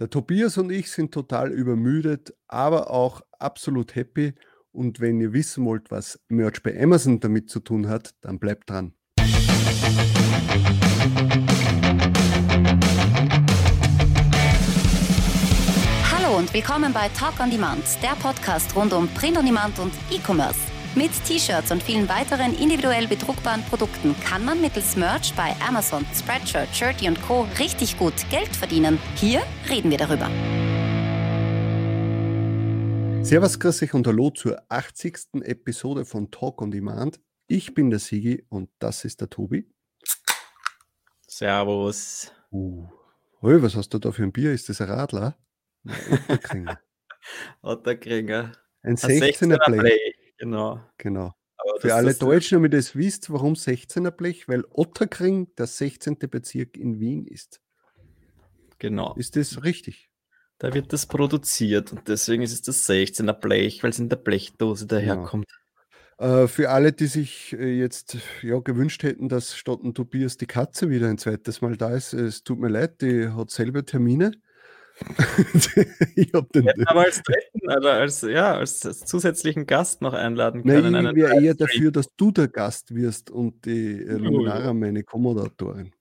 Der 0.00 0.10
Tobias 0.10 0.58
und 0.58 0.72
ich 0.72 0.90
sind 0.90 1.14
total 1.14 1.52
übermüdet, 1.52 2.34
aber 2.48 2.90
auch 2.90 3.20
absolut 3.38 3.94
happy. 3.94 4.34
Und 4.72 4.98
wenn 4.98 5.20
ihr 5.20 5.32
wissen 5.32 5.64
wollt, 5.64 5.92
was 5.92 6.18
Merch 6.26 6.64
bei 6.64 6.76
Amazon 6.82 7.20
damit 7.20 7.48
zu 7.48 7.60
tun 7.60 7.88
hat, 7.88 8.12
dann 8.20 8.40
bleibt 8.40 8.70
dran. 8.70 8.94
Hallo 16.10 16.38
und 16.38 16.52
willkommen 16.52 16.92
bei 16.92 17.08
Talk 17.10 17.38
on 17.38 17.52
Demand, 17.52 17.84
der 18.02 18.16
Podcast 18.20 18.74
rund 18.74 18.92
um 18.92 19.06
Print 19.14 19.38
on 19.38 19.46
Demand 19.46 19.78
und 19.78 19.92
E-Commerce. 20.10 20.73
Mit 20.96 21.10
T-Shirts 21.24 21.72
und 21.72 21.82
vielen 21.82 22.08
weiteren 22.08 22.56
individuell 22.56 23.08
bedruckbaren 23.08 23.64
Produkten 23.64 24.14
kann 24.20 24.44
man 24.44 24.60
mittels 24.60 24.94
Merch 24.94 25.34
bei 25.34 25.52
Amazon, 25.66 26.06
Spreadshirt, 26.14 26.68
Shirty 26.72 27.08
und 27.08 27.20
Co. 27.22 27.48
richtig 27.58 27.98
gut 27.98 28.14
Geld 28.30 28.54
verdienen. 28.54 29.00
Hier 29.16 29.42
reden 29.68 29.90
wir 29.90 29.98
darüber. 29.98 30.30
Servus, 33.24 33.58
grüß 33.58 33.82
euch 33.82 33.92
und 33.92 34.06
hallo 34.06 34.30
zur 34.30 34.62
80. 34.68 35.42
Episode 35.42 36.04
von 36.04 36.30
Talk 36.30 36.62
on 36.62 36.70
Demand. 36.70 37.18
Ich 37.48 37.74
bin 37.74 37.90
der 37.90 37.98
Sigi 37.98 38.46
und 38.48 38.70
das 38.78 39.04
ist 39.04 39.20
der 39.20 39.28
Tobi. 39.28 39.68
Servus. 41.26 42.30
Uh. 42.52 42.86
Hey, 43.40 43.60
was 43.60 43.74
hast 43.74 43.88
du 43.88 43.98
da 43.98 44.12
für 44.12 44.22
ein 44.22 44.30
Bier? 44.30 44.52
Ist 44.52 44.68
das 44.68 44.80
ein 44.80 44.88
Radler? 44.88 45.36
Otterkringer. 46.28 46.78
Otterkringer. 47.62 48.52
Ein 48.82 48.96
16er 48.96 49.58
Play. 49.64 49.78
Play. 49.80 50.23
Genau. 50.38 50.80
Genau. 50.98 51.34
Für 51.80 51.94
alle 51.94 52.14
Deutschen, 52.14 52.56
damit 52.56 52.72
ihr 52.74 52.78
das 52.78 52.94
wisst, 52.94 53.30
warum 53.30 53.54
16er 53.54 54.10
Blech? 54.10 54.48
Weil 54.48 54.64
Otterkring 54.70 55.54
der 55.56 55.66
16. 55.66 56.18
Bezirk 56.30 56.76
in 56.76 57.00
Wien 57.00 57.26
ist. 57.26 57.60
Genau. 58.78 59.14
Ist 59.16 59.36
das 59.36 59.64
richtig? 59.64 60.10
Da 60.58 60.72
wird 60.72 60.92
das 60.92 61.06
produziert 61.06 61.92
und 61.92 62.06
deswegen 62.06 62.42
ist 62.42 62.52
es 62.52 62.62
das 62.62 62.88
16er 62.88 63.32
Blech, 63.32 63.82
weil 63.82 63.90
es 63.90 63.98
in 63.98 64.08
der 64.08 64.16
Blechdose 64.16 64.86
daherkommt. 64.86 65.46
Genau. 66.18 66.44
Äh, 66.44 66.48
für 66.48 66.70
alle, 66.70 66.92
die 66.92 67.06
sich 67.06 67.52
äh, 67.54 67.78
jetzt 67.78 68.18
ja, 68.42 68.58
gewünscht 68.60 69.02
hätten, 69.02 69.28
dass 69.28 69.56
statt 69.56 69.80
Tobias 69.94 70.36
die 70.36 70.46
Katze 70.46 70.90
wieder 70.90 71.08
ein 71.08 71.18
zweites 71.18 71.60
Mal 71.60 71.76
da 71.76 71.94
ist, 71.94 72.12
es 72.12 72.44
tut 72.44 72.60
mir 72.60 72.68
leid, 72.68 73.00
die 73.00 73.28
hat 73.28 73.50
selber 73.50 73.84
Termine. 73.84 74.32
ich 76.14 76.32
hab 76.32 76.52
den 76.52 76.64
Hätten 76.64 76.86
aber 76.86 77.00
als 77.02 77.22
dritten, 77.24 77.68
also 77.68 77.88
als, 77.88 78.22
ja, 78.22 78.56
als, 78.56 78.80
zusätzlichen 78.80 79.66
Gast 79.66 80.02
noch 80.02 80.12
einladen 80.12 80.62
können. 80.62 80.92
Nein, 80.92 81.06
ich 81.06 81.16
wäre 81.16 81.42
eher 81.42 81.54
dafür, 81.54 81.90
dass 81.90 82.14
du 82.16 82.30
der 82.30 82.48
Gast 82.48 82.94
wirst 82.94 83.30
und 83.30 83.64
die 83.64 84.02
äh, 84.02 84.12
Luminara 84.12 84.72
meine 84.72 85.02
Kommodatorin. 85.02 85.92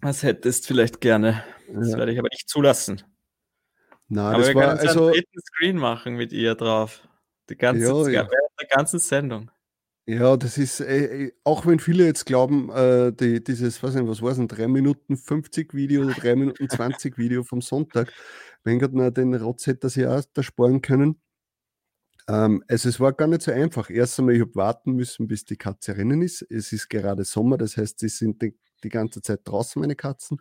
Das 0.00 0.24
hättest 0.24 0.66
vielleicht 0.66 1.00
gerne. 1.00 1.44
Das 1.72 1.92
ja. 1.92 1.98
werde 1.98 2.12
ich 2.12 2.18
aber 2.18 2.28
nicht 2.32 2.48
zulassen. 2.48 3.02
Nein, 4.08 4.26
aber 4.26 4.38
das 4.38 4.48
wir 4.48 4.54
war 4.56 4.62
können 4.76 4.88
also 4.88 5.04
einen 5.04 5.12
dritten 5.12 5.40
Screen 5.40 5.76
machen 5.76 6.16
mit 6.16 6.32
ihr 6.32 6.54
drauf. 6.56 7.06
Die 7.48 7.56
ganze, 7.56 8.10
ja, 8.10 8.22
ja. 8.22 8.28
der 8.60 8.68
ganzen 8.68 8.98
Sendung. 8.98 9.50
Ja, 10.08 10.36
das 10.36 10.58
ist, 10.58 10.80
äh, 10.80 11.26
äh, 11.26 11.32
auch 11.44 11.64
wenn 11.64 11.78
viele 11.78 12.04
jetzt 12.04 12.26
glauben, 12.26 12.70
äh, 12.70 13.12
die, 13.12 13.42
dieses, 13.42 13.82
was, 13.84 13.94
nicht, 13.94 14.08
was 14.08 14.20
war 14.20 14.32
es, 14.32 14.38
ein 14.38 14.48
3 14.48 14.66
Minuten 14.66 15.16
50 15.16 15.74
Video 15.74 16.02
oder 16.02 16.14
3 16.14 16.34
Minuten 16.34 16.68
20 16.68 17.18
Video 17.18 17.44
vom 17.44 17.60
Sonntag, 17.60 18.12
wenn 18.64 18.80
gerade 18.80 18.96
noch 18.96 19.10
den 19.10 19.32
Rotz 19.34 19.66
hätte 19.68 19.88
ja 20.00 20.18
auch 20.18 20.24
da 20.34 20.42
sparen 20.42 20.82
können. 20.82 21.20
Ähm, 22.28 22.62
also 22.68 22.88
es 22.88 23.00
war 23.00 23.12
gar 23.12 23.26
nicht 23.28 23.42
so 23.42 23.52
einfach. 23.52 23.90
Erst 23.90 24.18
einmal, 24.18 24.34
ich 24.34 24.40
habe 24.42 24.54
warten 24.54 24.92
müssen, 24.92 25.26
bis 25.28 25.44
die 25.44 25.56
Katze 25.56 25.96
rennen 25.96 26.22
ist. 26.22 26.42
Es 26.50 26.72
ist 26.72 26.88
gerade 26.88 27.24
Sommer, 27.24 27.58
das 27.58 27.76
heißt, 27.76 27.98
sie 28.00 28.08
sind 28.08 28.42
die, 28.42 28.56
die 28.84 28.88
ganze 28.88 29.22
Zeit 29.22 29.40
draußen, 29.44 29.80
meine 29.80 29.96
Katzen. 29.96 30.40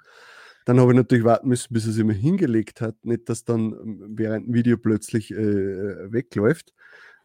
Dann 0.66 0.80
habe 0.80 0.92
ich 0.92 0.98
natürlich 0.98 1.23
warten 1.25 1.48
müssen, 1.50 1.73
bis 1.73 1.88
er 1.88 1.92
sich 1.94 2.03
mal 2.03 2.14
hingelegt 2.14 2.81
hat. 2.81 2.96
Nicht, 3.03 3.30
dass 3.30 3.44
dann 3.46 3.73
ähm, 3.73 4.06
während 4.18 4.48
dem 4.48 4.53
Video 4.53 4.78
plötzlich 4.78 5.31
äh, 5.31 6.12
wegläuft. 6.12 6.73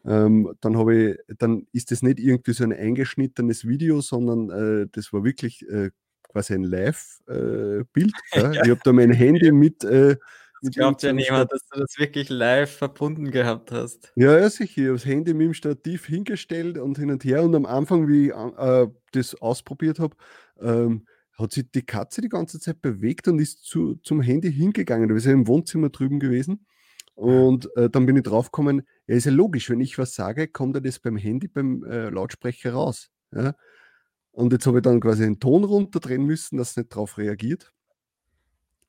Ähm, 0.07 0.53
dann 0.61 0.77
habe 0.77 0.95
ich, 0.95 1.37
dann 1.37 1.67
ist 1.73 1.91
das 1.91 2.01
nicht 2.01 2.19
irgendwie 2.19 2.53
so 2.53 2.63
ein 2.63 2.71
eingeschnittenes 2.71 3.67
Video, 3.67 3.99
sondern 3.99 4.49
äh, 4.49 4.87
das 4.91 5.11
war 5.11 5.25
wirklich 5.25 5.67
äh, 5.67 5.91
quasi 6.23 6.53
ein 6.53 6.63
Live-Bild. 6.63 8.13
Äh, 8.31 8.35
ja. 8.35 8.51
Ich 8.51 8.69
habe 8.69 8.79
da 8.83 8.93
mein 8.93 9.11
Handy 9.11 9.51
mit. 9.51 9.83
Äh, 9.83 10.15
das 10.61 10.73
glaubt 10.73 11.03
ja 11.03 11.13
niemand, 11.13 11.51
dass 11.51 11.67
du 11.67 11.79
das 11.79 11.99
wirklich 11.99 12.29
live 12.29 12.71
verbunden 12.71 13.29
gehabt 13.29 13.71
hast. 13.71 14.11
Ja, 14.15 14.39
ja, 14.39 14.49
sicher. 14.49 14.81
Ich 14.81 14.87
habe 14.87 14.93
das 14.93 15.05
Handy 15.05 15.33
mit 15.33 15.47
dem 15.47 15.53
Stativ 15.53 16.05
hingestellt 16.05 16.77
und 16.77 16.97
hin 16.97 17.11
und 17.11 17.23
her. 17.23 17.43
Und 17.43 17.53
am 17.53 17.65
Anfang, 17.65 18.07
wie 18.07 18.27
ich 18.27 18.33
äh, 18.33 18.87
das 19.11 19.35
ausprobiert 19.35 19.99
habe, 19.99 20.15
ähm, 20.59 21.05
hat 21.37 21.51
sich 21.51 21.69
die 21.69 21.85
Katze 21.85 22.21
die 22.21 22.29
ganze 22.29 22.59
Zeit 22.59 22.81
bewegt 22.81 23.27
und 23.27 23.39
ist 23.39 23.65
zu, 23.65 23.95
zum 23.95 24.21
Handy 24.21 24.51
hingegangen. 24.51 25.09
Wir 25.09 25.19
sind 25.19 25.33
im 25.33 25.47
Wohnzimmer 25.47 25.89
drüben 25.89 26.19
gewesen. 26.19 26.65
Und 27.17 27.67
äh, 27.75 27.89
dann 27.89 28.05
bin 28.05 28.15
ich 28.15 28.23
draufgekommen, 28.23 28.83
ja, 29.07 29.15
ist 29.15 29.25
ja 29.25 29.31
logisch, 29.31 29.71
wenn 29.71 29.79
ich 29.79 29.97
was 29.97 30.13
sage, 30.13 30.47
kommt 30.47 30.75
ja 30.75 30.81
das 30.81 30.99
beim 30.99 31.17
Handy, 31.17 31.47
beim 31.47 31.83
äh, 31.83 32.09
Lautsprecher 32.09 32.73
raus. 32.73 33.09
Ja? 33.31 33.55
Und 34.31 34.53
jetzt 34.53 34.67
habe 34.67 34.77
ich 34.77 34.83
dann 34.83 34.99
quasi 34.99 35.23
den 35.23 35.39
Ton 35.39 35.63
runterdrehen 35.63 36.23
müssen, 36.23 36.57
dass 36.57 36.71
es 36.71 36.77
nicht 36.77 36.91
darauf 36.91 37.17
reagiert. 37.17 37.73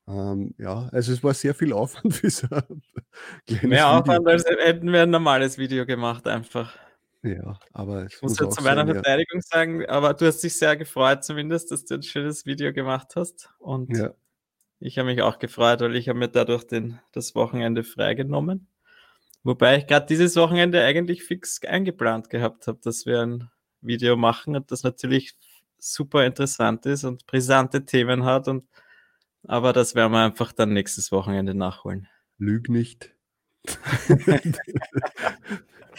Ähm, 0.06 0.54
ja, 0.58 0.90
also 0.92 1.10
es 1.10 1.24
war 1.24 1.32
sehr 1.32 1.54
viel 1.54 1.72
Aufwand 1.72 2.14
für 2.14 2.28
so 2.28 2.46
Mehr 3.62 3.88
Aufwand, 3.88 4.28
als 4.28 4.44
hätten 4.44 4.92
wir 4.92 5.04
ein 5.04 5.10
normales 5.10 5.56
Video 5.56 5.86
gemacht, 5.86 6.28
einfach. 6.28 6.76
Ja, 7.22 7.58
aber 7.72 8.04
ich 8.04 8.20
muss 8.20 8.38
ja 8.38 8.50
zu 8.50 8.62
meiner 8.62 8.82
sagen, 8.82 8.92
Verteidigung 8.92 9.40
ja. 9.40 9.46
sagen, 9.50 9.86
aber 9.86 10.12
du 10.12 10.26
hast 10.26 10.40
dich 10.40 10.54
sehr 10.54 10.76
gefreut, 10.76 11.24
zumindest, 11.24 11.70
dass 11.70 11.86
du 11.86 11.94
ein 11.94 12.02
schönes 12.02 12.44
Video 12.44 12.74
gemacht 12.74 13.16
hast. 13.16 13.48
Und 13.58 13.96
ja. 13.96 14.12
Ich 14.80 14.98
habe 14.98 15.06
mich 15.06 15.22
auch 15.22 15.38
gefreut, 15.38 15.80
weil 15.80 15.96
ich 15.96 16.08
habe 16.08 16.18
mir 16.18 16.28
dadurch 16.28 16.64
den, 16.64 17.00
das 17.12 17.34
Wochenende 17.34 17.82
freigenommen. 17.84 18.68
Wobei 19.42 19.78
ich 19.78 19.86
gerade 19.86 20.06
dieses 20.06 20.36
Wochenende 20.36 20.84
eigentlich 20.84 21.24
fix 21.24 21.64
eingeplant 21.64 22.30
gehabt 22.30 22.66
habe, 22.66 22.78
dass 22.82 23.06
wir 23.06 23.22
ein 23.22 23.50
Video 23.80 24.16
machen 24.16 24.56
und 24.56 24.70
das 24.70 24.82
natürlich 24.82 25.36
super 25.78 26.26
interessant 26.26 26.86
ist 26.86 27.04
und 27.04 27.26
brisante 27.26 27.84
Themen 27.84 28.24
hat. 28.24 28.48
Und, 28.48 28.68
aber 29.44 29.72
das 29.72 29.94
werden 29.94 30.12
wir 30.12 30.24
einfach 30.24 30.52
dann 30.52 30.72
nächstes 30.72 31.12
Wochenende 31.12 31.54
nachholen. 31.54 32.08
Lüg 32.38 32.68
nicht. 32.68 33.14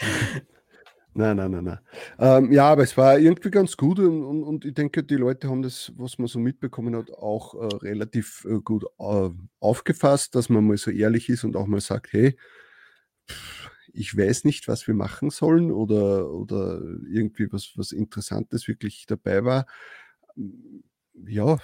Nein, 1.20 1.36
nein, 1.36 1.50
nein, 1.50 1.64
nein. 1.64 1.78
Ähm, 2.18 2.50
ja, 2.50 2.70
aber 2.70 2.82
es 2.82 2.96
war 2.96 3.18
irgendwie 3.18 3.50
ganz 3.50 3.76
gut 3.76 3.98
und, 3.98 4.24
und, 4.24 4.42
und, 4.42 4.64
ich 4.64 4.72
denke, 4.72 5.02
die 5.04 5.16
Leute 5.16 5.50
haben 5.50 5.60
das, 5.60 5.92
was 5.96 6.18
man 6.18 6.28
so 6.28 6.38
mitbekommen 6.38 6.96
hat, 6.96 7.10
auch 7.10 7.54
äh, 7.54 7.76
relativ 7.82 8.46
äh, 8.48 8.58
gut 8.60 8.84
äh, 8.98 9.28
aufgefasst, 9.58 10.34
dass 10.34 10.48
man 10.48 10.66
mal 10.66 10.78
so 10.78 10.90
ehrlich 10.90 11.28
ist 11.28 11.44
und 11.44 11.56
auch 11.56 11.66
mal 11.66 11.82
sagt, 11.82 12.14
hey, 12.14 12.38
ich 13.92 14.16
weiß 14.16 14.44
nicht, 14.44 14.66
was 14.66 14.86
wir 14.86 14.94
machen 14.94 15.28
sollen 15.28 15.70
oder, 15.70 16.30
oder 16.30 16.80
irgendwie 17.10 17.52
was, 17.52 17.72
was 17.76 17.92
Interessantes 17.92 18.66
wirklich 18.66 19.04
dabei 19.06 19.44
war. 19.44 19.66
Ja, 21.26 21.58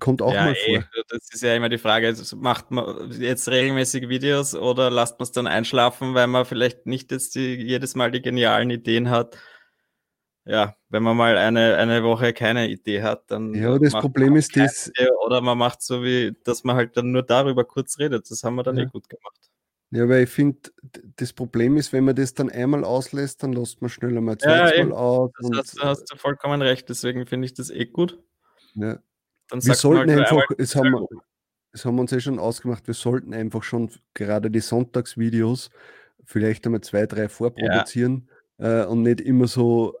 Kommt 0.00 0.22
auch 0.22 0.32
ja, 0.34 0.46
mal 0.46 0.56
ey, 0.66 0.80
vor. 0.80 1.04
Das 1.08 1.28
ist 1.30 1.42
ja 1.42 1.54
immer 1.54 1.68
die 1.68 1.78
Frage, 1.78 2.08
also 2.08 2.36
macht 2.36 2.70
man 2.70 3.12
jetzt 3.12 3.48
regelmäßig 3.48 4.08
Videos 4.08 4.54
oder 4.54 4.90
lasst 4.90 5.20
man 5.20 5.24
es 5.24 5.32
dann 5.32 5.46
einschlafen, 5.46 6.14
weil 6.14 6.26
man 6.26 6.46
vielleicht 6.46 6.86
nicht 6.86 7.12
jetzt 7.12 7.34
die, 7.34 7.54
jedes 7.54 7.94
Mal 7.94 8.10
die 8.10 8.22
genialen 8.22 8.70
Ideen 8.70 9.10
hat. 9.10 9.36
Ja, 10.46 10.74
wenn 10.88 11.02
man 11.02 11.16
mal 11.16 11.36
eine, 11.36 11.76
eine 11.76 12.02
Woche 12.02 12.32
keine 12.32 12.68
Idee 12.68 13.02
hat, 13.02 13.30
dann. 13.30 13.54
Ja, 13.54 13.78
das 13.78 13.92
Problem 13.92 14.36
ist 14.36 14.56
das. 14.56 14.90
Oder 15.24 15.42
man 15.42 15.58
macht 15.58 15.82
so 15.82 16.02
wie, 16.02 16.34
dass 16.44 16.64
man 16.64 16.76
halt 16.76 16.96
dann 16.96 17.12
nur 17.12 17.22
darüber 17.22 17.64
kurz 17.64 17.98
redet. 17.98 18.30
Das 18.30 18.42
haben 18.42 18.56
wir 18.56 18.62
dann 18.62 18.78
ja. 18.78 18.84
eh 18.84 18.86
gut 18.86 19.08
gemacht. 19.08 19.50
Ja, 19.92 20.08
weil 20.08 20.24
ich 20.24 20.30
finde, 20.30 20.70
das 21.16 21.32
Problem 21.32 21.76
ist, 21.76 21.92
wenn 21.92 22.04
man 22.04 22.14
das 22.14 22.32
dann 22.32 22.48
einmal 22.48 22.84
auslässt, 22.84 23.42
dann 23.42 23.52
lässt 23.52 23.82
man 23.82 23.90
schneller 23.90 24.20
mal 24.20 24.38
zweimal 24.38 24.76
ja, 24.76 24.90
aus. 24.94 25.30
Das 25.40 25.58
hast, 25.58 25.82
hast, 25.82 26.12
du 26.12 26.16
vollkommen 26.16 26.62
recht, 26.62 26.88
deswegen 26.88 27.26
finde 27.26 27.46
ich 27.46 27.54
das 27.54 27.70
eh 27.70 27.86
gut. 27.86 28.18
Ja. 28.74 28.98
Dann 29.50 29.64
wir 29.64 29.74
sollten 29.74 30.10
halt, 30.10 30.20
einfach, 30.20 30.44
es 30.58 30.76
haben, 30.76 30.92
wir, 30.92 31.06
es 31.72 31.84
haben 31.84 31.96
wir 31.96 32.02
uns 32.02 32.10
ja 32.10 32.20
schon 32.20 32.38
ausgemacht, 32.38 32.86
wir 32.86 32.94
sollten 32.94 33.34
einfach 33.34 33.62
schon 33.62 33.90
gerade 34.14 34.50
die 34.50 34.60
Sonntagsvideos 34.60 35.70
vielleicht 36.24 36.66
einmal 36.66 36.80
zwei, 36.80 37.06
drei 37.06 37.28
vorproduzieren 37.28 38.28
ja. 38.58 38.82
äh, 38.82 38.86
und 38.86 39.02
nicht 39.02 39.20
immer 39.20 39.48
so 39.48 39.96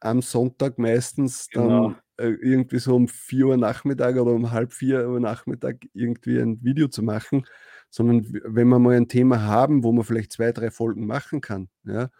am 0.00 0.22
Sonntag 0.22 0.78
meistens 0.78 1.48
genau. 1.48 1.88
dann 1.88 1.96
äh, 2.18 2.36
irgendwie 2.40 2.78
so 2.78 2.94
um 2.94 3.08
4 3.08 3.46
Uhr 3.46 3.56
Nachmittag 3.56 4.16
oder 4.16 4.32
um 4.32 4.52
halb 4.52 4.72
4 4.72 5.08
Uhr 5.08 5.20
Nachmittag 5.20 5.78
irgendwie 5.94 6.38
ein 6.38 6.62
Video 6.62 6.88
zu 6.88 7.02
machen, 7.02 7.46
sondern 7.90 8.26
wenn 8.44 8.68
wir 8.68 8.78
mal 8.78 8.96
ein 8.96 9.08
Thema 9.08 9.42
haben, 9.42 9.82
wo 9.82 9.92
man 9.92 10.04
vielleicht 10.04 10.32
zwei, 10.32 10.52
drei 10.52 10.70
Folgen 10.70 11.06
machen 11.06 11.40
kann, 11.40 11.68
ja, 11.84 12.10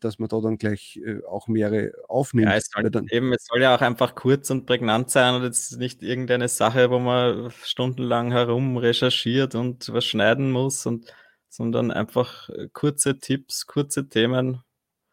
dass 0.00 0.18
man 0.18 0.28
da 0.28 0.40
dann 0.40 0.56
gleich 0.56 1.00
äh, 1.04 1.24
auch 1.24 1.48
mehrere 1.48 1.92
aufnimmt. 2.08 2.48
Ja, 2.48 2.56
es 2.56 2.68
soll, 2.72 2.90
dann, 2.90 3.08
eben, 3.10 3.32
es 3.32 3.46
soll 3.46 3.60
ja 3.60 3.74
auch 3.74 3.80
einfach 3.80 4.14
kurz 4.14 4.50
und 4.50 4.66
prägnant 4.66 5.10
sein 5.10 5.34
und 5.34 5.42
jetzt 5.42 5.78
nicht 5.78 6.02
irgendeine 6.02 6.48
Sache, 6.48 6.90
wo 6.90 6.98
man 6.98 7.50
stundenlang 7.62 8.30
herum 8.30 8.76
recherchiert 8.76 9.54
und 9.54 9.92
was 9.92 10.04
schneiden 10.04 10.52
muss, 10.52 10.86
und, 10.86 11.12
sondern 11.48 11.90
einfach 11.90 12.48
äh, 12.50 12.68
kurze 12.72 13.18
Tipps, 13.18 13.66
kurze 13.66 14.08
Themen. 14.08 14.62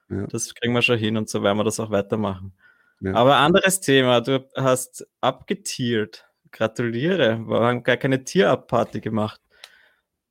Ja. 0.09 0.27
Das 0.27 0.53
kriegen 0.53 0.73
wir 0.73 0.81
schon 0.81 0.99
hin 0.99 1.17
und 1.17 1.29
so 1.29 1.41
werden 1.41 1.57
wir 1.57 1.63
das 1.63 1.79
auch 1.79 1.89
weitermachen. 1.89 2.53
Ja. 2.99 3.15
Aber 3.15 3.37
anderes 3.37 3.81
Thema, 3.81 4.21
du 4.21 4.47
hast 4.55 5.07
abgetiert 5.21 6.27
gratuliere. 6.51 7.39
Wir 7.47 7.59
haben 7.61 7.83
gar 7.83 7.97
keine 7.97 8.23
Tierabparty 8.23 9.01
gemacht. 9.01 9.41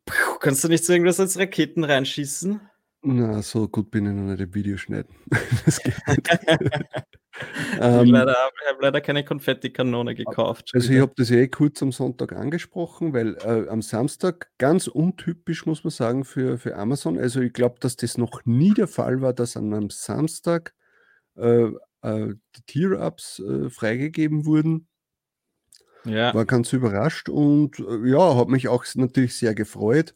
Puh, 0.05 0.38
kannst 0.38 0.62
du 0.62 0.69
nicht 0.69 0.85
so 0.85 0.93
irgendwas 0.93 1.19
als 1.19 1.38
Raketen 1.38 1.85
reinschießen? 1.85 2.61
Na, 3.02 3.41
so 3.41 3.67
gut 3.67 3.91
bin 3.91 4.06
ich 4.06 4.12
noch 4.12 4.31
nicht 4.31 4.41
im 4.41 4.55
Videoschneiden. 4.55 5.14
das 5.64 5.82
geht 5.82 5.94
nicht. 6.06 6.29
ähm, 7.81 8.06
ich 8.06 8.14
habe 8.14 8.52
leider 8.81 9.00
keine 9.00 9.25
Konfettikanone 9.25 10.14
gekauft. 10.14 10.70
Also 10.75 10.93
ich 10.93 11.00
habe 11.00 11.12
das 11.17 11.31
eh 11.31 11.49
kurz 11.49 11.82
am 11.82 11.93
Sonntag 11.93 12.32
angesprochen, 12.32 13.14
weil 13.14 13.37
äh, 13.37 13.69
am 13.69 13.81
Samstag 13.81 14.50
ganz 14.58 14.87
untypisch, 14.87 15.64
muss 15.64 15.82
man 15.82 15.93
sagen, 15.93 16.25
für, 16.25 16.58
für 16.58 16.76
Amazon. 16.76 17.19
Also 17.19 17.41
ich 17.41 17.55
glaube, 17.55 17.76
dass 17.81 17.97
das 17.97 18.19
noch 18.19 18.43
nie 18.44 18.75
der 18.75 18.88
Fall 18.88 19.23
war, 19.23 19.32
dass 19.32 19.56
an 19.56 19.73
einem 19.73 19.88
Samstag 19.88 20.75
äh, 21.37 21.70
äh, 22.02 22.35
die 22.56 22.62
Tier-Ups 22.67 23.38
äh, 23.38 23.70
freigegeben 23.70 24.44
wurden. 24.44 24.88
Ja. 26.05 26.35
War 26.35 26.44
ganz 26.44 26.73
überrascht 26.73 27.29
und 27.29 27.79
äh, 27.79 28.08
ja, 28.08 28.37
hat 28.37 28.49
mich 28.49 28.69
auch 28.69 28.85
natürlich 28.94 29.37
sehr 29.37 29.55
gefreut. 29.55 30.14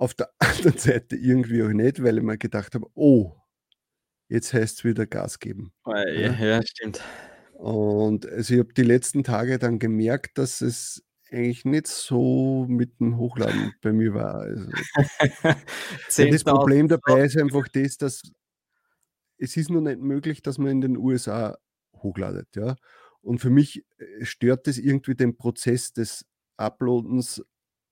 Auf 0.00 0.14
der 0.14 0.30
anderen 0.38 0.78
Seite 0.78 1.14
irgendwie 1.14 1.62
auch 1.62 1.68
nicht, 1.68 2.02
weil 2.02 2.16
ich 2.16 2.24
mir 2.24 2.38
gedacht 2.38 2.74
habe, 2.74 2.86
oh, 2.94 3.36
jetzt 4.28 4.54
heißt 4.54 4.78
es 4.78 4.84
wieder 4.84 5.06
Gas 5.06 5.38
geben. 5.38 5.72
Oh, 5.84 5.94
ja, 5.94 6.32
ja, 6.32 6.62
stimmt. 6.64 7.02
Und 7.52 8.24
also 8.26 8.54
ich 8.54 8.60
habe 8.60 8.72
die 8.72 8.82
letzten 8.82 9.24
Tage 9.24 9.58
dann 9.58 9.78
gemerkt, 9.78 10.38
dass 10.38 10.62
es 10.62 11.04
eigentlich 11.30 11.66
nicht 11.66 11.86
so 11.86 12.64
mit 12.66 12.98
dem 12.98 13.18
Hochladen 13.18 13.74
bei 13.82 13.92
mir 13.92 14.14
war. 14.14 14.36
Also, 14.36 14.70
das 16.30 16.44
Problem 16.44 16.88
dabei 16.88 17.24
ist 17.24 17.36
einfach 17.36 17.68
das, 17.68 17.98
dass 17.98 18.22
es 19.36 19.56
ist 19.58 19.68
nur 19.68 19.82
nicht 19.82 20.00
möglich, 20.00 20.40
dass 20.40 20.56
man 20.56 20.70
in 20.70 20.80
den 20.80 20.96
USA 20.96 21.58
hochladet. 21.96 22.48
Ja? 22.56 22.76
Und 23.20 23.40
für 23.40 23.50
mich 23.50 23.84
äh, 23.98 24.24
stört 24.24 24.66
das 24.66 24.78
irgendwie 24.78 25.14
den 25.14 25.36
Prozess 25.36 25.92
des 25.92 26.24
Uploadens 26.56 27.44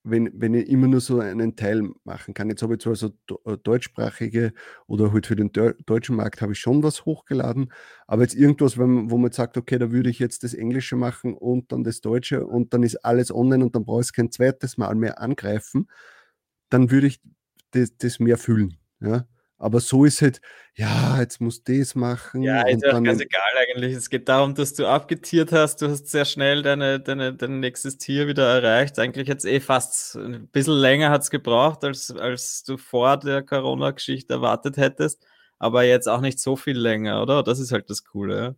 wenn, 0.04 0.30
wenn 0.34 0.54
ich 0.54 0.68
immer 0.68 0.88
nur 0.88 1.00
so 1.00 1.20
einen 1.20 1.56
Teil 1.56 1.90
machen 2.04 2.34
kann. 2.34 2.48
Jetzt 2.48 2.62
habe 2.62 2.74
ich 2.74 2.80
zwar 2.80 2.94
so 2.94 3.10
äh, 3.44 3.56
deutschsprachige 3.62 4.52
oder 4.86 5.12
halt 5.12 5.26
für 5.26 5.36
den 5.36 5.50
deutschen 5.52 6.16
Markt 6.16 6.40
habe 6.40 6.52
ich 6.52 6.58
schon 6.58 6.82
was 6.82 7.04
hochgeladen, 7.04 7.72
aber 8.06 8.22
jetzt 8.22 8.34
irgendwas, 8.34 8.78
wenn, 8.78 9.10
wo 9.10 9.18
man 9.18 9.32
sagt, 9.32 9.56
okay, 9.56 9.78
da 9.78 9.90
würde 9.90 10.10
ich 10.10 10.18
jetzt 10.18 10.44
das 10.44 10.54
Englische 10.54 10.96
machen 10.96 11.34
und 11.34 11.72
dann 11.72 11.84
das 11.84 12.00
Deutsche 12.00 12.46
und 12.46 12.72
dann 12.74 12.82
ist 12.82 12.96
alles 13.04 13.34
online 13.34 13.64
und 13.64 13.74
dann 13.74 13.84
brauche 13.84 14.00
ich 14.00 14.06
es 14.06 14.12
kein 14.12 14.30
zweites 14.30 14.78
Mal 14.78 14.94
mehr 14.94 15.20
angreifen, 15.20 15.88
dann 16.70 16.90
würde 16.90 17.08
ich 17.08 17.20
das, 17.72 17.96
das 17.96 18.18
mehr 18.20 18.38
fühlen. 18.38 18.78
Ja? 19.00 19.26
Aber 19.58 19.80
so 19.80 20.04
ist 20.04 20.22
halt, 20.22 20.40
ja, 20.74 21.18
jetzt 21.20 21.40
muss 21.40 21.64
das 21.64 21.96
machen. 21.96 22.42
Ja, 22.42 22.62
ist 22.62 22.82
ja 22.82 22.98
ganz 23.00 23.20
egal 23.20 23.40
eigentlich. 23.56 23.94
Es 23.94 24.08
geht 24.08 24.28
darum, 24.28 24.54
dass 24.54 24.74
du 24.74 24.86
abgetiert 24.86 25.50
hast. 25.50 25.82
Du 25.82 25.88
hast 25.88 26.06
sehr 26.06 26.24
schnell 26.24 26.62
deine, 26.62 27.00
deine, 27.00 27.34
dein 27.34 27.58
nächstes 27.58 27.98
Tier 27.98 28.28
wieder 28.28 28.46
erreicht. 28.46 28.98
Eigentlich 29.00 29.26
jetzt 29.26 29.44
eh 29.44 29.58
fast 29.58 30.14
ein 30.14 30.48
bisschen 30.48 30.74
länger 30.74 31.10
hat 31.10 31.22
es 31.22 31.30
gebraucht, 31.30 31.82
als, 31.82 32.12
als 32.12 32.62
du 32.62 32.76
vor 32.76 33.16
der 33.18 33.42
Corona-Geschichte 33.42 34.34
erwartet 34.34 34.76
hättest. 34.76 35.26
Aber 35.58 35.82
jetzt 35.82 36.08
auch 36.08 36.20
nicht 36.20 36.38
so 36.38 36.54
viel 36.54 36.78
länger, 36.78 37.20
oder? 37.20 37.42
Das 37.42 37.58
ist 37.58 37.72
halt 37.72 37.90
das 37.90 38.04
Coole. 38.04 38.54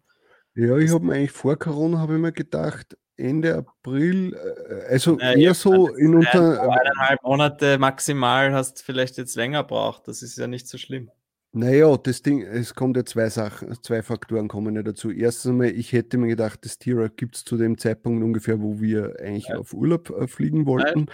Ja, 0.54 0.66
ja 0.66 0.76
ich 0.76 0.92
habe 0.92 1.06
mir 1.06 1.14
eigentlich 1.14 1.32
vor 1.32 1.58
Corona, 1.58 1.98
habe 1.98 2.16
ich 2.16 2.20
mir 2.20 2.32
gedacht, 2.32 2.98
Ende 3.20 3.56
April, 3.56 4.34
äh, 4.34 4.92
also 4.92 5.18
ja, 5.18 5.32
eher 5.32 5.54
so 5.54 5.88
in 5.94 6.14
unter. 6.14 6.62
Eineinhalb 6.62 7.22
Monate 7.22 7.78
maximal 7.78 8.52
hast 8.52 8.82
vielleicht 8.82 9.16
jetzt 9.18 9.36
länger 9.36 9.62
braucht. 9.62 10.08
Das 10.08 10.22
ist 10.22 10.36
ja 10.38 10.46
nicht 10.46 10.66
so 10.66 10.78
schlimm. 10.78 11.10
Naja, 11.52 11.96
das 11.96 12.22
Ding, 12.22 12.42
es 12.42 12.74
kommt 12.74 12.96
ja 12.96 13.04
zwei 13.04 13.28
Sachen, 13.28 13.76
zwei 13.82 14.02
Faktoren 14.02 14.46
kommen 14.46 14.76
ja 14.76 14.84
dazu. 14.84 15.10
Erstens 15.10 15.50
einmal, 15.50 15.70
ich 15.70 15.92
hätte 15.92 16.16
mir 16.16 16.28
gedacht, 16.28 16.64
das 16.64 16.78
Tira 16.78 17.08
gibt 17.08 17.36
es 17.36 17.44
zu 17.44 17.56
dem 17.56 17.76
Zeitpunkt 17.76 18.22
ungefähr, 18.22 18.60
wo 18.60 18.80
wir 18.80 19.16
eigentlich 19.18 19.48
ja. 19.48 19.56
auf 19.56 19.72
Urlaub 19.72 20.10
äh, 20.10 20.28
fliegen 20.28 20.66
wollten. 20.66 21.06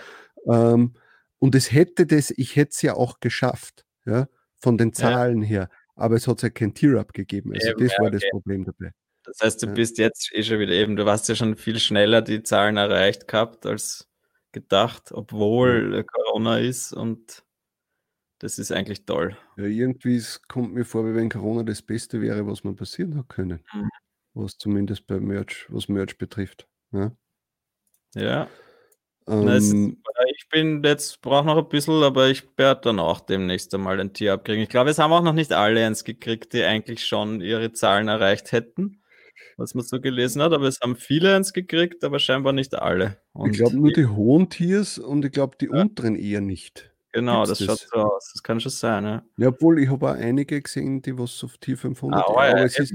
Ähm, 0.47 0.93
und 1.39 1.55
es 1.55 1.73
hätte 1.73 2.07
das, 2.07 2.31
ich 2.37 2.57
hätte 2.57 2.71
es 2.73 2.83
ja 2.83 2.95
auch 2.95 3.21
geschafft, 3.21 3.87
ja, 4.05 4.29
von 4.57 4.77
den 4.77 4.93
Zahlen 4.93 5.43
ja. 5.43 5.49
her. 5.49 5.71
Aber 5.95 6.17
es 6.17 6.29
hat 6.29 6.43
ja 6.43 6.51
kein 6.51 6.75
Tier-Up 6.75 7.15
gegeben. 7.15 7.53
Also 7.55 7.73
das 7.73 7.99
war 7.99 8.11
das 8.11 8.23
Problem 8.31 8.65
dabei. 8.65 8.91
Das 9.27 9.41
heißt, 9.43 9.63
du 9.63 9.67
bist 9.69 9.99
jetzt 9.99 10.31
eh 10.33 10.43
schon 10.43 10.61
wieder 10.61 10.73
eben, 10.73 10.97
du 10.97 11.05
hast 11.07 11.29
ja 11.29 11.35
schon 11.35 11.57
viel 11.57 11.79
schneller 11.79 12.23
die 12.23 12.43
Zahlen 12.43 12.77
erreicht 12.77 13.27
gehabt 13.29 13.67
als 13.67 14.09
gedacht, 14.53 15.13
obwohl 15.13 15.95
ja. 15.97 16.03
Corona 16.03 16.59
ist 16.59 16.93
und 16.93 17.45
das 18.39 18.59
ist 18.59 18.73
eigentlich 18.73 19.05
toll. 19.05 19.37
Ja, 19.57 19.65
irgendwie 19.65 20.23
kommt 20.49 20.75
mir 20.75 20.85
vor, 20.85 21.07
wie 21.07 21.15
wenn 21.15 21.29
Corona 21.29 21.63
das 21.63 21.83
Beste 21.83 22.21
wäre, 22.21 22.47
was 22.47 22.65
man 22.65 22.77
passieren 22.77 23.17
hat 23.17 23.29
können. 23.29 23.65
Mhm. 23.73 23.89
Was 24.35 24.59
zumindest 24.59 25.07
bei 25.07 25.19
Merch, 25.19 25.67
was 25.71 25.89
Merch 25.89 26.19
betrifft. 26.19 26.69
Ja. 26.93 27.13
ja. 28.15 28.49
Ähm, 29.29 29.49
ist, 29.49 29.75
ich 29.75 30.49
bin 30.51 30.83
jetzt, 30.85 31.21
brauche 31.21 31.47
noch 31.47 31.57
ein 31.57 31.69
bisschen, 31.69 32.03
aber 32.03 32.29
ich 32.29 32.47
werde 32.57 32.83
dann 32.83 33.01
auch 33.01 33.21
demnächst 33.21 33.75
einmal 33.75 33.99
ein 33.99 34.13
Tier 34.13 34.35
abkriegen. 34.35 34.63
Ich 34.63 34.69
glaube, 34.69 34.91
es 34.91 34.99
haben 34.99 35.13
auch 35.13 35.23
noch 35.23 35.33
nicht 35.33 35.53
alle 35.53 35.85
eins 35.85 36.05
gekriegt, 36.05 36.53
die 36.53 36.63
eigentlich 36.63 37.07
schon 37.07 37.41
ihre 37.41 37.73
Zahlen 37.73 38.09
erreicht 38.09 38.53
hätten 38.53 39.03
was 39.57 39.75
man 39.75 39.85
so 39.85 40.01
gelesen 40.01 40.43
hat, 40.43 40.53
aber 40.53 40.67
es 40.67 40.81
haben 40.81 40.97
viele 40.97 41.35
eins 41.35 41.53
gekriegt, 41.53 42.05
aber 42.05 42.19
scheinbar 42.19 42.53
nicht 42.53 42.75
alle. 42.75 43.19
Und 43.33 43.51
ich 43.51 43.59
glaube 43.59 43.77
nur 43.77 43.93
die 43.93 44.07
hohen 44.07 44.49
Tiers 44.49 44.99
und 44.99 45.25
ich 45.25 45.33
glaube 45.33 45.57
die 45.61 45.67
ja. 45.67 45.81
unteren 45.81 46.17
eher 46.17 46.41
nicht. 46.41 46.93
Genau, 47.13 47.45
Gibt's 47.45 47.61
das, 47.61 47.67
das, 47.67 47.81
schaut 47.81 47.89
so 47.91 47.99
aus. 47.99 48.31
Das 48.33 48.43
kann 48.43 48.61
schon 48.61 48.73
sein. 48.73 49.05
Ja, 49.05 49.23
ja 49.39 49.49
obwohl 49.49 49.81
ich 49.81 49.89
habe 49.89 50.11
auch 50.11 50.15
einige 50.15 50.61
gesehen, 50.61 51.01
die 51.01 51.19
was 51.19 51.43
auf 51.43 51.57
Tier 51.59 51.79
500 51.79 52.21
ah, 52.21 52.25
oh, 52.29 52.43
ja, 52.43 52.51
aber 52.51 52.65
es 52.65 52.79
ist, 52.79 52.95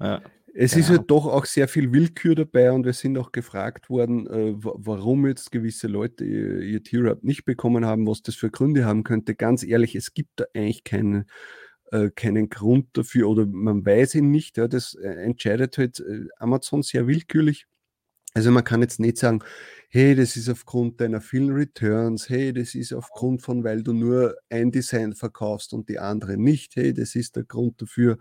ja. 0.00 0.22
Es 0.60 0.72
genau. 0.72 0.84
ist 0.84 0.90
halt 0.90 1.10
doch 1.10 1.26
auch 1.26 1.44
sehr 1.44 1.68
viel 1.68 1.92
Willkür 1.92 2.34
dabei 2.34 2.72
und 2.72 2.84
wir 2.84 2.92
sind 2.92 3.16
auch 3.16 3.32
gefragt 3.32 3.90
worden, 3.90 4.26
äh, 4.26 4.54
warum 4.58 5.26
jetzt 5.26 5.52
gewisse 5.52 5.86
Leute 5.86 6.24
ihr, 6.24 6.60
ihr 6.60 6.82
Tier-Up 6.82 7.22
nicht 7.22 7.44
bekommen 7.44 7.86
haben, 7.86 8.06
was 8.06 8.22
das 8.22 8.34
für 8.34 8.50
Gründe 8.50 8.84
haben 8.84 9.04
könnte. 9.04 9.34
Ganz 9.34 9.62
ehrlich, 9.62 9.94
es 9.94 10.14
gibt 10.14 10.40
da 10.40 10.46
eigentlich 10.54 10.84
keine 10.84 11.26
äh, 11.92 12.10
keinen 12.10 12.48
Grund 12.50 12.88
dafür 12.94 13.28
oder 13.28 13.46
man 13.46 13.84
weiß 13.84 14.16
ihn 14.16 14.30
nicht. 14.30 14.56
Ja, 14.56 14.68
das 14.68 14.94
äh, 14.94 15.08
entscheidet 15.08 15.78
halt 15.78 16.00
äh, 16.00 16.26
Amazon 16.38 16.82
sehr 16.82 17.06
willkürlich. 17.06 17.66
Also 18.34 18.50
man 18.52 18.64
kann 18.64 18.82
jetzt 18.82 19.00
nicht 19.00 19.18
sagen, 19.18 19.42
hey, 19.88 20.14
das 20.14 20.36
ist 20.36 20.48
aufgrund 20.48 21.00
deiner 21.00 21.20
vielen 21.20 21.50
Returns, 21.50 22.28
hey, 22.28 22.52
das 22.52 22.74
ist 22.74 22.92
aufgrund 22.92 23.42
von, 23.42 23.64
weil 23.64 23.82
du 23.82 23.92
nur 23.92 24.36
ein 24.50 24.70
Design 24.70 25.14
verkaufst 25.14 25.72
und 25.72 25.88
die 25.88 25.98
andere 25.98 26.36
nicht, 26.36 26.76
hey, 26.76 26.92
das 26.94 27.14
ist 27.14 27.36
der 27.36 27.44
Grund 27.44 27.80
dafür, 27.82 28.18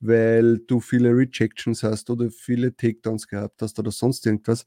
weil 0.00 0.58
du 0.58 0.80
viele 0.80 1.10
Rejections 1.10 1.82
hast 1.82 2.10
oder 2.10 2.30
viele 2.30 2.76
Takedowns 2.76 3.28
gehabt 3.28 3.62
hast 3.62 3.78
oder 3.78 3.90
sonst 3.92 4.26
irgendwas 4.26 4.66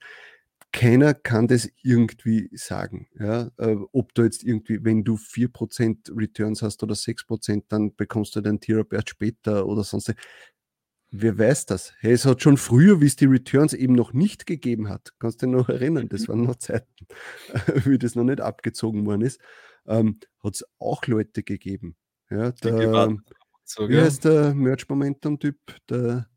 keiner 0.72 1.14
kann 1.14 1.48
das 1.48 1.70
irgendwie 1.82 2.50
sagen. 2.54 3.08
Ja? 3.20 3.52
Äh, 3.58 3.78
ob 3.92 4.14
du 4.14 4.24
jetzt 4.24 4.44
irgendwie, 4.44 4.84
wenn 4.84 5.04
du 5.04 5.16
4% 5.16 6.12
Returns 6.16 6.62
hast 6.62 6.84
oder 6.84 6.96
6%, 6.96 7.64
dann 7.70 7.96
bekommst 7.96 8.36
du 8.36 8.42
den 8.42 8.60
Tier 8.60 8.86
erst 8.92 9.10
später 9.10 9.66
oder 9.66 9.84
sonst. 9.84 10.14
Wer 11.10 11.40
weiß 11.40 11.68
das? 11.68 11.94
Hey, 12.00 12.12
es 12.12 12.26
hat 12.26 12.42
schon 12.42 12.58
früher, 12.58 13.00
wie 13.00 13.06
es 13.06 13.16
die 13.16 13.26
Returns 13.26 13.74
eben 13.74 13.94
noch 13.94 14.12
nicht 14.12 14.46
gegeben 14.46 14.90
hat, 14.90 15.14
kannst 15.20 15.42
du 15.42 15.46
dich 15.46 15.56
noch 15.56 15.70
erinnern, 15.70 16.10
das 16.10 16.28
waren 16.28 16.44
noch 16.44 16.58
Zeiten, 16.58 17.08
wie 17.86 17.98
das 17.98 18.16
noch 18.16 18.26
nicht 18.26 18.42
abgezogen 18.42 19.06
worden 19.06 19.22
ist, 19.22 19.40
ähm, 19.88 20.20
hat 20.44 20.56
es 20.56 20.66
auch 20.80 21.06
Leute 21.08 21.44
gegeben. 21.44 21.96
Ja, 22.30 22.52
der, 22.52 23.16
so, 23.64 23.88
wie 23.88 24.00
heißt 24.00 24.26
der 24.26 24.54
Merch-Momentum-Typ? 24.54 25.58
Der 25.90 26.28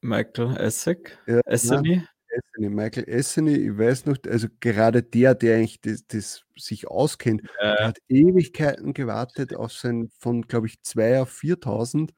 Michael 0.00 0.56
Essek? 0.56 1.18
Ja, 1.26 1.40
Esseny? 1.44 2.02
Esseny, 2.28 2.68
Michael 2.68 3.08
Esseny, 3.08 3.54
ich 3.56 3.78
weiß 3.78 4.06
noch, 4.06 4.16
also 4.28 4.48
gerade 4.60 5.02
der, 5.02 5.34
der 5.34 5.56
eigentlich 5.56 5.80
das, 5.80 6.06
das 6.06 6.44
sich 6.56 6.88
auskennt, 6.88 7.42
äh. 7.60 7.84
hat 7.84 7.98
Ewigkeiten 8.08 8.94
gewartet 8.94 9.54
auf 9.54 9.72
sein 9.72 10.10
von, 10.18 10.42
glaube 10.42 10.66
ich, 10.66 10.82
2 10.82 11.22
auf 11.22 11.30
4000. 11.30 12.14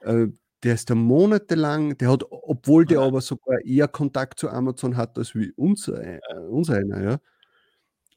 Äh, 0.00 0.26
der 0.64 0.74
ist 0.74 0.90
da 0.90 0.94
monatelang, 0.94 1.96
der 1.98 2.10
hat, 2.10 2.24
obwohl 2.30 2.84
der 2.84 3.00
aber 3.00 3.20
sogar 3.20 3.60
eher 3.64 3.86
Kontakt 3.86 4.40
zu 4.40 4.50
Amazon 4.50 4.96
hat 4.96 5.16
als 5.16 5.34
wie 5.34 5.52
unser, 5.52 6.02
äh, 6.02 6.20
unser 6.48 6.74
einer, 6.74 7.02
ja, 7.02 7.20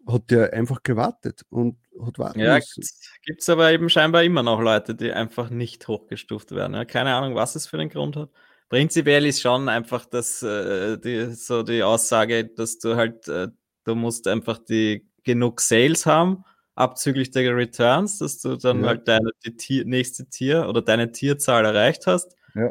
hat 0.08 0.32
der 0.32 0.52
einfach 0.54 0.82
gewartet 0.82 1.44
und 1.50 1.78
hat 2.04 2.18
warten 2.18 2.40
ja. 2.40 2.58
Gibt 2.58 3.42
es 3.42 3.50
aber 3.50 3.72
eben 3.72 3.90
scheinbar 3.90 4.24
immer 4.24 4.42
noch 4.42 4.60
Leute, 4.60 4.96
die 4.96 5.12
einfach 5.12 5.52
nicht 5.52 5.88
hochgestuft 5.88 6.52
werden. 6.52 6.74
Ja? 6.74 6.86
Keine 6.86 7.14
Ahnung, 7.14 7.36
was 7.36 7.56
es 7.56 7.68
für 7.68 7.78
den 7.78 7.90
Grund 7.90 8.16
hat 8.16 8.32
prinzipiell 8.72 9.26
ist 9.26 9.42
schon 9.42 9.68
einfach 9.68 10.06
das, 10.06 10.42
äh, 10.44 10.98
die, 10.98 11.34
so 11.36 11.62
die 11.62 11.84
Aussage, 11.84 12.46
dass 12.46 12.80
du 12.80 12.96
halt, 12.96 13.28
äh, 13.28 13.50
du 13.84 13.96
musst 13.96 14.30
einfach 14.30 14.60
die 14.60 15.06
genug 15.24 15.60
Sales 15.60 16.06
haben, 16.06 16.46
abzüglich 16.76 17.32
der 17.32 17.54
Returns, 17.54 18.20
dass 18.20 18.40
du 18.40 18.56
dann 18.56 18.82
ja. 18.82 18.88
halt 18.88 19.10
deine 19.10 19.32
die 19.46 19.58
Tier, 19.58 19.84
nächste 19.84 20.26
Tier 20.30 20.70
oder 20.70 20.82
deine 20.82 21.12
Tierzahl 21.12 21.66
erreicht 21.66 22.08
hast. 22.08 22.38
Ja. 22.56 22.68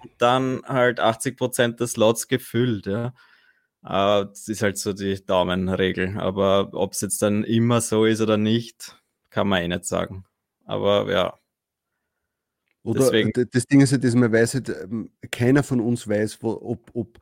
Und 0.00 0.10
dann 0.18 0.62
halt 0.66 0.98
80% 0.98 1.76
des 1.76 1.96
Lots 1.96 2.26
gefüllt, 2.26 2.86
ja. 2.86 3.14
Uh, 3.84 4.24
das 4.24 4.48
ist 4.48 4.62
halt 4.62 4.78
so 4.78 4.92
die 4.92 5.24
Daumenregel. 5.24 6.18
Aber 6.18 6.70
ob 6.72 6.94
es 6.94 7.00
jetzt 7.02 7.22
dann 7.22 7.44
immer 7.44 7.80
so 7.80 8.06
ist 8.06 8.20
oder 8.20 8.38
nicht, 8.38 8.96
kann 9.30 9.46
man 9.46 9.62
eh 9.62 9.68
nicht 9.68 9.84
sagen. 9.84 10.24
Aber 10.64 11.12
ja, 11.12 11.38
oder 12.84 13.00
Deswegen. 13.00 13.32
das 13.50 13.66
Ding 13.66 13.80
ist 13.80 13.92
ja, 13.92 13.98
dass 13.98 14.14
man 14.14 14.30
weiß 14.30 14.54
halt, 14.54 14.68
ähm, 14.68 15.10
keiner 15.30 15.62
von 15.62 15.80
uns 15.80 16.06
weiß, 16.06 16.42
wo, 16.42 16.50
ob, 16.50 16.90
ob 16.92 17.18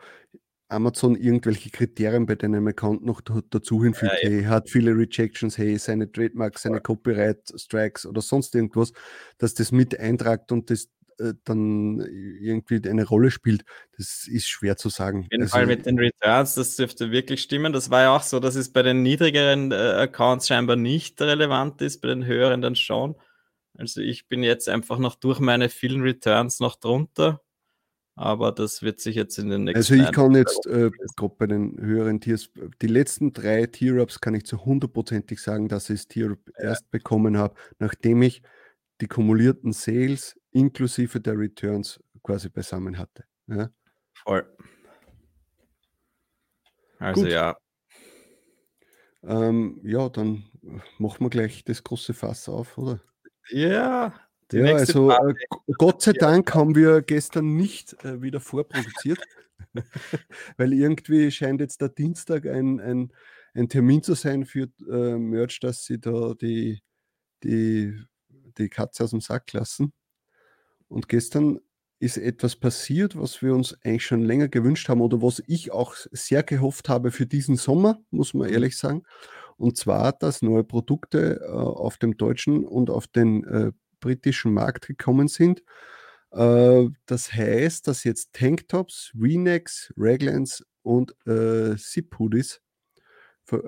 Amazon 0.69 1.15
irgendwelche 1.15 1.71
Kriterien 1.71 2.27
bei 2.27 2.35
deinem 2.35 2.67
Account 2.67 3.05
noch 3.05 3.21
dazu 3.21 3.85
hinfügt. 3.85 4.13
Ja, 4.23 4.29
hey, 4.29 4.43
hat 4.45 4.69
viele 4.69 4.97
Rejections, 4.97 5.57
hey, 5.59 5.79
seine 5.79 6.11
Trademarks, 6.11 6.63
seine 6.63 6.81
Copyright 6.81 7.53
Strikes 7.55 8.07
oder 8.07 8.23
sonst 8.23 8.55
irgendwas, 8.55 8.93
dass 9.39 9.55
das 9.55 9.71
mit 9.71 9.99
eintragt 9.99 10.51
und 10.51 10.69
das 10.71 10.89
äh, 11.21 11.35
dann 11.45 12.01
irgendwie 12.01 12.81
eine 12.89 13.07
Rolle 13.07 13.31
spielt, 13.31 13.65
das 13.97 14.27
ist 14.27 14.49
schwer 14.49 14.77
zu 14.77 14.89
sagen. 14.89 15.21
Auf 15.21 15.29
jeden 15.31 15.43
also, 15.43 15.53
Fall 15.53 15.67
mit 15.67 15.87
den 15.87 15.99
Returns, 15.99 16.55
das 16.55 16.75
dürfte 16.75 17.13
wirklich 17.13 17.43
stimmen. 17.43 17.73
Das 17.73 17.91
war 17.91 18.03
ja 18.03 18.17
auch 18.17 18.23
so, 18.23 18.41
dass 18.41 18.57
es 18.57 18.73
bei 18.73 18.83
den 18.83 19.03
niedrigeren 19.03 19.71
äh, 19.71 19.75
Accounts 19.75 20.49
scheinbar 20.49 20.77
nicht 20.77 21.21
relevant 21.21 21.81
ist, 21.83 22.01
bei 22.01 22.09
den 22.09 22.25
höheren 22.25 22.63
dann 22.63 22.75
schon. 22.75 23.15
Also 23.75 24.01
ich 24.01 24.29
bin 24.29 24.43
jetzt 24.43 24.69
einfach 24.69 24.99
noch 24.99 25.15
durch 25.15 25.41
meine 25.41 25.69
vielen 25.69 26.03
Returns 26.03 26.61
noch 26.61 26.77
drunter 26.77 27.43
aber 28.15 28.53
das 28.53 28.83
wird 28.83 29.01
sich 29.01 29.17
jetzt 29.17 29.39
in 29.39 29.49
den 29.49 29.65
nächsten 29.65 29.79
Also 29.79 29.95
ich 29.95 30.13
kann 30.13 30.35
jetzt 30.35 30.67
äh, 30.67 30.91
gerade 31.17 31.35
bei 31.39 31.47
den 31.47 31.81
höheren 31.81 32.21
Tiers, 32.21 32.51
die 32.83 32.87
letzten 32.87 33.33
drei 33.33 33.67
Tier-Ups 33.67 34.21
kann 34.21 34.35
ich 34.35 34.45
zu 34.45 34.65
hundertprozentig 34.65 35.41
sagen, 35.41 35.69
dass 35.69 35.89
ich 35.89 36.01
das 36.01 36.09
Tier-Up 36.09 36.39
ja. 36.59 36.65
erst 36.65 36.91
bekommen 36.91 37.39
habe, 37.39 37.55
nachdem 37.79 38.23
ich 38.23 38.43
die 39.01 39.09
kumulierten 39.09 39.73
Sales 39.73 40.39
inklusive 40.51 41.21
der 41.21 41.39
Returns 41.39 42.01
quasi 42.23 42.51
beisammen 42.51 42.99
hatte. 42.99 43.25
Ja? 43.47 43.71
Voll. 44.13 44.47
Also 46.99 47.23
Gut. 47.23 47.33
ja. 47.33 47.57
Ähm, 49.25 49.81
ja, 49.85 50.09
dann 50.11 50.45
machen 50.99 51.25
wir 51.25 51.31
gleich 51.31 51.65
das 51.65 51.83
große 51.83 52.13
Fass 52.13 52.49
auf, 52.49 52.77
oder? 52.77 53.01
Ja, 53.51 54.15
ja, 54.53 54.75
also 54.75 55.11
äh, 55.11 55.35
Gott 55.79 56.03
sei 56.03 56.13
Dank 56.13 56.55
haben 56.55 56.75
wir 56.75 57.01
gestern 57.03 57.57
nicht 57.57 57.95
äh, 58.05 58.21
wieder 58.21 58.41
vorproduziert, 58.41 59.19
weil 60.57 60.73
irgendwie 60.73 61.31
scheint 61.31 61.61
jetzt 61.61 61.81
der 61.81 61.89
Dienstag 61.89 62.47
ein, 62.47 62.79
ein, 62.81 63.13
ein 63.55 63.69
Termin 63.69 64.03
zu 64.03 64.15
sein 64.15 64.45
für 64.45 64.69
äh, 64.91 65.17
Merch, 65.17 65.61
dass 65.61 65.85
sie 65.85 65.99
da 65.99 66.35
die, 66.35 66.83
die, 67.43 67.99
die 68.59 68.69
Katze 68.69 69.05
aus 69.05 69.11
dem 69.11 69.21
Sack 69.21 69.53
lassen. 69.53 69.93
Und 70.89 71.09
gestern 71.09 71.61
ist 71.99 72.19
etwas 72.19 72.57
passiert, 72.57 73.17
was 73.17 73.43
wir 73.43 73.55
uns 73.55 73.79
eigentlich 73.85 74.05
schon 74.05 74.23
länger 74.23 74.49
gewünscht 74.49 74.89
haben 74.89 75.01
oder 75.01 75.23
was 75.23 75.43
ich 75.47 75.73
auch 75.73 75.95
sehr 76.11 76.43
gehofft 76.43 76.89
habe 76.89 77.11
für 77.11 77.27
diesen 77.27 77.57
Sommer, 77.57 78.03
muss 78.11 78.35
man 78.35 78.49
mhm. 78.49 78.55
ehrlich 78.55 78.77
sagen. 78.77 79.05
Und 79.57 79.77
zwar, 79.77 80.13
dass 80.13 80.43
neue 80.43 80.65
Produkte 80.65 81.41
äh, 81.41 81.51
auf 81.51 81.99
dem 81.99 82.17
deutschen 82.17 82.65
und 82.65 82.91
auf 82.91 83.07
den 83.07 83.45
äh, 83.45 83.73
britischen 84.01 84.53
Markt 84.53 84.87
gekommen 84.87 85.29
sind. 85.29 85.63
Äh, 86.33 86.89
das 87.07 87.33
heißt, 87.33 87.87
dass 87.89 88.05
jetzt 88.05 88.33
Tanktops, 88.33 89.13
V-Necks, 89.19 89.93
Raglans 89.97 90.65
und 90.83 91.15
äh, 91.27 91.77
Zip-Hoodies 91.77 92.61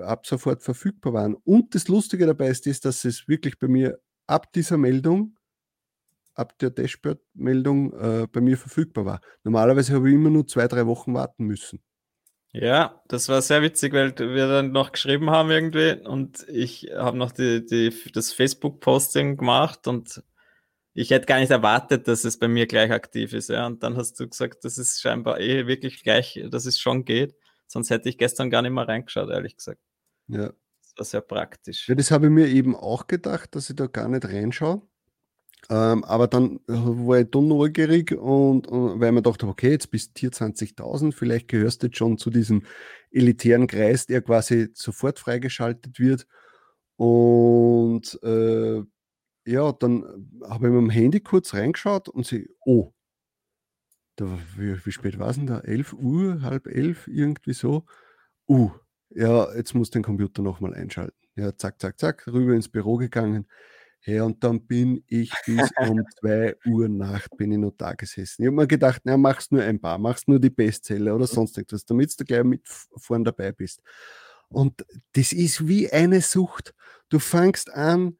ab 0.01 0.25
sofort 0.25 0.63
verfügbar 0.63 1.13
waren. 1.13 1.35
Und 1.35 1.75
das 1.75 1.87
Lustige 1.87 2.25
dabei 2.25 2.49
ist, 2.49 2.65
ist, 2.67 2.85
dass 2.85 3.05
es 3.05 3.27
wirklich 3.27 3.59
bei 3.59 3.67
mir 3.67 3.99
ab 4.27 4.51
dieser 4.53 4.77
Meldung, 4.77 5.37
ab 6.33 6.57
der 6.59 6.71
Dashboard-Meldung 6.71 7.93
äh, 7.93 8.27
bei 8.31 8.41
mir 8.41 8.57
verfügbar 8.57 9.05
war. 9.05 9.21
Normalerweise 9.43 9.93
habe 9.93 10.09
ich 10.09 10.15
immer 10.15 10.29
nur 10.29 10.47
zwei, 10.47 10.67
drei 10.67 10.85
Wochen 10.85 11.13
warten 11.13 11.45
müssen. 11.45 11.81
Ja, 12.61 13.01
das 13.09 13.27
war 13.27 13.41
sehr 13.41 13.61
witzig, 13.61 13.91
weil 13.91 14.17
wir 14.17 14.47
dann 14.47 14.71
noch 14.71 14.93
geschrieben 14.93 15.29
haben 15.29 15.51
irgendwie 15.51 15.91
und 16.07 16.47
ich 16.47 16.89
habe 16.95 17.17
noch 17.17 17.33
die, 17.33 17.65
die, 17.65 17.93
das 18.13 18.31
Facebook-Posting 18.31 19.35
gemacht 19.35 19.87
und 19.87 20.23
ich 20.93 21.09
hätte 21.09 21.25
gar 21.25 21.39
nicht 21.39 21.51
erwartet, 21.51 22.07
dass 22.07 22.23
es 22.23 22.39
bei 22.39 22.47
mir 22.47 22.65
gleich 22.65 22.91
aktiv 22.91 23.33
ist. 23.33 23.49
Ja. 23.49 23.65
Und 23.67 23.83
dann 23.83 23.97
hast 23.97 24.17
du 24.21 24.29
gesagt, 24.29 24.63
das 24.63 24.77
ist 24.77 25.01
scheinbar 25.01 25.41
eh 25.41 25.67
wirklich 25.67 26.01
gleich, 26.01 26.41
dass 26.49 26.65
es 26.65 26.79
schon 26.79 27.03
geht. 27.03 27.35
Sonst 27.67 27.89
hätte 27.89 28.07
ich 28.07 28.17
gestern 28.17 28.49
gar 28.49 28.61
nicht 28.61 28.71
mehr 28.71 28.87
reingeschaut, 28.87 29.29
ehrlich 29.29 29.57
gesagt. 29.57 29.81
Ja. 30.27 30.53
Das 30.81 30.93
war 30.97 31.05
sehr 31.05 31.21
praktisch. 31.21 31.89
Ja, 31.89 31.95
das 31.95 32.11
habe 32.11 32.27
ich 32.27 32.31
mir 32.31 32.47
eben 32.47 32.73
auch 32.73 33.07
gedacht, 33.07 33.53
dass 33.53 33.69
ich 33.69 33.75
da 33.75 33.87
gar 33.87 34.07
nicht 34.07 34.23
reinschaue. 34.23 34.81
Ähm, 35.69 36.03
aber 36.03 36.27
dann 36.27 36.57
äh, 36.67 36.73
war 36.73 37.19
ich 37.19 37.31
dann 37.31 37.47
neugierig 37.47 38.11
und, 38.11 38.67
und 38.67 38.99
weil 38.99 39.11
man 39.11 39.23
dachte, 39.23 39.47
okay, 39.47 39.71
jetzt 39.71 39.89
bist 39.89 40.11
du 40.15 40.19
hier 40.19 40.31
20.000, 40.31 41.11
vielleicht 41.11 41.47
gehörst 41.47 41.81
du 41.81 41.87
jetzt 41.87 41.97
schon 41.97 42.17
zu 42.17 42.29
diesem 42.29 42.63
elitären 43.11 43.67
Kreis, 43.67 44.05
der 44.05 44.21
quasi 44.21 44.69
sofort 44.73 45.17
freigeschaltet 45.19 45.99
wird. 45.99 46.27
Und 46.97 48.19
äh, 48.23 48.83
ja, 49.45 49.71
dann 49.73 50.03
habe 50.43 50.67
ich 50.67 50.73
mit 50.73 50.81
dem 50.81 50.89
Handy 50.89 51.19
kurz 51.19 51.53
reingeschaut 51.53 52.09
und 52.09 52.25
sie, 52.25 52.49
oh, 52.65 52.93
da, 54.15 54.25
wie, 54.55 54.85
wie 54.85 54.91
spät 54.91 55.19
war 55.19 55.29
es 55.29 55.37
denn 55.37 55.47
da? 55.47 55.59
11 55.59 55.93
Uhr, 55.93 56.41
halb 56.41 56.67
elf, 56.67 57.07
irgendwie 57.07 57.53
so. 57.53 57.85
Uh, 58.47 58.71
ja, 59.09 59.53
jetzt 59.55 59.73
muss 59.73 59.89
den 59.89 60.03
Computer 60.03 60.41
nochmal 60.41 60.73
einschalten. 60.73 61.17
Ja, 61.35 61.55
zack, 61.57 61.81
zack, 61.81 61.99
zack, 61.99 62.27
rüber 62.27 62.53
ins 62.53 62.69
Büro 62.69 62.97
gegangen. 62.97 63.47
Ja, 64.05 64.23
und 64.23 64.43
dann 64.43 64.61
bin 64.67 65.03
ich 65.07 65.31
bis 65.45 65.71
um 65.79 66.03
2 66.19 66.55
Uhr 66.67 66.87
Nacht 66.87 67.35
bin 67.37 67.51
ich 67.51 67.57
noch 67.57 67.73
da 67.75 67.93
gesessen. 67.93 68.43
Ich 68.43 68.47
habe 68.47 68.55
mir 68.55 68.67
gedacht, 68.67 69.01
na, 69.03 69.17
machst 69.17 69.51
nur 69.51 69.63
ein 69.63 69.79
paar, 69.79 69.97
machst 69.97 70.27
nur 70.27 70.39
die 70.39 70.51
Bestseller 70.51 71.15
oder 71.15 71.25
mhm. 71.25 71.29
sonst 71.29 71.57
etwas, 71.57 71.85
damit 71.85 72.19
du 72.19 72.23
gleich 72.23 72.43
mit 72.43 72.61
vorn 72.67 73.23
dabei 73.23 73.51
bist. 73.51 73.81
Und 74.47 74.85
das 75.13 75.33
ist 75.33 75.67
wie 75.67 75.91
eine 75.91 76.21
Sucht. 76.21 76.75
Du 77.09 77.17
fängst 77.17 77.73
an, 77.73 78.17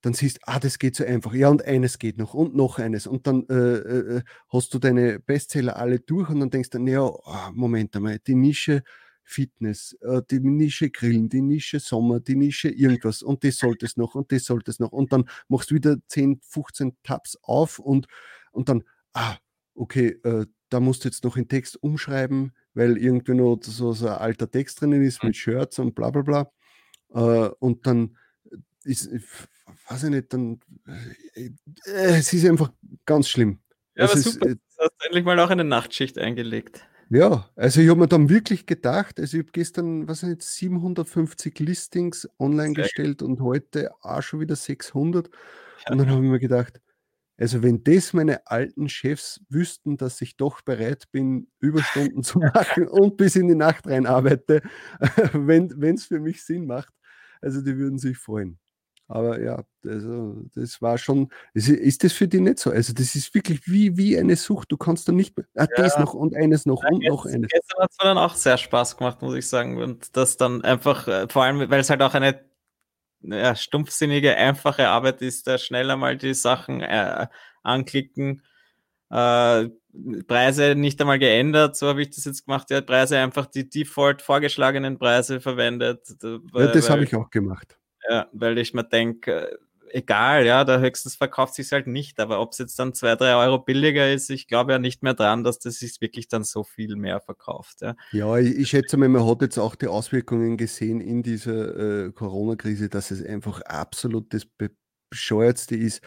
dann 0.00 0.12
siehst, 0.12 0.40
ah, 0.42 0.58
das 0.58 0.78
geht 0.78 0.96
so 0.96 1.04
einfach. 1.04 1.34
Ja, 1.34 1.48
und 1.48 1.64
eines 1.64 1.98
geht 1.98 2.18
noch 2.18 2.34
und 2.34 2.56
noch 2.56 2.78
eines. 2.80 3.06
Und 3.06 3.26
dann 3.28 3.46
äh, 3.48 3.54
äh, 3.54 4.16
äh 4.16 4.22
hast 4.48 4.74
du 4.74 4.78
deine 4.80 5.20
Bestseller 5.20 5.76
alle 5.76 6.00
durch 6.00 6.30
und 6.30 6.40
dann 6.40 6.50
denkst 6.50 6.70
du, 6.70 6.78
naja, 6.80 7.02
oh, 7.02 7.50
Moment 7.52 7.94
einmal, 7.94 8.18
die 8.18 8.34
Nische 8.34 8.82
Fitness, 9.28 9.92
äh, 10.00 10.22
die 10.30 10.40
Nische 10.40 10.88
Grillen, 10.90 11.28
die 11.28 11.42
Nische 11.42 11.80
Sommer, 11.80 12.18
die 12.18 12.34
Nische 12.34 12.70
irgendwas 12.70 13.22
und 13.22 13.44
das 13.44 13.58
sollte 13.58 13.84
es 13.84 13.98
noch 13.98 14.14
und 14.14 14.32
das 14.32 14.44
sollte 14.44 14.70
es 14.70 14.80
noch 14.80 14.92
und 14.92 15.12
dann 15.12 15.28
machst 15.48 15.70
du 15.70 15.74
wieder 15.74 15.96
10, 16.08 16.40
15 16.42 16.96
Tabs 17.02 17.36
auf 17.42 17.78
und, 17.78 18.06
und 18.52 18.70
dann, 18.70 18.84
ah, 19.12 19.36
okay, 19.74 20.18
äh, 20.24 20.46
da 20.70 20.80
musst 20.80 21.04
du 21.04 21.08
jetzt 21.08 21.24
noch 21.24 21.34
den 21.34 21.46
Text 21.46 21.82
umschreiben, 21.82 22.52
weil 22.72 22.96
irgendwie 22.96 23.34
noch 23.34 23.58
so, 23.62 23.92
so 23.92 24.08
ein 24.08 24.14
alter 24.14 24.50
Text 24.50 24.80
drinnen 24.80 25.02
ist 25.02 25.22
mit 25.22 25.36
Shirts 25.36 25.78
und 25.78 25.94
bla 25.94 26.10
bla 26.10 26.22
bla. 26.22 26.50
Äh, 27.10 27.50
und 27.58 27.86
dann 27.86 28.16
ist, 28.84 29.10
weiß 29.88 30.04
ich 30.04 30.10
nicht, 30.10 30.32
dann, 30.32 30.60
äh, 31.34 31.50
es 31.84 32.32
ist 32.32 32.46
einfach 32.46 32.72
ganz 33.04 33.28
schlimm. 33.28 33.58
Ja, 33.94 34.04
aber 34.04 34.16
super, 34.16 34.46
ist, 34.46 34.58
du 34.78 34.84
hast 34.84 35.04
endlich 35.04 35.24
mal 35.24 35.38
auch 35.38 35.50
eine 35.50 35.64
Nachtschicht 35.64 36.18
eingelegt. 36.18 36.86
Ja, 37.10 37.48
also 37.56 37.80
ich 37.80 37.88
habe 37.88 38.00
mir 38.00 38.08
dann 38.08 38.28
wirklich 38.28 38.66
gedacht, 38.66 39.18
also 39.18 39.38
ich 39.38 39.44
habe 39.44 39.52
gestern, 39.52 40.06
was 40.08 40.20
sind 40.20 40.30
jetzt 40.30 40.54
750 40.56 41.58
Listings 41.58 42.28
online 42.38 42.74
Sehr 42.74 42.84
gestellt 42.84 43.18
gut. 43.20 43.28
und 43.28 43.40
heute 43.40 43.90
auch 44.02 44.20
schon 44.22 44.40
wieder 44.40 44.56
600. 44.56 45.28
Ja. 45.28 45.92
Und 45.92 45.98
dann 45.98 46.10
habe 46.10 46.22
ich 46.22 46.30
mir 46.30 46.38
gedacht, 46.38 46.80
also 47.38 47.62
wenn 47.62 47.82
das 47.84 48.12
meine 48.12 48.46
alten 48.46 48.88
Chefs 48.88 49.40
wüssten, 49.48 49.96
dass 49.96 50.20
ich 50.20 50.36
doch 50.36 50.60
bereit 50.60 51.04
bin, 51.10 51.48
Überstunden 51.60 52.22
zu 52.22 52.40
machen 52.54 52.88
und 52.88 53.16
bis 53.16 53.36
in 53.36 53.48
die 53.48 53.54
Nacht 53.54 53.86
rein 53.86 54.06
arbeite, 54.06 54.60
wenn 55.32 55.94
es 55.94 56.06
für 56.06 56.20
mich 56.20 56.44
Sinn 56.44 56.66
macht, 56.66 56.92
also 57.40 57.62
die 57.62 57.76
würden 57.78 57.98
sich 57.98 58.18
freuen. 58.18 58.58
Aber 59.10 59.40
ja, 59.40 59.64
also 59.86 60.36
das 60.54 60.82
war 60.82 60.98
schon, 60.98 61.30
ist, 61.54 61.68
ist 61.70 62.04
das 62.04 62.12
für 62.12 62.28
die 62.28 62.40
nicht 62.40 62.58
so? 62.58 62.70
Also 62.70 62.92
das 62.92 63.14
ist 63.14 63.34
wirklich 63.34 63.66
wie, 63.66 63.96
wie 63.96 64.18
eine 64.18 64.36
Sucht. 64.36 64.70
Du 64.70 64.76
kannst 64.76 65.08
dann 65.08 65.16
nicht 65.16 65.34
mehr, 65.34 65.46
ah, 65.56 65.62
ja. 65.62 65.82
das 65.82 65.98
noch 65.98 66.12
und 66.12 66.36
eines 66.36 66.66
noch 66.66 66.82
ja, 66.82 66.90
und 66.90 67.00
jetzt, 67.00 67.10
noch 67.10 67.24
eines. 67.24 67.48
Gestern 67.50 67.82
hat 67.82 67.90
es 67.90 67.96
mir 67.98 68.08
dann 68.10 68.18
auch 68.18 68.34
sehr 68.34 68.58
Spaß 68.58 68.98
gemacht, 68.98 69.22
muss 69.22 69.34
ich 69.34 69.48
sagen. 69.48 69.82
Und 69.82 70.14
das 70.14 70.36
dann 70.36 70.62
einfach, 70.62 71.08
äh, 71.08 71.26
vor 71.26 71.42
allem, 71.42 71.70
weil 71.70 71.80
es 71.80 71.88
halt 71.88 72.02
auch 72.02 72.12
eine 72.12 72.44
ja, 73.22 73.56
stumpfsinnige, 73.56 74.36
einfache 74.36 74.88
Arbeit 74.88 75.22
ist, 75.22 75.46
da 75.46 75.56
schneller 75.56 75.96
mal 75.96 76.18
die 76.18 76.34
Sachen 76.34 76.82
äh, 76.82 77.28
anklicken. 77.62 78.42
Äh, 79.10 79.70
Preise 80.26 80.74
nicht 80.74 81.00
einmal 81.00 81.18
geändert, 81.18 81.76
so 81.76 81.88
habe 81.88 82.02
ich 82.02 82.10
das 82.10 82.26
jetzt 82.26 82.44
gemacht. 82.44 82.70
Er 82.70 82.78
hat 82.78 82.86
Preise 82.86 83.18
einfach 83.18 83.46
die 83.46 83.68
default 83.68 84.20
vorgeschlagenen 84.20 84.98
Preise 84.98 85.40
verwendet. 85.40 86.06
Ja, 86.22 86.66
das 86.66 86.90
habe 86.90 87.04
ich 87.04 87.16
auch 87.16 87.30
gemacht. 87.30 87.77
Ja, 88.08 88.28
weil 88.32 88.58
ich 88.58 88.74
mir 88.74 88.84
denke, 88.84 89.58
egal, 89.92 90.46
ja, 90.46 90.64
der 90.64 90.80
höchstens 90.80 91.16
verkauft 91.16 91.54
sich 91.54 91.72
halt 91.72 91.86
nicht, 91.86 92.20
aber 92.20 92.40
ob 92.40 92.52
es 92.52 92.58
jetzt 92.58 92.78
dann 92.78 92.94
zwei, 92.94 93.16
drei 93.16 93.34
Euro 93.34 93.58
billiger 93.58 94.12
ist, 94.12 94.30
ich 94.30 94.46
glaube 94.46 94.72
ja 94.72 94.78
nicht 94.78 95.02
mehr 95.02 95.14
dran, 95.14 95.44
dass 95.44 95.58
das 95.58 95.76
sich 95.76 96.00
wirklich 96.00 96.28
dann 96.28 96.44
so 96.44 96.64
viel 96.64 96.96
mehr 96.96 97.20
verkauft. 97.20 97.80
Ja, 97.80 97.96
ja 98.12 98.38
ich, 98.38 98.56
ich 98.56 98.68
schätze 98.68 98.96
mal, 98.96 99.08
man 99.08 99.26
hat 99.26 99.42
jetzt 99.42 99.58
auch 99.58 99.74
die 99.74 99.88
Auswirkungen 99.88 100.56
gesehen 100.56 101.00
in 101.00 101.22
dieser 101.22 102.06
äh, 102.06 102.12
Corona-Krise, 102.12 102.88
dass 102.88 103.10
es 103.10 103.24
einfach 103.24 103.60
absolut 103.62 104.32
das 104.32 104.46
Bescheuertste 105.10 105.76
ist, 105.76 106.02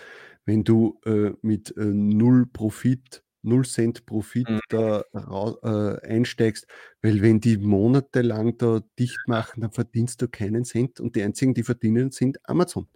wenn 0.45 0.63
du 0.63 0.99
äh, 1.05 1.31
mit 1.41 1.75
äh, 1.77 1.85
null 1.85 2.45
Profit 2.47 3.23
0 3.43 3.65
Cent 3.65 4.05
Profit 4.05 4.49
mhm. 4.49 4.59
da 4.69 5.03
äh, 5.13 6.07
einsteigst, 6.07 6.67
weil 7.01 7.21
wenn 7.21 7.39
die 7.39 7.57
monatelang 7.57 8.57
da 8.57 8.81
dicht 8.99 9.19
machen, 9.27 9.61
dann 9.61 9.71
verdienst 9.71 10.21
du 10.21 10.27
keinen 10.27 10.65
Cent 10.65 10.99
und 10.99 11.15
die 11.15 11.23
einzigen, 11.23 11.53
die 11.53 11.63
verdienen, 11.63 12.11
sind 12.11 12.37
Amazon. 12.47 12.87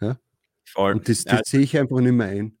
Ja? 0.00 0.18
Voll. 0.64 0.92
Und 0.92 1.08
das, 1.08 1.24
das 1.24 1.38
ja. 1.38 1.44
sehe 1.44 1.60
ich 1.60 1.78
einfach 1.78 2.00
nicht 2.00 2.12
mehr 2.12 2.28
ein. 2.28 2.58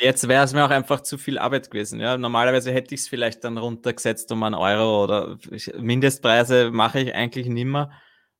Jetzt 0.00 0.26
wäre 0.26 0.44
es 0.44 0.52
mir 0.52 0.64
auch 0.64 0.70
einfach 0.70 1.02
zu 1.02 1.18
viel 1.18 1.38
Arbeit 1.38 1.70
gewesen. 1.70 2.00
Ja, 2.00 2.18
normalerweise 2.18 2.72
hätte 2.72 2.94
ich 2.94 3.02
es 3.02 3.08
vielleicht 3.08 3.44
dann 3.44 3.58
runtergesetzt 3.58 4.30
um 4.32 4.42
einen 4.42 4.56
Euro 4.56 5.04
oder 5.04 5.38
Mindestpreise 5.78 6.72
mache 6.72 7.00
ich 7.00 7.14
eigentlich 7.14 7.46
nimmer. 7.46 7.92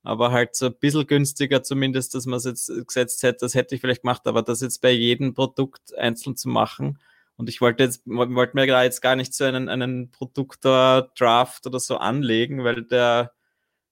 Aber 0.02 0.32
halt 0.32 0.56
so 0.56 0.66
ein 0.66 0.74
bisschen 0.78 1.06
günstiger 1.06 1.62
zumindest, 1.62 2.14
dass 2.14 2.26
man 2.26 2.38
es 2.38 2.44
jetzt 2.44 2.72
gesetzt 2.86 3.22
hätte, 3.22 3.38
das 3.40 3.54
hätte 3.54 3.74
ich 3.74 3.80
vielleicht 3.80 4.02
gemacht, 4.02 4.26
aber 4.26 4.42
das 4.42 4.60
jetzt 4.60 4.82
bei 4.82 4.90
jedem 4.90 5.32
Produkt 5.32 5.96
einzeln 5.96 6.36
zu 6.36 6.48
machen. 6.48 6.98
Und 7.36 7.48
ich 7.48 7.60
wollte 7.60 7.82
jetzt, 7.82 8.02
wollte 8.06 8.56
mir 8.56 8.66
da 8.66 8.84
jetzt 8.84 9.00
gar 9.00 9.16
nicht 9.16 9.34
so 9.34 9.44
einen, 9.44 9.68
einen 9.68 10.10
Produktor-Draft 10.10 11.66
oder 11.66 11.80
so 11.80 11.96
anlegen, 11.96 12.62
weil 12.62 12.82
der, 12.84 13.32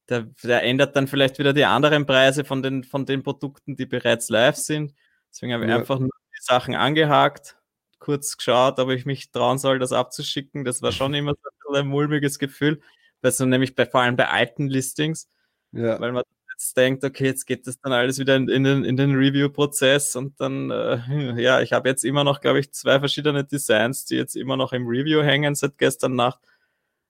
der, 0.08 0.28
der 0.42 0.62
ändert 0.62 0.94
dann 0.94 1.08
vielleicht 1.08 1.38
wieder 1.38 1.52
die 1.52 1.64
anderen 1.64 2.06
Preise 2.06 2.44
von 2.44 2.62
den, 2.62 2.84
von 2.84 3.04
den 3.04 3.22
Produkten, 3.22 3.76
die 3.76 3.86
bereits 3.86 4.28
live 4.28 4.56
sind. 4.56 4.94
Deswegen 5.30 5.52
habe 5.52 5.64
ich 5.64 5.70
ja. 5.70 5.76
einfach 5.76 5.98
nur 5.98 6.08
die 6.08 6.42
Sachen 6.42 6.74
angehakt, 6.74 7.56
kurz 7.98 8.36
geschaut, 8.36 8.78
ob 8.78 8.90
ich 8.90 9.06
mich 9.06 9.32
trauen 9.32 9.58
soll, 9.58 9.78
das 9.78 9.92
abzuschicken. 9.92 10.64
Das 10.64 10.82
war 10.82 10.92
schon 10.92 11.14
immer 11.14 11.34
so 11.64 11.74
ein 11.74 11.86
mulmiges 11.86 12.38
Gefühl. 12.38 12.80
Also 13.22 13.46
nämlich 13.46 13.74
bei, 13.74 13.86
vor 13.86 14.02
allem 14.02 14.16
bei 14.16 14.28
alten 14.28 14.68
Listings, 14.68 15.28
ja. 15.72 15.98
weil 16.00 16.12
man 16.12 16.24
jetzt 16.62 16.76
denkt, 16.76 17.04
okay, 17.04 17.26
jetzt 17.26 17.46
geht 17.46 17.66
das 17.66 17.80
dann 17.80 17.92
alles 17.92 18.18
wieder 18.18 18.36
in, 18.36 18.48
in 18.48 18.64
den, 18.64 18.84
in 18.84 18.96
den 18.96 19.14
Review-Prozess 19.14 20.16
und 20.16 20.40
dann, 20.40 20.70
äh, 20.70 21.40
ja, 21.42 21.60
ich 21.60 21.72
habe 21.72 21.88
jetzt 21.88 22.04
immer 22.04 22.24
noch, 22.24 22.40
glaube 22.40 22.60
ich, 22.60 22.72
zwei 22.72 22.98
verschiedene 23.00 23.44
Designs, 23.44 24.04
die 24.04 24.16
jetzt 24.16 24.36
immer 24.36 24.56
noch 24.56 24.72
im 24.72 24.86
Review 24.86 25.22
hängen 25.22 25.54
seit 25.54 25.78
gestern 25.78 26.14
Nacht, 26.14 26.40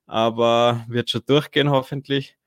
aber 0.07 0.85
wird 0.87 1.09
schon 1.09 1.21
durchgehen 1.25 1.69
hoffentlich. 1.69 2.37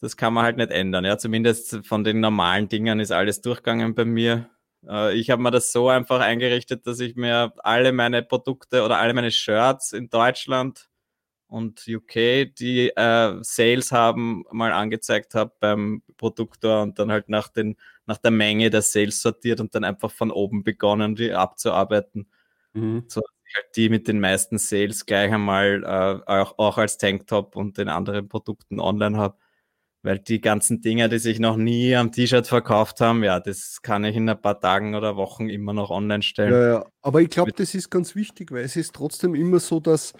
Das 0.00 0.16
kann 0.16 0.34
man 0.34 0.44
halt 0.44 0.56
nicht 0.56 0.72
ändern, 0.72 1.04
ja, 1.04 1.16
zumindest 1.16 1.86
von 1.86 2.02
den 2.04 2.20
normalen 2.20 2.68
Dingen 2.68 2.98
ist 3.00 3.12
alles 3.12 3.40
durchgegangen 3.40 3.94
bei 3.94 4.04
mir. 4.04 4.50
Äh, 4.86 5.14
ich 5.14 5.30
habe 5.30 5.42
mir 5.42 5.52
das 5.52 5.72
so 5.72 5.88
einfach 5.88 6.20
eingerichtet, 6.20 6.86
dass 6.86 6.98
ich 7.00 7.14
mir 7.16 7.52
alle 7.58 7.92
meine 7.92 8.22
Produkte 8.22 8.82
oder 8.82 8.98
alle 8.98 9.14
meine 9.14 9.30
Shirts 9.30 9.92
in 9.92 10.10
Deutschland 10.10 10.88
und 11.46 11.84
UK, 11.86 12.54
die 12.58 12.90
äh, 12.96 13.38
Sales 13.42 13.92
haben, 13.92 14.44
mal 14.50 14.72
angezeigt 14.72 15.34
habe 15.34 15.52
beim 15.60 16.02
Produktor 16.22 16.82
und 16.82 16.98
dann 16.98 17.10
halt 17.10 17.28
nach, 17.28 17.48
den, 17.48 17.76
nach 18.06 18.18
der 18.18 18.30
Menge 18.30 18.70
der 18.70 18.82
Sales 18.82 19.20
sortiert 19.20 19.60
und 19.60 19.74
dann 19.74 19.82
einfach 19.82 20.12
von 20.12 20.30
oben 20.30 20.62
begonnen, 20.62 21.16
die 21.16 21.32
abzuarbeiten. 21.32 22.28
Mhm. 22.74 23.04
So 23.08 23.22
halt 23.54 23.66
die 23.76 23.88
mit 23.88 24.08
den 24.08 24.20
meisten 24.20 24.58
Sales 24.58 25.06
gleich 25.06 25.32
einmal 25.32 25.82
äh, 25.84 26.30
auch, 26.30 26.58
auch 26.58 26.78
als 26.78 26.98
Tanktop 26.98 27.56
und 27.56 27.78
den 27.78 27.88
anderen 27.88 28.28
Produkten 28.28 28.80
online 28.80 29.16
habe. 29.16 29.36
Weil 30.04 30.18
die 30.18 30.40
ganzen 30.40 30.80
Dinge, 30.80 31.08
die 31.08 31.20
sich 31.20 31.38
noch 31.38 31.56
nie 31.56 31.94
am 31.94 32.10
T-Shirt 32.10 32.48
verkauft 32.48 33.00
haben, 33.00 33.22
ja, 33.22 33.38
das 33.38 33.82
kann 33.82 34.04
ich 34.04 34.16
in 34.16 34.28
ein 34.28 34.40
paar 34.40 34.58
Tagen 34.58 34.96
oder 34.96 35.14
Wochen 35.14 35.48
immer 35.48 35.72
noch 35.72 35.90
online 35.90 36.24
stellen. 36.24 36.52
Ja, 36.52 36.68
ja. 36.72 36.86
aber 37.02 37.20
ich 37.20 37.30
glaube, 37.30 37.52
das 37.52 37.72
ist 37.72 37.88
ganz 37.88 38.16
wichtig, 38.16 38.50
weil 38.50 38.64
es 38.64 38.74
ist 38.74 38.94
trotzdem 38.94 39.36
immer 39.36 39.60
so, 39.60 39.78
dass 39.78 40.12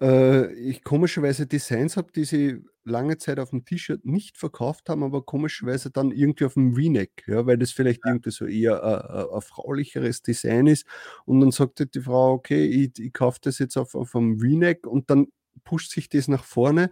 äh, 0.00 0.52
ich 0.54 0.82
komischerweise 0.82 1.46
Designs 1.46 1.96
habe, 1.96 2.12
die 2.12 2.24
sie 2.24 2.64
lange 2.84 3.18
Zeit 3.18 3.38
auf 3.38 3.50
dem 3.50 3.64
T-Shirt 3.64 4.04
nicht 4.04 4.36
verkauft 4.38 4.88
haben, 4.88 5.02
aber 5.02 5.22
komischerweise 5.22 5.90
dann 5.90 6.10
irgendwie 6.10 6.46
auf 6.46 6.54
dem 6.54 6.74
V-Neck, 6.74 7.24
ja, 7.26 7.46
weil 7.46 7.58
das 7.58 7.72
vielleicht 7.72 8.04
ja. 8.04 8.12
irgendwie 8.12 8.30
so 8.30 8.46
eher 8.46 8.82
ein, 8.82 9.34
ein 9.34 9.40
fraulicheres 9.42 10.22
Design 10.22 10.66
ist. 10.66 10.86
Und 11.24 11.40
dann 11.40 11.50
sagt 11.50 11.94
die 11.94 12.00
Frau, 12.00 12.32
okay, 12.32 12.64
ich, 12.66 12.98
ich 12.98 13.12
kaufe 13.12 13.38
das 13.42 13.58
jetzt 13.58 13.76
auf, 13.76 13.94
auf 13.94 14.16
einem 14.16 14.40
V-Neck 14.40 14.86
und 14.86 15.10
dann 15.10 15.28
pusht 15.64 15.92
sich 15.92 16.08
das 16.08 16.28
nach 16.28 16.44
vorne 16.44 16.90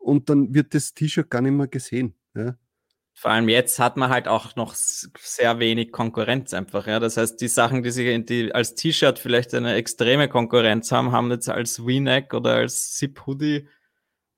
und 0.00 0.28
dann 0.28 0.54
wird 0.54 0.74
das 0.74 0.94
T-Shirt 0.94 1.30
gar 1.30 1.40
nicht 1.42 1.52
mehr 1.52 1.68
gesehen. 1.68 2.14
Ja. 2.34 2.56
Vor 3.20 3.30
allem 3.30 3.50
jetzt 3.50 3.78
hat 3.78 3.98
man 3.98 4.08
halt 4.08 4.28
auch 4.28 4.56
noch 4.56 4.74
sehr 4.74 5.58
wenig 5.58 5.92
Konkurrenz 5.92 6.54
einfach. 6.54 6.86
Ja? 6.86 7.00
Das 7.00 7.18
heißt, 7.18 7.38
die 7.40 7.48
Sachen, 7.48 7.82
die 7.82 7.90
sich 7.90 8.24
die 8.24 8.54
als 8.54 8.74
T-Shirt 8.74 9.18
vielleicht 9.18 9.52
eine 9.54 9.74
extreme 9.74 10.26
Konkurrenz 10.26 10.90
haben, 10.90 11.12
haben 11.12 11.30
jetzt 11.30 11.50
als 11.50 11.76
V-Neck 11.76 12.32
oder 12.32 12.54
als 12.54 12.94
Zip-Hoodie 12.94 13.68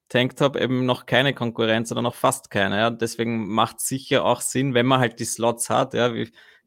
Tanktop 0.09 0.57
eben 0.57 0.85
noch 0.85 1.07
keine 1.07 1.33
Konkurrenz 1.33 1.93
oder 1.93 2.03
noch 2.03 2.17
fast 2.17 2.51
keine. 2.51 2.77
Ja? 2.77 2.91
Deswegen 2.91 3.49
macht 3.49 3.81
sicher 3.81 4.25
auch 4.25 4.41
Sinn, 4.41 4.75
wenn 4.75 4.87
man 4.87 4.99
halt 4.99 5.21
die 5.21 5.27
Slots 5.27 5.71
hat. 5.71 5.95
Ja? 5.95 6.13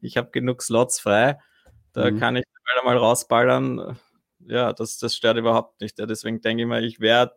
Ich 0.00 0.16
habe 0.16 0.30
genug 0.30 0.62
Slots 0.62 0.98
frei, 0.98 1.38
da 1.92 2.10
mhm. 2.10 2.18
kann 2.18 2.36
ich 2.36 2.44
mal 2.84 2.96
rausballern 2.96 3.98
ja, 4.40 4.72
das, 4.72 4.98
das 4.98 5.14
stört 5.14 5.36
überhaupt 5.36 5.80
nicht. 5.80 5.98
Ja. 5.98 6.06
Deswegen 6.06 6.40
denke 6.40 6.62
ich 6.62 6.68
mal, 6.68 6.84
ich 6.84 7.00
werde 7.00 7.34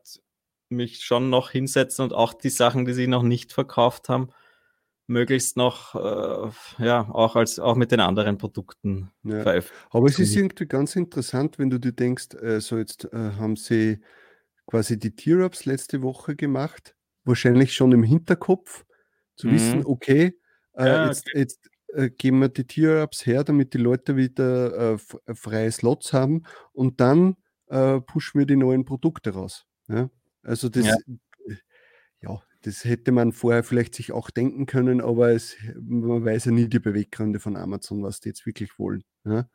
mich 0.70 1.04
schon 1.04 1.30
noch 1.30 1.50
hinsetzen 1.50 2.04
und 2.04 2.14
auch 2.14 2.34
die 2.34 2.50
Sachen, 2.50 2.86
die 2.86 2.94
sie 2.94 3.08
noch 3.08 3.24
nicht 3.24 3.52
verkauft 3.52 4.10
haben, 4.10 4.30
möglichst 5.10 5.58
noch, 5.58 5.96
äh, 5.96 6.52
ja, 6.84 7.10
auch 7.10 7.36
als 7.36 7.60
auch 7.60 7.76
mit 7.76 7.92
den 7.92 8.00
anderen 8.00 8.38
Produkten 8.38 9.12
ja. 9.24 9.62
Aber 9.90 10.06
es 10.06 10.20
ist 10.20 10.36
irgendwie 10.36 10.68
ganz 10.68 10.96
interessant, 10.96 11.60
wenn 11.60 11.70
du 11.70 11.80
dir 11.80 11.92
denkst, 11.92 12.36
äh, 12.36 12.62
so 12.62 12.78
jetzt 12.78 13.06
äh, 13.06 13.32
haben 13.38 13.56
sie 13.56 14.00
quasi 14.68 15.00
die 15.00 15.16
Tier-Ups 15.16 15.66
letzte 15.66 16.02
Woche 16.04 16.36
gemacht, 16.36 16.96
wahrscheinlich 17.26 17.74
schon 17.74 17.92
im 17.92 18.04
Hinterkopf, 18.04 18.86
zu 19.36 19.48
mhm. 19.48 19.52
wissen, 19.54 19.86
okay, 19.86 20.38
äh, 20.74 20.86
ja, 20.86 21.08
jetzt, 21.08 21.28
okay. 21.28 21.40
jetzt 21.40 21.70
äh, 21.94 22.10
geben 22.12 22.40
wir 22.40 22.50
die 22.50 22.68
Tier-Ups 22.68 23.26
her, 23.26 23.44
damit 23.44 23.74
die 23.74 23.80
Leute 23.80 24.16
wieder 24.16 24.94
äh, 24.94 25.34
freie 25.34 25.72
Slots 25.72 26.14
haben 26.14 26.44
und 26.72 27.02
dann 27.02 27.36
pushen 28.08 28.40
wir 28.40 28.48
die 28.48 28.56
neuen 28.56 28.84
Produkte 28.84 29.30
raus. 29.30 29.68
Ja? 29.88 30.10
Also 30.42 30.70
das, 30.70 30.88
ja. 30.88 30.96
Das 32.64 32.84
hätte 32.84 33.12
man 33.12 33.32
vorher 33.32 33.64
vielleicht 33.64 33.96
sich 33.96 34.12
auch 34.12 34.30
denken 34.30 34.66
können, 34.66 35.00
aber 35.00 35.32
es, 35.32 35.56
man 35.80 36.26
weiß 36.26 36.46
ja 36.46 36.52
nie 36.52 36.68
die 36.68 36.80
Beweggründe 36.80 37.40
von 37.40 37.56
Amazon, 37.56 38.04
was 38.04 38.20
die 38.20 38.30
jetzt 38.30 38.46
wirklich 38.46 38.78
wollen. 38.78 39.04
Ja, 39.24 39.50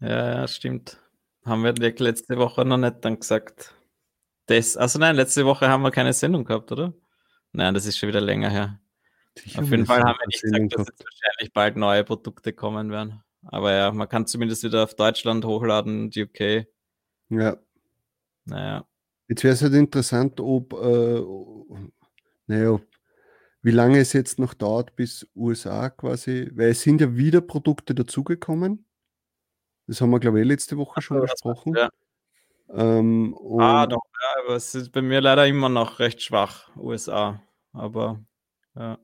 ja 0.00 0.48
stimmt. 0.48 0.98
Haben 1.44 1.64
wir 1.64 1.74
letzte 1.74 2.38
Woche 2.38 2.64
noch 2.64 2.78
nicht 2.78 3.04
dann 3.04 3.20
gesagt. 3.20 3.74
Das, 4.46 4.76
also 4.76 4.98
nein, 4.98 5.16
letzte 5.16 5.44
Woche 5.44 5.68
haben 5.68 5.82
wir 5.82 5.90
keine 5.90 6.14
Sendung 6.14 6.44
gehabt, 6.44 6.72
oder? 6.72 6.94
Nein, 7.52 7.74
das 7.74 7.84
ist 7.84 7.98
schon 7.98 8.08
wieder 8.08 8.22
länger 8.22 8.48
her. 8.48 8.80
Sicher 9.36 9.62
Auf 9.62 9.70
jeden 9.70 9.84
Fall 9.84 10.02
haben 10.02 10.18
wir 10.18 10.26
nicht 10.26 10.42
gesagt, 10.42 10.72
dass 10.72 10.88
jetzt 10.88 11.04
wahrscheinlich 11.04 11.52
bald 11.52 11.76
neue 11.76 12.04
Produkte 12.04 12.52
kommen 12.52 12.90
werden. 12.90 13.22
Aber 13.46 13.72
ja, 13.72 13.90
man 13.92 14.08
kann 14.08 14.26
zumindest 14.26 14.62
wieder 14.62 14.84
auf 14.84 14.94
Deutschland 14.94 15.44
hochladen, 15.44 16.10
UK. 16.16 16.66
Ja. 17.28 17.56
Naja. 18.44 18.86
Jetzt 19.28 19.44
wäre 19.44 19.54
es 19.54 19.62
halt 19.62 19.74
interessant, 19.74 20.40
ob, 20.40 20.72
äh, 20.74 21.20
naja, 22.46 22.80
wie 23.62 23.70
lange 23.70 23.98
es 23.98 24.12
jetzt 24.12 24.38
noch 24.38 24.54
dauert 24.54 24.94
bis 24.96 25.26
USA 25.34 25.88
quasi, 25.90 26.50
weil 26.54 26.70
es 26.70 26.82
sind 26.82 27.00
ja 27.00 27.16
wieder 27.16 27.40
Produkte 27.40 27.94
dazugekommen. 27.94 28.86
Das 29.86 30.00
haben 30.00 30.10
wir, 30.10 30.20
glaube 30.20 30.40
ich, 30.40 30.46
letzte 30.46 30.76
Woche 30.76 31.00
schon 31.02 31.20
besprochen. 31.20 31.74
Ja. 31.74 31.88
Ähm, 32.70 33.36
ah, 33.58 33.86
doch, 33.86 34.02
ja, 34.22 34.44
aber 34.44 34.56
es 34.56 34.74
ist 34.74 34.90
bei 34.90 35.02
mir 35.02 35.20
leider 35.20 35.46
immer 35.46 35.68
noch 35.68 35.98
recht 35.98 36.22
schwach, 36.22 36.74
USA. 36.76 37.42
Aber 37.72 38.24
ja. 38.74 38.98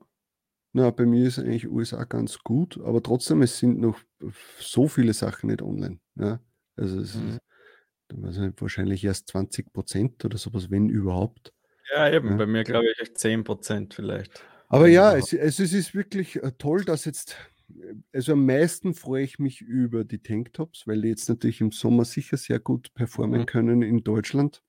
Na, 0.73 0.91
bei 0.91 1.05
mir 1.05 1.27
ist 1.27 1.39
eigentlich 1.39 1.69
USA 1.69 2.05
ganz 2.05 2.39
gut, 2.39 2.79
aber 2.85 3.03
trotzdem, 3.03 3.43
es 3.43 3.59
sind 3.59 3.81
noch 3.81 3.99
so 4.59 4.87
viele 4.87 5.13
Sachen 5.13 5.49
nicht 5.49 5.63
online. 5.63 5.99
Ja? 6.15 6.41
Also 6.77 7.01
es 7.01 7.17
mhm. 7.17 7.39
ist 8.27 8.61
wahrscheinlich 8.61 9.05
erst 9.05 9.29
20 9.29 9.73
Prozent 9.73 10.25
oder 10.25 10.39
sowas, 10.39 10.71
wenn 10.71 10.89
überhaupt. 10.89 11.53
Ja, 11.95 12.13
eben, 12.13 12.31
ja. 12.31 12.37
bei 12.37 12.47
mir 12.47 12.65
glaube 12.65 12.87
ich 13.01 13.15
10 13.15 13.45
Prozent 13.45 13.95
vielleicht. 13.95 14.45
Aber 14.69 14.87
ja, 14.87 15.17
es, 15.17 15.33
es, 15.33 15.59
es, 15.59 15.73
ist 15.73 15.95
wirklich 15.95 16.37
äh, 16.43 16.53
toll, 16.57 16.85
dass 16.85 17.05
jetzt, 17.05 17.37
also 18.13 18.35
am 18.35 18.47
meisten 18.47 18.95
freue 18.95 19.25
ich 19.25 19.41
mich 19.41 19.61
über 19.61 20.05
die 20.05 20.23
Tanktops, 20.23 20.87
weil 20.87 21.03
die 21.03 21.09
jetzt 21.09 21.29
natürlich 21.29 21.61
im 21.61 21.73
Sommer 21.73 22.05
sicher 22.05 22.37
sehr 22.37 22.61
gut 22.61 22.95
performen 22.95 23.41
mhm. 23.41 23.47
können 23.47 23.83
in 23.83 24.05
Deutschland. 24.05 24.63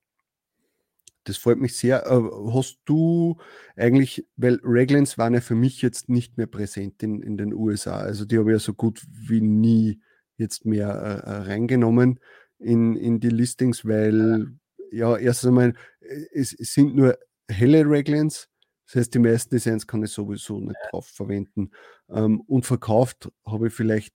Das 1.24 1.36
freut 1.36 1.58
mich 1.58 1.76
sehr. 1.76 2.04
Äh, 2.06 2.20
hast 2.52 2.80
du 2.84 3.38
eigentlich, 3.76 4.26
weil 4.36 4.58
Reglans 4.64 5.18
waren 5.18 5.34
ja 5.34 5.40
für 5.40 5.54
mich 5.54 5.82
jetzt 5.82 6.08
nicht 6.08 6.36
mehr 6.36 6.48
präsent 6.48 7.00
in, 7.02 7.22
in 7.22 7.36
den 7.36 7.54
USA. 7.54 7.98
Also 7.98 8.24
die 8.24 8.38
habe 8.38 8.50
ich 8.50 8.54
ja 8.56 8.58
so 8.58 8.74
gut 8.74 9.02
wie 9.08 9.40
nie 9.40 10.00
jetzt 10.36 10.64
mehr 10.64 10.88
äh, 10.88 11.30
äh, 11.30 11.36
reingenommen 11.42 12.18
in, 12.58 12.96
in 12.96 13.20
die 13.20 13.28
Listings, 13.28 13.86
weil 13.86 14.48
ja, 14.92 15.16
erstens 15.16 15.48
einmal, 15.48 15.74
äh, 16.00 16.24
es, 16.32 16.52
es 16.52 16.74
sind 16.74 16.94
nur 16.94 17.18
helle 17.48 17.88
Reglans. 17.88 18.48
Das 18.86 18.96
heißt, 18.96 19.14
die 19.14 19.20
meisten 19.20 19.54
Designs 19.54 19.86
kann 19.86 20.02
ich 20.02 20.10
sowieso 20.10 20.60
nicht 20.60 20.76
drauf 20.90 21.06
verwenden. 21.06 21.70
Ähm, 22.10 22.40
und 22.42 22.66
verkauft 22.66 23.30
habe 23.46 23.68
ich 23.68 23.74
vielleicht 23.74 24.14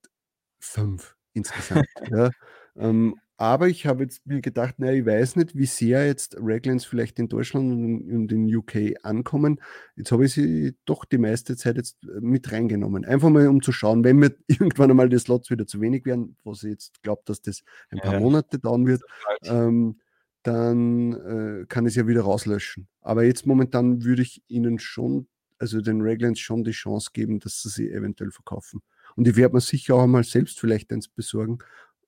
fünf 0.60 1.16
insgesamt. 1.34 1.88
ja. 2.12 2.30
ähm, 2.76 3.16
aber 3.40 3.68
ich 3.68 3.86
habe 3.86 4.04
jetzt 4.04 4.26
mir 4.26 4.42
gedacht, 4.42 4.80
naja, 4.80 4.94
ich 4.94 5.06
weiß 5.06 5.36
nicht, 5.36 5.56
wie 5.56 5.68
sehr 5.68 6.08
jetzt 6.08 6.38
Raglands 6.40 6.86
vielleicht 6.86 7.20
in 7.20 7.28
Deutschland 7.28 7.72
und 7.72 8.32
in 8.32 8.56
UK 8.56 8.96
ankommen. 9.04 9.62
Jetzt 9.96 10.12
habe 10.12 10.26
ich 10.26 10.34
sie 10.34 10.76
doch 10.86 11.06
die 11.06 11.20
meiste 11.20 11.56
Zeit 11.56 11.78
jetzt 11.78 12.04
äh, 12.04 12.20
mit 12.20 12.52
reingenommen. 12.52 13.06
Einfach 13.06 13.30
mal, 13.30 13.48
um 13.48 13.62
zu 13.62 13.72
schauen, 13.72 14.04
wenn 14.04 14.18
mir 14.18 14.36
irgendwann 14.48 14.90
einmal 14.90 15.10
die 15.10 15.20
Slots 15.20 15.52
wieder 15.52 15.68
zu 15.68 15.80
wenig 15.82 16.06
werden, 16.06 16.36
was 16.44 16.64
ich 16.64 16.72
jetzt 16.72 17.04
glaube, 17.04 17.22
dass 17.26 17.42
das 17.42 17.64
ein 17.92 18.00
paar 18.00 18.14
ja. 18.14 18.20
Monate 18.20 18.58
dauern 18.58 18.88
wird, 18.88 19.04
ähm, 19.44 20.00
dann 20.48 21.14
äh, 21.14 21.66
kann 21.68 21.86
ich 21.86 21.92
es 21.92 21.96
ja 21.96 22.08
wieder 22.08 22.22
rauslöschen. 22.22 22.88
Aber 23.02 23.24
jetzt 23.24 23.46
momentan 23.46 24.04
würde 24.04 24.22
ich 24.22 24.42
ihnen 24.48 24.80
schon, 24.80 25.28
also 25.60 25.82
den 25.82 26.02
Raglands 26.02 26.40
schon 26.40 26.64
die 26.64 26.72
Chance 26.72 27.12
geben, 27.14 27.40
dass 27.40 27.62
sie 27.62 27.70
sie 27.70 27.92
eventuell 27.92 28.32
verkaufen. 28.32 28.82
Und 29.16 29.28
ich 29.28 29.36
werde 29.36 29.56
mir 29.56 29.62
sicher 29.62 29.96
auch 29.96 30.04
einmal 30.04 30.24
selbst 30.24 30.60
vielleicht 30.60 30.92
eins 30.92 31.08
besorgen 31.08 31.60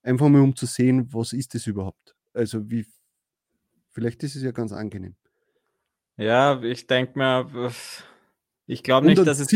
Einfach 0.01 0.29
mal 0.29 0.41
um 0.41 0.55
zu 0.55 0.65
sehen, 0.65 1.13
was 1.13 1.33
ist 1.33 1.53
das 1.55 1.67
überhaupt. 1.67 2.15
Also 2.33 2.69
wie, 2.69 2.85
vielleicht 3.89 4.23
ist 4.23 4.35
es 4.35 4.43
ja 4.43 4.51
ganz 4.51 4.71
angenehm. 4.71 5.15
Ja, 6.15 6.61
ich 6.61 6.87
denke 6.87 7.17
mir, 7.17 7.71
ich 8.65 8.83
glaube 8.83 9.07
nicht, 9.07 9.25
dass 9.25 9.39
es. 9.39 9.47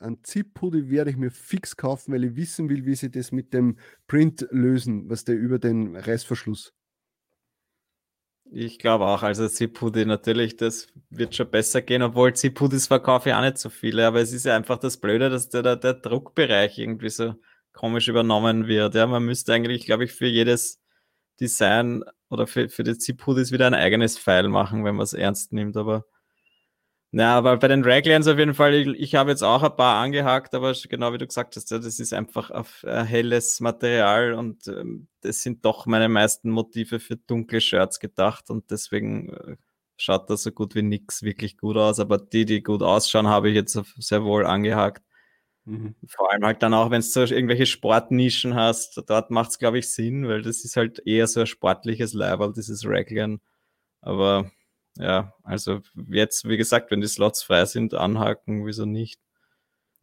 Ein 0.00 0.18
Zip-Hoodie 0.22 0.90
werde 0.90 1.10
ich 1.10 1.16
mir 1.16 1.30
fix 1.30 1.76
kaufen, 1.76 2.12
weil 2.12 2.24
ich 2.24 2.36
wissen 2.36 2.68
will, 2.68 2.84
wie 2.84 2.94
sie 2.94 3.10
das 3.10 3.32
mit 3.32 3.54
dem 3.54 3.78
Print 4.06 4.46
lösen, 4.50 5.08
was 5.08 5.24
der 5.24 5.36
über 5.36 5.58
den 5.58 5.96
Reißverschluss. 5.96 6.74
Ich 8.52 8.80
glaube 8.80 9.06
auch, 9.06 9.22
also 9.22 9.46
Zip-Hoodie 9.46 10.04
natürlich, 10.04 10.56
das 10.56 10.88
wird 11.08 11.36
schon 11.36 11.50
besser 11.50 11.82
gehen, 11.82 12.02
obwohl 12.02 12.34
Zip-Hoodies 12.34 12.88
verkaufe 12.88 13.28
ich 13.28 13.34
auch 13.34 13.40
nicht 13.42 13.58
so 13.58 13.70
viele, 13.70 14.04
aber 14.06 14.20
es 14.20 14.32
ist 14.32 14.44
ja 14.44 14.56
einfach 14.56 14.78
das 14.78 14.96
Blöde, 14.96 15.30
dass 15.30 15.48
der, 15.48 15.76
der 15.76 15.94
Druckbereich 15.94 16.78
irgendwie 16.78 17.10
so 17.10 17.34
komisch 17.72 18.08
übernommen 18.08 18.66
wird. 18.66 18.96
Ja, 18.96 19.06
man 19.06 19.24
müsste 19.24 19.52
eigentlich, 19.52 19.86
glaube 19.86 20.04
ich, 20.04 20.12
für 20.12 20.26
jedes 20.26 20.80
Design 21.40 22.02
oder 22.28 22.48
für, 22.48 22.68
für 22.68 22.82
die 22.82 22.98
Zip-Hoodies 22.98 23.52
wieder 23.52 23.68
ein 23.68 23.74
eigenes 23.74 24.18
File 24.18 24.48
machen, 24.48 24.84
wenn 24.84 24.96
man 24.96 25.04
es 25.04 25.12
ernst 25.12 25.52
nimmt, 25.52 25.76
aber 25.76 26.04
ja, 27.12 27.36
aber 27.36 27.56
bei 27.56 27.68
den 27.68 27.84
Raglans 27.84 28.28
auf 28.28 28.38
jeden 28.38 28.54
Fall, 28.54 28.74
ich, 28.74 28.86
ich 28.88 29.14
habe 29.14 29.30
jetzt 29.30 29.42
auch 29.42 29.62
ein 29.62 29.76
paar 29.76 30.02
angehakt, 30.02 30.54
aber 30.54 30.72
genau 30.88 31.12
wie 31.12 31.18
du 31.18 31.26
gesagt 31.26 31.56
hast, 31.56 31.70
ja, 31.70 31.78
das 31.78 31.98
ist 31.98 32.12
einfach 32.12 32.50
auf 32.50 32.84
äh, 32.84 33.04
helles 33.04 33.60
Material 33.60 34.34
und 34.34 34.68
ähm, 34.68 35.08
das 35.20 35.42
sind 35.42 35.64
doch 35.64 35.86
meine 35.86 36.08
meisten 36.08 36.50
Motive 36.50 37.00
für 37.00 37.16
dunkle 37.16 37.60
Shirts 37.60 38.00
gedacht 38.00 38.50
und 38.50 38.70
deswegen 38.70 39.30
äh, 39.30 39.56
schaut 40.00 40.30
das 40.30 40.42
so 40.42 40.50
gut 40.52 40.74
wie 40.74 40.82
nix 40.82 41.22
wirklich 41.22 41.58
gut 41.58 41.76
aus. 41.76 42.00
Aber 42.00 42.18
die, 42.18 42.44
die 42.44 42.62
gut 42.62 42.82
ausschauen, 42.82 43.28
habe 43.28 43.50
ich 43.50 43.54
jetzt 43.54 43.78
sehr 43.98 44.24
wohl 44.24 44.46
angehakt. 44.46 45.04
Mhm. 45.64 45.94
Vor 46.06 46.32
allem 46.32 46.44
halt 46.44 46.62
dann 46.62 46.74
auch, 46.74 46.90
wenn 46.90 47.02
du 47.02 47.06
so 47.06 47.22
irgendwelche 47.22 47.66
Sportnischen 47.66 48.54
hast, 48.54 49.02
dort 49.06 49.30
macht 49.30 49.50
es, 49.50 49.58
glaube 49.58 49.78
ich, 49.78 49.90
Sinn, 49.90 50.26
weil 50.28 50.42
das 50.42 50.64
ist 50.64 50.76
halt 50.76 51.00
eher 51.06 51.26
so 51.26 51.40
ein 51.40 51.46
sportliches 51.46 52.14
Level, 52.14 52.52
dieses 52.52 52.84
Raglan. 52.86 53.40
Aber 54.00 54.50
ja, 54.96 55.34
also 55.42 55.80
jetzt, 56.08 56.48
wie 56.48 56.56
gesagt, 56.56 56.90
wenn 56.90 57.00
die 57.00 57.08
Slots 57.08 57.42
frei 57.42 57.64
sind, 57.64 57.94
anhaken, 57.94 58.66
wieso 58.66 58.84
nicht? 58.84 59.20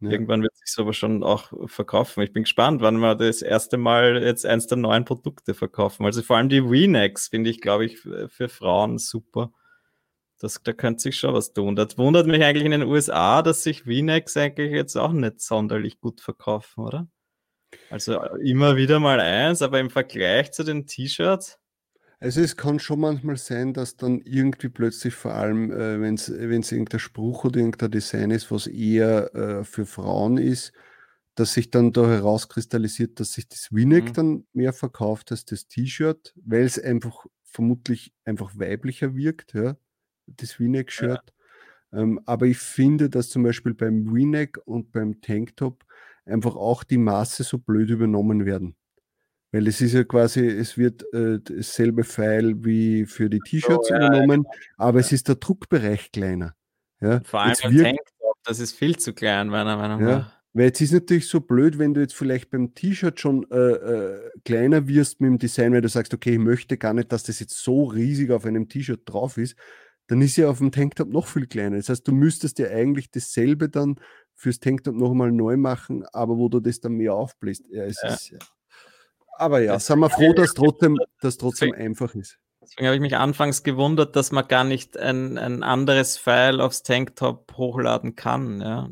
Ja. 0.00 0.10
Irgendwann 0.10 0.42
wird 0.42 0.56
sich 0.56 0.78
aber 0.78 0.92
schon 0.92 1.24
auch 1.24 1.52
verkaufen. 1.66 2.22
Ich 2.22 2.32
bin 2.32 2.44
gespannt, 2.44 2.80
wann 2.82 2.98
wir 2.98 3.16
das 3.16 3.42
erste 3.42 3.76
Mal 3.78 4.22
jetzt 4.22 4.46
eins 4.46 4.68
der 4.68 4.78
neuen 4.78 5.04
Produkte 5.04 5.54
verkaufen. 5.54 6.06
Also 6.06 6.22
vor 6.22 6.36
allem 6.36 6.48
die 6.48 6.60
V-Necks 6.60 7.28
finde 7.28 7.50
ich, 7.50 7.60
glaube 7.60 7.84
ich, 7.84 7.98
für 7.98 8.48
Frauen 8.48 8.98
super. 8.98 9.50
Das, 10.38 10.62
da 10.62 10.72
könnte 10.72 11.02
sich 11.02 11.18
schon 11.18 11.34
was 11.34 11.52
tun. 11.52 11.74
Das 11.74 11.98
wundert 11.98 12.28
mich 12.28 12.44
eigentlich 12.44 12.64
in 12.64 12.70
den 12.70 12.84
USA, 12.84 13.42
dass 13.42 13.64
sich 13.64 13.82
V-Necks 13.82 14.36
eigentlich 14.36 14.70
jetzt 14.70 14.94
auch 14.96 15.12
nicht 15.12 15.40
sonderlich 15.40 15.98
gut 16.00 16.20
verkaufen, 16.20 16.84
oder? 16.84 17.08
Also 17.90 18.20
immer 18.36 18.76
wieder 18.76 19.00
mal 19.00 19.18
eins, 19.18 19.62
aber 19.62 19.80
im 19.80 19.90
Vergleich 19.90 20.52
zu 20.52 20.62
den 20.62 20.86
T-Shirts 20.86 21.58
also 22.20 22.40
es 22.40 22.56
kann 22.56 22.78
schon 22.80 23.00
manchmal 23.00 23.36
sein, 23.36 23.72
dass 23.72 23.96
dann 23.96 24.20
irgendwie 24.22 24.68
plötzlich, 24.68 25.14
vor 25.14 25.34
allem 25.34 25.70
äh, 25.70 26.00
wenn 26.00 26.14
es 26.14 26.28
irgendein 26.28 26.98
Spruch 26.98 27.44
oder 27.44 27.58
irgendein 27.58 27.92
Design 27.92 28.30
ist, 28.30 28.50
was 28.50 28.66
eher 28.66 29.34
äh, 29.34 29.64
für 29.64 29.86
Frauen 29.86 30.36
ist, 30.36 30.72
dass 31.36 31.54
sich 31.54 31.70
dann 31.70 31.92
da 31.92 32.08
herauskristallisiert, 32.08 33.20
dass 33.20 33.32
sich 33.32 33.48
das 33.48 33.66
V-Neck 33.66 34.06
mhm. 34.06 34.12
dann 34.14 34.46
mehr 34.52 34.72
verkauft 34.72 35.30
als 35.30 35.44
das 35.44 35.68
T-Shirt, 35.68 36.34
weil 36.44 36.64
es 36.64 36.78
einfach 36.78 37.26
vermutlich 37.44 38.12
einfach 38.24 38.58
weiblicher 38.58 39.14
wirkt, 39.14 39.54
ja, 39.54 39.76
das 40.26 40.52
V-Neck-Shirt. 40.54 41.32
Ja. 41.92 42.00
Ähm, 42.00 42.20
aber 42.26 42.46
ich 42.46 42.58
finde, 42.58 43.08
dass 43.08 43.30
zum 43.30 43.44
Beispiel 43.44 43.74
beim 43.74 44.06
V-Neck 44.06 44.58
und 44.64 44.90
beim 44.90 45.20
Tanktop 45.20 45.84
einfach 46.24 46.56
auch 46.56 46.82
die 46.82 46.98
Maße 46.98 47.44
so 47.44 47.58
blöd 47.58 47.90
übernommen 47.90 48.44
werden. 48.44 48.74
Weil 49.50 49.66
es 49.66 49.80
ist 49.80 49.94
ja 49.94 50.04
quasi, 50.04 50.46
es 50.46 50.76
wird 50.76 51.02
äh, 51.14 51.38
dasselbe 51.42 52.04
Pfeil 52.04 52.54
wie 52.64 53.06
für 53.06 53.30
die 53.30 53.40
T-Shirts 53.40 53.90
oh, 53.90 53.94
ja, 53.94 54.08
übernommen, 54.08 54.44
ja, 54.44 54.58
aber 54.76 54.98
ja. 54.98 55.06
es 55.06 55.12
ist 55.12 55.28
der 55.28 55.36
Druckbereich 55.36 56.12
kleiner. 56.12 56.54
Ja? 57.00 57.20
Vor 57.24 57.40
allem 57.40 57.56
beim 57.62 57.76
Tanktop, 57.76 58.36
das 58.44 58.60
ist 58.60 58.72
viel 58.72 58.96
zu 58.98 59.14
klein, 59.14 59.48
meiner 59.48 59.76
Meinung 59.76 60.02
nach. 60.02 60.38
Weil 60.54 60.64
jetzt 60.66 60.80
ist 60.80 60.92
natürlich 60.92 61.28
so 61.28 61.40
blöd, 61.40 61.78
wenn 61.78 61.94
du 61.94 62.00
jetzt 62.00 62.14
vielleicht 62.14 62.50
beim 62.50 62.74
T-Shirt 62.74 63.20
schon 63.20 63.48
äh, 63.50 63.56
äh, 63.56 64.30
kleiner 64.44 64.88
wirst 64.88 65.20
mit 65.20 65.28
dem 65.28 65.38
Design, 65.38 65.72
weil 65.72 65.82
du 65.82 65.88
sagst, 65.88 66.12
okay, 66.14 66.32
ich 66.32 66.38
möchte 66.38 66.76
gar 66.76 66.94
nicht, 66.94 67.12
dass 67.12 67.22
das 67.22 67.38
jetzt 67.38 67.62
so 67.62 67.84
riesig 67.84 68.30
auf 68.30 68.44
einem 68.44 68.68
T-Shirt 68.68 69.02
drauf 69.04 69.36
ist, 69.36 69.56
dann 70.08 70.22
ist 70.22 70.36
ja 70.36 70.48
auf 70.48 70.58
dem 70.58 70.72
Tanktop 70.72 71.10
noch 71.10 71.26
viel 71.26 71.46
kleiner. 71.46 71.76
Das 71.76 71.90
heißt, 71.90 72.08
du 72.08 72.12
müsstest 72.12 72.58
ja 72.58 72.68
eigentlich 72.68 73.10
dasselbe 73.10 73.68
dann 73.68 74.00
fürs 74.34 74.58
Tanktop 74.58 74.94
nochmal 74.94 75.32
neu 75.32 75.56
machen, 75.56 76.04
aber 76.12 76.36
wo 76.36 76.48
du 76.48 76.60
das 76.60 76.80
dann 76.80 76.92
mehr 76.92 77.14
aufbläst. 77.14 77.64
Ja, 77.70 77.84
es 77.84 78.02
ist 78.02 78.30
ja. 78.30 78.38
Aber 79.38 79.60
ja, 79.60 79.78
sind 79.78 80.00
wir 80.00 80.10
froh, 80.10 80.32
dass 80.34 80.52
trotzdem, 80.54 80.98
das 81.20 81.38
trotzdem 81.38 81.72
einfach 81.72 82.14
ist. 82.14 82.38
Deswegen 82.60 82.86
habe 82.86 82.96
ich 82.96 83.00
mich 83.00 83.16
anfangs 83.16 83.62
gewundert, 83.62 84.16
dass 84.16 84.32
man 84.32 84.46
gar 84.46 84.64
nicht 84.64 84.96
ein, 84.98 85.38
ein 85.38 85.62
anderes 85.62 86.18
File 86.18 86.60
aufs 86.60 86.82
Tanktop 86.82 87.56
hochladen 87.56 88.14
kann. 88.16 88.60
Ja? 88.60 88.90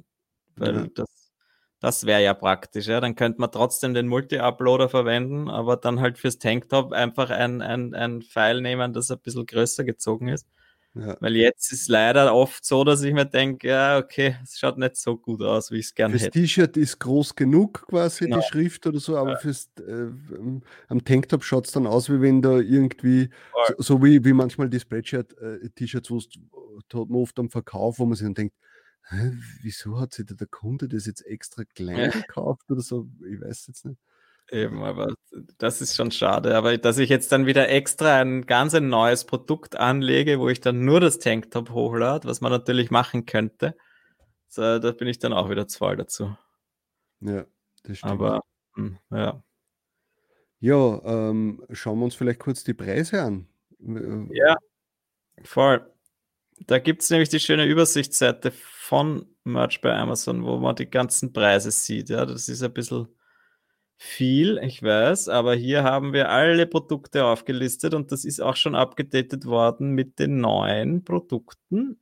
Weil 0.54 0.76
ja. 0.76 0.86
das, 0.94 1.32
das 1.80 2.06
wäre 2.06 2.22
ja 2.22 2.32
praktisch. 2.32 2.86
Ja? 2.86 3.00
Dann 3.00 3.16
könnte 3.16 3.40
man 3.40 3.50
trotzdem 3.50 3.92
den 3.92 4.06
Multi-Uploader 4.06 4.88
verwenden, 4.88 5.50
aber 5.50 5.76
dann 5.76 6.00
halt 6.00 6.16
fürs 6.16 6.38
Tanktop 6.38 6.92
einfach 6.92 7.30
ein, 7.30 7.60
ein, 7.60 7.92
ein 7.94 8.22
File 8.22 8.62
nehmen, 8.62 8.92
das 8.92 9.10
ein 9.10 9.18
bisschen 9.18 9.44
größer 9.44 9.84
gezogen 9.84 10.28
ist. 10.28 10.46
Ja. 10.98 11.16
Weil 11.20 11.36
jetzt 11.36 11.72
ist 11.72 11.88
leider 11.88 12.34
oft 12.34 12.64
so, 12.64 12.82
dass 12.82 13.02
ich 13.02 13.12
mir 13.12 13.26
denke, 13.26 13.68
ja, 13.68 13.98
okay, 13.98 14.36
es 14.42 14.58
schaut 14.58 14.78
nicht 14.78 14.96
so 14.96 15.16
gut 15.16 15.42
aus, 15.42 15.70
wie 15.70 15.76
ich 15.76 15.86
es 15.86 15.94
gerne 15.94 16.14
hätte. 16.14 16.26
Das 16.26 16.32
T-Shirt 16.32 16.76
ist 16.76 16.98
groß 17.00 17.34
genug, 17.34 17.86
quasi, 17.88 18.24
genau. 18.24 18.38
die 18.38 18.46
Schrift 18.46 18.86
oder 18.86 18.98
so, 18.98 19.16
aber 19.16 19.32
ja. 19.32 19.36
fürs, 19.36 19.68
äh, 19.78 20.06
am 20.88 21.04
Tanktop 21.04 21.44
schaut 21.44 21.66
es 21.66 21.72
dann 21.72 21.86
aus, 21.86 22.08
wie 22.08 22.20
wenn 22.20 22.40
da 22.40 22.58
irgendwie, 22.58 23.28
so, 23.68 23.74
so, 23.78 24.04
wie, 24.04 24.24
wie 24.24 24.32
manchmal 24.32 24.70
die 24.70 24.80
Spreadshirt-T-Shirts, 24.80 26.10
äh, 26.10 26.12
wo 26.92 27.22
oft 27.22 27.38
am 27.38 27.50
Verkauf, 27.50 27.98
wo 27.98 28.06
man 28.06 28.16
sich 28.16 28.26
dann 28.26 28.34
denkt, 28.34 28.54
Hä, 29.08 29.32
wieso 29.62 30.00
hat 30.00 30.14
sich 30.14 30.26
der 30.26 30.48
Kunde 30.48 30.88
das 30.88 31.06
jetzt 31.06 31.24
extra 31.26 31.62
klein 31.62 32.10
gekauft 32.10 32.68
oder 32.70 32.80
so? 32.80 33.08
Ich 33.30 33.40
weiß 33.40 33.68
jetzt 33.68 33.84
nicht. 33.84 34.00
Eben, 34.50 34.84
aber 34.84 35.14
das 35.58 35.80
ist 35.80 35.96
schon 35.96 36.12
schade. 36.12 36.56
Aber 36.56 36.78
dass 36.78 36.98
ich 36.98 37.10
jetzt 37.10 37.32
dann 37.32 37.46
wieder 37.46 37.68
extra 37.68 38.20
ein 38.20 38.46
ganz 38.46 38.74
ein 38.74 38.88
neues 38.88 39.24
Produkt 39.24 39.76
anlege, 39.76 40.38
wo 40.38 40.48
ich 40.48 40.60
dann 40.60 40.84
nur 40.84 41.00
das 41.00 41.18
Tanktop 41.18 41.70
hochlade, 41.70 42.28
was 42.28 42.40
man 42.40 42.52
natürlich 42.52 42.90
machen 42.90 43.26
könnte, 43.26 43.76
so, 44.48 44.78
da 44.78 44.92
bin 44.92 45.08
ich 45.08 45.18
dann 45.18 45.32
auch 45.32 45.50
wieder 45.50 45.66
zu 45.66 45.78
voll 45.78 45.96
dazu. 45.96 46.36
Ja, 47.20 47.44
das 47.82 47.98
stimmt. 47.98 48.12
Aber 48.12 48.42
hm, 48.74 48.98
ja. 49.10 49.42
Ja, 50.60 51.02
ähm, 51.04 51.62
schauen 51.72 51.98
wir 51.98 52.04
uns 52.06 52.14
vielleicht 52.14 52.40
kurz 52.40 52.64
die 52.64 52.74
Preise 52.74 53.22
an. 53.22 53.48
Ja, 54.30 54.56
voll. 55.44 55.84
Da 56.66 56.78
gibt 56.78 57.02
es 57.02 57.10
nämlich 57.10 57.28
die 57.28 57.40
schöne 57.40 57.66
Übersichtsseite 57.66 58.50
von 58.52 59.26
Merch 59.44 59.82
bei 59.82 59.94
Amazon, 59.94 60.44
wo 60.44 60.56
man 60.56 60.76
die 60.76 60.88
ganzen 60.88 61.32
Preise 61.32 61.70
sieht. 61.70 62.08
Ja, 62.08 62.24
das 62.24 62.48
ist 62.48 62.62
ein 62.62 62.72
bisschen 62.72 63.08
viel, 63.96 64.58
ich 64.58 64.82
weiß, 64.82 65.28
aber 65.28 65.54
hier 65.54 65.82
haben 65.82 66.12
wir 66.12 66.30
alle 66.30 66.66
Produkte 66.66 67.24
aufgelistet 67.24 67.94
und 67.94 68.12
das 68.12 68.24
ist 68.24 68.40
auch 68.40 68.56
schon 68.56 68.74
abgedatet 68.74 69.46
worden 69.46 69.92
mit 69.92 70.18
den 70.18 70.40
neuen 70.40 71.04
Produkten. 71.04 72.00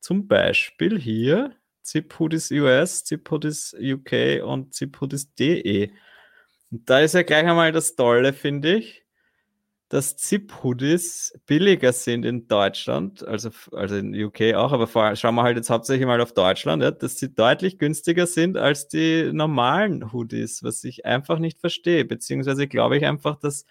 Zum 0.00 0.26
Beispiel 0.28 0.98
hier 0.98 1.54
Zip 1.82 2.18
Hoodies 2.18 2.50
US, 2.52 3.04
Zip 3.04 3.30
Hoodies 3.30 3.74
UK 3.80 4.42
und 4.44 4.74
Zip 4.74 5.00
Hoodies 5.00 5.34
DE. 5.34 5.90
Und 6.70 6.88
da 6.90 7.00
ist 7.00 7.14
ja 7.14 7.22
gleich 7.22 7.46
einmal 7.46 7.72
das 7.72 7.96
Tolle, 7.96 8.32
finde 8.32 8.76
ich 8.76 9.07
dass 9.88 10.16
Zip-Hoodies 10.18 11.38
billiger 11.46 11.92
sind 11.92 12.26
in 12.26 12.46
Deutschland, 12.46 13.26
also, 13.26 13.50
also 13.72 13.96
in 13.96 14.14
UK 14.14 14.54
auch, 14.54 14.72
aber 14.72 14.86
vor, 14.86 15.16
schauen 15.16 15.34
wir 15.34 15.42
halt 15.42 15.56
jetzt 15.56 15.70
hauptsächlich 15.70 16.06
mal 16.06 16.20
auf 16.20 16.32
Deutschland, 16.32 16.82
ja, 16.82 16.90
dass 16.90 17.18
sie 17.18 17.34
deutlich 17.34 17.78
günstiger 17.78 18.26
sind 18.26 18.58
als 18.58 18.88
die 18.88 19.30
normalen 19.32 20.12
Hoodies, 20.12 20.62
was 20.62 20.84
ich 20.84 21.06
einfach 21.06 21.38
nicht 21.38 21.58
verstehe, 21.58 22.04
beziehungsweise 22.04 22.68
glaube 22.68 22.98
ich 22.98 23.06
einfach, 23.06 23.36
dass, 23.36 23.64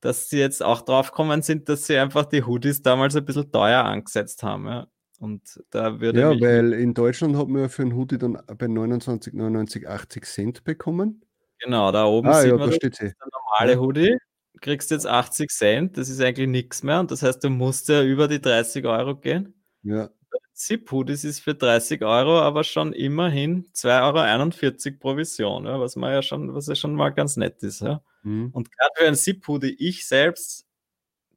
dass 0.00 0.30
sie 0.30 0.38
jetzt 0.38 0.62
auch 0.62 0.80
drauf 0.80 1.12
kommen 1.12 1.42
sind, 1.42 1.68
dass 1.68 1.86
sie 1.86 1.98
einfach 1.98 2.24
die 2.24 2.44
Hoodies 2.44 2.80
damals 2.80 3.14
ein 3.14 3.24
bisschen 3.26 3.52
teuer 3.52 3.84
angesetzt 3.84 4.42
haben. 4.42 4.66
Ja. 4.66 4.86
Und 5.18 5.62
da 5.70 6.00
würde 6.00 6.20
Ja, 6.20 6.30
weil 6.30 6.72
in 6.72 6.94
Deutschland 6.94 7.36
hat 7.36 7.48
man 7.48 7.62
ja 7.62 7.68
für 7.68 7.82
einen 7.82 7.94
Hoodie 7.94 8.18
dann 8.18 8.38
bei 8.58 8.66
29,99 8.66 9.86
80 9.86 10.24
Cent 10.24 10.64
bekommen. 10.64 11.22
Genau, 11.58 11.92
da 11.92 12.06
oben 12.06 12.28
ah, 12.28 12.40
sieht 12.40 12.52
ja, 12.52 12.56
man 12.56 12.70
da 12.70 12.74
steht 12.74 13.00
der 13.00 13.12
normale 13.32 13.80
Hoodie 13.80 14.16
kriegst 14.60 14.90
jetzt 14.90 15.06
80 15.06 15.50
Cent, 15.50 15.96
das 15.96 16.08
ist 16.08 16.20
eigentlich 16.20 16.48
nichts 16.48 16.82
mehr 16.82 17.00
und 17.00 17.10
das 17.10 17.22
heißt, 17.22 17.42
du 17.44 17.50
musst 17.50 17.88
ja 17.88 18.02
über 18.02 18.28
die 18.28 18.40
30 18.40 18.84
Euro 18.86 19.16
gehen. 19.16 19.54
Ja. 19.82 20.10
Zippo, 20.56 21.04
das 21.04 21.22
ist 21.22 21.40
für 21.40 21.54
30 21.54 22.02
Euro, 22.02 22.40
aber 22.40 22.64
schon 22.64 22.94
immerhin 22.94 23.66
2,41 23.74 24.86
Euro 24.86 24.98
Provision, 24.98 25.66
ja, 25.66 25.78
was 25.78 25.96
man 25.96 26.12
ja 26.12 26.22
schon, 26.22 26.54
was 26.54 26.66
ja 26.66 26.74
schon 26.74 26.94
mal 26.94 27.10
ganz 27.10 27.36
nett 27.36 27.62
ist. 27.62 27.82
Ja. 27.82 28.02
Mhm. 28.22 28.50
Und 28.52 28.72
gerade 28.72 28.90
für 28.96 29.06
ein 29.06 29.14
Zip-Hoodie, 29.14 29.76
ich 29.78 30.06
selbst 30.06 30.66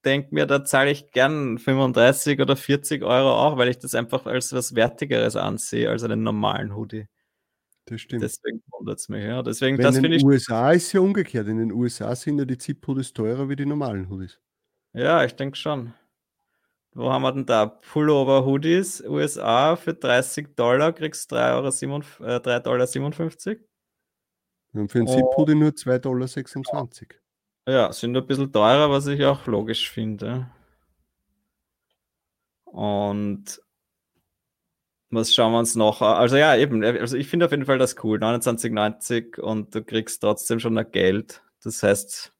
denke 0.06 0.34
mir, 0.34 0.46
da 0.46 0.64
zahle 0.64 0.92
ich 0.92 1.12
gern 1.12 1.58
35 1.58 2.40
oder 2.40 2.56
40 2.56 3.04
Euro 3.04 3.34
auch, 3.34 3.58
weil 3.58 3.68
ich 3.68 3.80
das 3.80 3.94
einfach 3.94 4.26
als 4.26 4.54
was 4.54 4.76
Wertigeres 4.76 5.36
ansehe 5.36 5.90
als 5.90 6.04
einen 6.04 6.24
normalen 6.24 6.76
Hoodie. 6.76 7.08
Das 7.90 8.02
stimmt. 8.02 8.24
Deswegen 8.24 8.62
wundert 8.72 9.00
es 9.00 9.10
mich, 9.10 9.24
ja. 9.24 9.42
Deswegen, 9.42 9.78
das 9.78 9.96
in 9.98 10.04
den 10.04 10.14
ich. 10.14 10.24
USA 10.24 10.72
ist 10.72 10.92
ja 10.94 11.00
umgekehrt. 11.02 11.48
In 11.48 11.58
den 11.58 11.72
USA 11.72 12.16
sind 12.16 12.38
ja 12.40 12.46
die 12.46 12.58
Zip-Hoodies 12.58 13.14
teurer 13.14 13.50
wie 13.50 13.56
die 13.56 13.66
normalen 13.66 14.10
Hoodies. 14.10 14.40
Ja, 14.94 15.24
ich 15.24 15.36
denke 15.36 15.56
schon. 15.58 15.94
Wo 16.94 17.12
haben 17.12 17.22
wir 17.22 17.32
denn 17.32 17.46
da? 17.46 17.66
Pullover 17.68 18.46
Hoodies, 18.46 19.02
USA 19.08 19.76
für 19.76 19.94
30 19.94 20.56
Dollar 20.56 20.92
kriegst 20.92 21.32
du 21.32 21.36
3,57 21.36 22.20
Euro, 22.22 22.36
äh, 22.36 22.40
3,57 22.40 23.46
Dollar. 23.46 24.84
Und 24.84 24.92
für 24.92 25.00
einen 25.00 25.08
Oh. 25.08 25.16
Zip-Hoodie 25.16 25.56
nur 25.56 25.76
2,26 25.76 26.64
Dollar. 26.72 26.90
Ja, 27.88 27.94
sind 27.94 28.18
ein 28.18 28.26
bisschen 28.26 28.52
teurer, 28.52 28.90
was 28.90 29.06
ich 29.08 29.24
auch 29.24 29.46
logisch 29.46 29.90
finde. 29.92 30.48
Und 32.66 33.62
was 35.12 35.34
schauen 35.34 35.52
wir 35.54 35.60
uns 35.60 35.76
noch? 35.76 36.02
Also 36.02 36.38
ja, 36.38 36.56
eben, 36.56 36.84
also 36.84 37.18
ich 37.18 37.28
finde 37.28 37.46
auf 37.46 37.52
jeden 37.52 37.66
Fall 37.66 37.78
das 37.78 37.96
cool, 38.04 38.20
29,90 38.20 39.40
und 39.40 39.74
du 39.74 39.84
kriegst 39.84 40.22
trotzdem 40.22 40.60
schon 40.60 40.78
ein 40.78 40.92
Geld. 40.92 41.42
Das 41.64 41.82
heißt, 41.82 42.32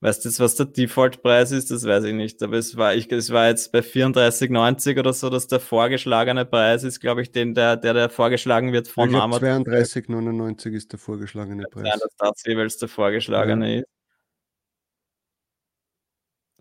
weißt 0.00 0.24
du 0.24 0.28
jetzt, 0.28 0.40
was 0.40 0.54
der 0.54 0.66
Default-Preis 0.66 1.50
ist? 1.50 1.70
Das 1.70 1.84
weiß 1.84 2.04
ich 2.04 2.14
nicht, 2.14 2.42
aber 2.42 2.56
es 2.56 2.76
war, 2.76 2.94
ich, 2.94 3.10
es 3.10 3.30
war 3.30 3.48
jetzt 3.48 3.72
bei 3.72 3.80
34,90 3.80 4.98
oder 5.00 5.12
so, 5.12 5.28
dass 5.28 5.48
der 5.48 5.60
vorgeschlagene 5.60 6.44
Preis 6.44 6.84
ist, 6.84 7.00
glaube 7.00 7.22
ich, 7.22 7.32
den, 7.32 7.54
der, 7.54 7.76
der, 7.76 7.94
der 7.94 8.10
vorgeschlagen 8.10 8.72
wird 8.72 8.86
von 8.86 9.14
Amazon. 9.14 9.64
32,99 9.64 10.72
ist 10.72 10.92
der 10.92 11.00
vorgeschlagene 11.00 11.64
Preis. 11.64 11.98
dass 12.00 12.16
das 12.16 12.44
jeweils 12.46 12.78
der 12.78 12.88
vorgeschlagene 12.88 13.80
ist. 13.80 13.88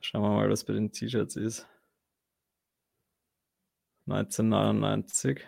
Schauen 0.03 0.23
wir 0.23 0.29
mal, 0.29 0.49
was 0.49 0.63
bei 0.63 0.73
den 0.73 0.91
T-Shirts 0.91 1.35
ist. 1.35 1.67
1999. 4.11 5.41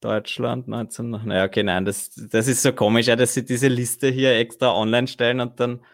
Deutschland 0.00 0.68
19. 0.68 1.10
Naja, 1.10 1.44
okay, 1.44 1.62
nein, 1.62 1.84
das, 1.84 2.10
das 2.10 2.46
ist 2.46 2.62
so 2.62 2.72
komisch, 2.72 3.08
ja, 3.08 3.16
dass 3.16 3.34
sie 3.34 3.44
diese 3.44 3.68
Liste 3.68 4.08
hier 4.08 4.36
extra 4.36 4.72
online 4.72 5.08
stellen 5.08 5.40
und 5.40 5.58
dann 5.58 5.84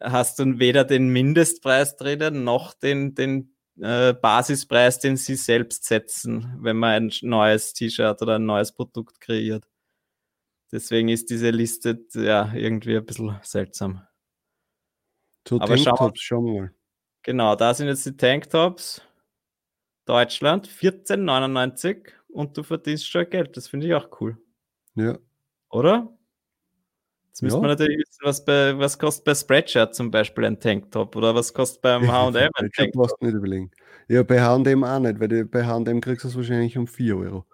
hast 0.00 0.38
du 0.38 0.58
weder 0.58 0.84
den 0.84 1.08
Mindestpreis 1.08 1.96
drinnen 1.96 2.44
noch 2.44 2.74
den, 2.74 3.14
den 3.14 3.54
äh, 3.80 4.14
Basispreis, 4.14 4.98
den 4.98 5.16
sie 5.16 5.36
selbst 5.36 5.84
setzen, 5.84 6.58
wenn 6.60 6.76
man 6.76 7.04
ein 7.04 7.12
neues 7.22 7.74
T-Shirt 7.74 8.20
oder 8.22 8.36
ein 8.36 8.46
neues 8.46 8.72
Produkt 8.72 9.20
kreiert. 9.20 9.68
Deswegen 10.72 11.08
ist 11.08 11.30
diese 11.30 11.50
Liste 11.50 12.06
ja 12.14 12.52
irgendwie 12.54 12.96
ein 12.96 13.04
bisschen 13.04 13.38
seltsam. 13.42 14.02
So 15.48 15.60
Aber 15.60 15.76
Tanktops, 15.76 16.20
schauen 16.20 16.44
wir 16.44 16.60
mal. 16.60 16.74
Genau, 17.22 17.56
da 17.56 17.72
sind 17.72 17.88
jetzt 17.88 18.04
die 18.04 18.16
Tanktops. 18.16 19.02
Deutschland 20.08 20.66
14,99 20.68 22.08
und 22.28 22.56
du 22.56 22.62
verdienst 22.62 23.06
schon 23.08 23.28
Geld. 23.28 23.56
Das 23.56 23.68
finde 23.68 23.86
ich 23.86 23.94
auch 23.94 24.08
cool, 24.20 24.38
Ja. 24.94 25.18
oder? 25.70 26.14
Jetzt 27.28 27.42
müssen 27.42 27.56
Ja. 27.56 27.62
wir 27.62 27.68
natürlich 27.68 27.98
wissen, 27.98 28.20
was, 28.22 28.44
bei, 28.44 28.78
was 28.78 28.98
kostet 28.98 29.24
bei 29.26 29.34
Spreadshirt 29.34 29.94
zum 29.94 30.10
Beispiel 30.10 30.44
ein 30.46 30.58
Tanktop 30.58 31.14
oder 31.14 31.34
was 31.34 31.52
kostet 31.52 31.82
beim 31.82 32.00
H&M 32.10 32.50
ein 32.54 32.70
Tanktop. 32.74 33.10
du 33.20 33.26
nicht 33.26 33.34
überlegen. 33.34 33.70
Ja, 34.08 34.22
bei 34.22 34.40
H&M 34.40 34.82
auch 34.84 34.98
nicht, 34.98 35.20
weil 35.20 35.44
bei 35.44 35.64
H&M 35.66 36.00
kriegst 36.00 36.24
du 36.24 36.28
es 36.28 36.36
wahrscheinlich 36.36 36.76
um 36.78 36.86
4 36.86 37.16
Euro. 37.16 37.44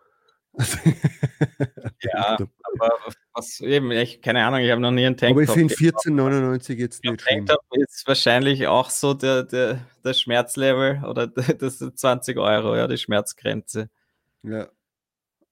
Ja, 2.03 2.39
aber 2.81 3.13
was 3.33 3.61
eben, 3.61 3.91
ich, 3.91 4.23
keine 4.23 4.45
Ahnung, 4.45 4.61
ich 4.61 4.71
habe 4.71 4.81
noch 4.81 4.91
nie 4.91 5.07
einen 5.07 5.17
Aber 5.17 5.41
ich 5.41 5.49
Tanktop 5.49 5.55
finde 5.55 5.75
gekauft. 5.75 6.07
14,99 6.07 6.75
jetzt 6.75 7.05
nicht 7.05 7.23
schlimm. 7.23 7.47
Tanktop 7.47 7.65
ist 7.73 8.07
wahrscheinlich 8.07 8.67
auch 8.67 8.91
so 8.91 9.15
der, 9.15 9.43
der, 9.43 9.81
der 10.05 10.15
Schmerzlevel 10.15 11.03
oder 11.05 11.27
das 11.59 11.79
sind 11.79 11.99
20 11.99 12.39
Euro, 12.39 12.77
ja, 12.77 12.87
die 12.87 12.99
Schmerzgrenze. 12.99 13.91
Ja. 14.43 14.69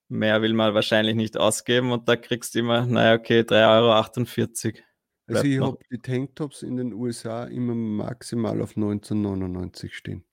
Mehr 0.09 0.43
will 0.43 0.53
man 0.53 0.75
wahrscheinlich 0.75 1.15
nicht 1.15 1.39
ausgeben 1.39 1.91
und 1.91 2.09
da 2.09 2.17
kriegst 2.17 2.55
du 2.55 2.61
immer, 2.61 2.85
naja, 2.87 3.15
okay, 3.15 3.41
3,48 3.41 4.67
Euro. 4.67 4.83
Also 5.29 5.45
ich 5.45 5.61
habe 5.61 5.79
die 5.91 5.99
Tanktops 5.99 6.63
in 6.63 6.77
den 6.77 6.93
USA 6.93 7.45
immer 7.45 7.75
maximal 7.75 8.61
auf 8.61 8.77
19,99 8.77 9.93
stehen. 9.93 10.25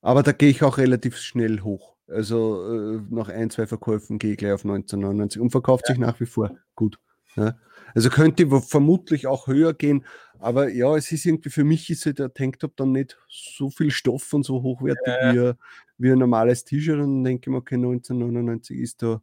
Aber 0.00 0.22
da 0.22 0.32
gehe 0.32 0.48
ich 0.50 0.62
auch 0.62 0.78
relativ 0.78 1.18
schnell 1.18 1.60
hoch. 1.60 1.95
Also 2.08 2.96
äh, 2.96 3.00
nach 3.10 3.28
ein, 3.28 3.50
zwei 3.50 3.66
Verkäufen 3.66 4.18
gehe 4.18 4.32
ich 4.32 4.38
gleich 4.38 4.52
auf 4.52 4.64
19,99 4.64 5.40
und 5.40 5.50
verkauft 5.50 5.86
sich 5.86 5.98
nach 5.98 6.20
wie 6.20 6.26
vor 6.26 6.56
gut. 6.76 6.98
Ja. 7.36 7.58
Also 7.94 8.10
könnte 8.10 8.48
vermutlich 8.60 9.26
auch 9.26 9.46
höher 9.46 9.74
gehen, 9.74 10.04
aber 10.38 10.68
ja, 10.70 10.96
es 10.96 11.10
ist 11.12 11.24
irgendwie, 11.26 11.50
für 11.50 11.64
mich 11.64 11.90
ist 11.90 12.04
ja 12.04 12.12
der 12.12 12.32
Tanktop 12.32 12.76
dann 12.76 12.92
nicht 12.92 13.18
so 13.28 13.70
viel 13.70 13.90
Stoff 13.90 14.32
und 14.32 14.44
so 14.44 14.62
hochwertig 14.62 15.02
wie, 15.32 15.40
ein- 15.40 15.54
wie 15.98 16.12
ein 16.12 16.18
normales 16.18 16.64
T-Shirt 16.64 16.96
und 16.96 17.00
dann 17.16 17.24
denke 17.24 17.42
ich 17.48 17.52
mir, 17.52 17.58
okay, 17.58 17.76
1999 17.76 18.78
ist 18.78 19.02
da, 19.02 19.20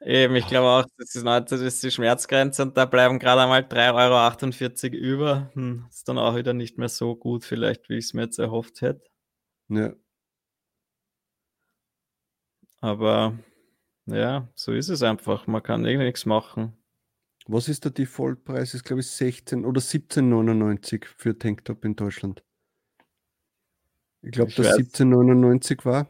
Eben, 0.00 0.36
ich 0.36 0.46
glaube 0.46 0.68
auch, 0.68 0.84
das 0.98 1.14
ist, 1.14 1.24
19, 1.24 1.58
das 1.58 1.66
ist 1.66 1.82
die 1.82 1.90
Schmerzgrenze 1.90 2.62
und 2.62 2.76
da 2.76 2.84
bleiben 2.84 3.18
gerade 3.18 3.40
einmal 3.42 3.62
3,48 3.62 4.92
Euro 4.94 5.02
über. 5.02 5.50
Hm, 5.54 5.86
ist 5.90 6.06
dann 6.08 6.18
auch 6.18 6.36
wieder 6.36 6.52
nicht 6.52 6.78
mehr 6.78 6.88
so 6.90 7.16
gut, 7.16 7.44
vielleicht, 7.44 7.88
wie 7.88 7.96
ich 7.96 8.04
es 8.06 8.14
mir 8.14 8.22
jetzt 8.24 8.38
erhofft 8.38 8.82
hätte. 8.82 9.02
ja, 9.68 9.92
Aber 12.86 13.36
ja, 14.06 14.48
so 14.54 14.70
ist 14.72 14.90
es 14.90 15.02
einfach. 15.02 15.48
Man 15.48 15.60
kann 15.60 15.84
eh 15.84 15.96
nichts 15.96 16.24
machen. 16.24 16.72
was 17.48 17.68
ist 17.68 17.82
der 17.82 17.90
Defaultpreis? 17.90 18.74
Ist 18.74 18.84
glaube 18.84 19.00
ich 19.00 19.08
16 19.08 19.64
oder 19.64 19.80
17,99 19.80 21.04
für 21.04 21.36
Tanktop 21.36 21.84
in 21.84 21.96
Deutschland. 21.96 22.44
Ich 24.22 24.30
glaube, 24.30 24.52
dass 24.52 24.66
weiß. 24.66 24.76
17,99 24.76 25.84
war. 25.84 26.08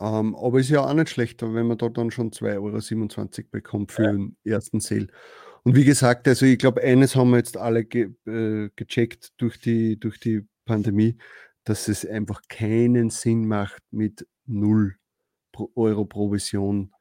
Ähm, 0.00 0.34
aber 0.34 0.58
ist 0.58 0.68
ja 0.68 0.84
auch 0.84 0.94
nicht 0.94 1.10
schlecht, 1.10 1.42
wenn 1.42 1.68
man 1.68 1.78
da 1.78 1.88
dann 1.88 2.10
schon 2.10 2.32
2,27 2.32 3.38
Euro 3.38 3.48
bekommt 3.52 3.92
für 3.92 4.02
den 4.02 4.36
ersten 4.42 4.80
Sale. 4.80 5.06
Und 5.62 5.76
wie 5.76 5.84
gesagt, 5.84 6.26
also 6.26 6.44
ich 6.44 6.58
glaube, 6.58 6.82
eines 6.82 7.14
haben 7.14 7.30
wir 7.30 7.36
jetzt 7.36 7.56
alle 7.56 7.84
ge 7.84 8.14
äh, 8.26 8.70
gecheckt 8.74 9.32
durch 9.36 9.60
die, 9.60 9.98
durch 9.98 10.18
die 10.18 10.44
Pandemie, 10.64 11.18
dass 11.62 11.86
es 11.86 12.04
einfach 12.04 12.42
keinen 12.48 13.10
Sinn 13.10 13.46
macht, 13.46 13.82
mit 13.92 14.26
0 14.46 14.96
pro 14.96 14.98
Euro 15.76 16.04
Provision 16.04 16.92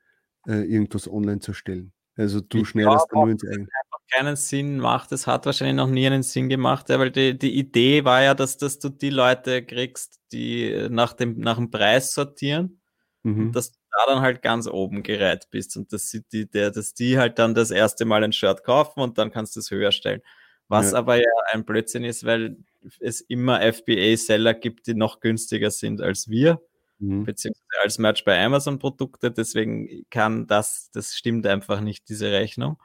äh, 0.48 0.64
irgendwas 0.64 1.08
online 1.08 1.40
zu 1.40 1.54
stellen. 1.54 1.94
Also 2.16 2.42
du 2.42 2.60
Ich 2.60 2.70
schneiderst 2.70 3.10
glaub 3.10 3.22
da 3.22 3.26
nur 3.26 3.32
ins 3.32 3.48
eigene. 3.48 3.68
Keinen 4.10 4.38
Sinn 4.38 4.80
macht. 4.80 5.12
Es 5.12 5.28
hat 5.28 5.46
wahrscheinlich 5.46 5.76
noch 5.76 5.90
nie 5.90 6.08
einen 6.08 6.24
Sinn 6.24 6.48
gemacht, 6.48 6.88
ja, 6.90 6.98
weil 6.98 7.12
die, 7.12 7.38
die 7.38 7.58
Idee 7.58 8.06
war 8.06 8.24
ja, 8.24 8.34
dass, 8.34 8.58
dass 8.58 8.80
du 8.80 8.88
die 8.88 9.10
Leute 9.10 9.66
kriegst, 9.66 10.22
die 10.32 10.72
äh, 10.72 10.90
nach 10.90 11.12
dem, 11.12 11.38
nach 11.40 11.58
dem 11.58 11.70
Preis 11.70 12.14
sortieren. 12.14 12.80
Mhm. 13.24 13.48
Und 13.48 13.52
dass 13.52 13.74
du 13.74 13.80
da 13.92 14.14
dann 14.14 14.22
halt 14.22 14.42
ganz 14.42 14.68
oben 14.68 15.04
gereiht 15.04 15.50
bist 15.52 15.76
und 15.76 15.92
dass, 15.92 16.10
sie 16.10 16.24
die, 16.32 16.50
der, 16.50 16.72
dass 16.72 16.94
die 16.94 17.18
halt 17.18 17.38
dann 17.38 17.54
das 17.54 17.70
erste 17.70 18.06
Mal 18.06 18.24
ein 18.24 18.32
Shirt 18.32 18.64
kaufen 18.64 19.02
und 19.02 19.18
dann 19.18 19.30
kannst 19.30 19.58
du 19.58 19.60
es 19.60 19.72
höher 19.72 19.92
stellen. 19.92 20.22
Was 20.70 20.94
Ja. 20.94 21.00
aber 21.00 21.18
ja 21.18 21.30
ein 21.52 21.66
Blödsinn 21.66 22.06
ist, 22.06 22.26
weil 22.26 22.58
es 23.00 23.22
immer 23.22 23.62
FBA-Seller 23.62 24.54
gibt, 24.54 24.88
die 24.88 24.94
noch 24.94 25.20
günstiger 25.20 25.72
sind 25.72 26.02
als 26.02 26.30
wir, 26.30 26.62
Mhm. 27.00 27.26
beziehungsweise 27.26 27.82
als 27.84 27.98
Merch 28.00 28.26
bei 28.26 28.44
Amazon-Produkte. 28.44 29.32
Deswegen 29.32 30.06
kann 30.10 30.48
das, 30.48 30.90
das 30.92 31.16
stimmt 31.16 31.46
einfach 31.48 31.82
nicht, 31.82 32.10
diese 32.10 32.32
Rechnung. 32.32 32.78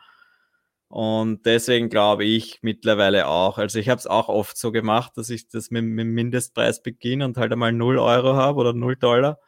Und 0.89 1.47
deswegen 1.47 1.89
glaube 1.89 2.25
ich 2.25 2.59
mittlerweile 2.63 3.27
auch, 3.27 3.57
also 3.57 3.79
ich 3.79 3.89
habe 3.89 3.99
es 3.99 4.07
auch 4.07 4.29
oft 4.29 4.59
so 4.59 4.73
gemacht, 4.73 5.13
dass 5.17 5.31
ich 5.31 5.49
das 5.49 5.71
mit, 5.71 5.85
mit 5.85 6.05
dem 6.05 6.13
Mindestpreis 6.13 6.83
beginne 6.83 7.25
und 7.25 7.39
halt 7.39 7.51
einmal 7.51 7.73
0 7.73 7.99
Euro 7.99 8.35
habe 8.37 8.61
oder 8.61 8.75
0 8.75 8.97
Dollar, 8.97 9.41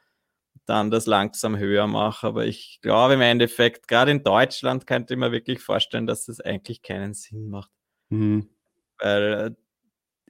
dann 0.67 0.91
das 0.91 1.05
langsam 1.07 1.59
höher 1.59 1.87
mache. 1.87 2.27
Aber 2.27 2.47
ich 2.47 2.79
glaube 2.81 3.15
im 3.15 3.21
Endeffekt, 3.21 3.89
gerade 3.89 4.11
in 4.11 4.23
Deutschland 4.25 4.87
könnte 4.87 5.15
ich 5.15 5.21
mir 5.21 5.33
wirklich 5.33 5.61
vorstellen, 5.61 6.07
dass 6.07 6.25
das 6.25 6.41
eigentlich 6.41 6.81
keinen 6.81 7.13
Sinn 7.13 7.51
macht. 7.51 7.71
Mhm. 8.09 8.49
Weil 8.99 9.57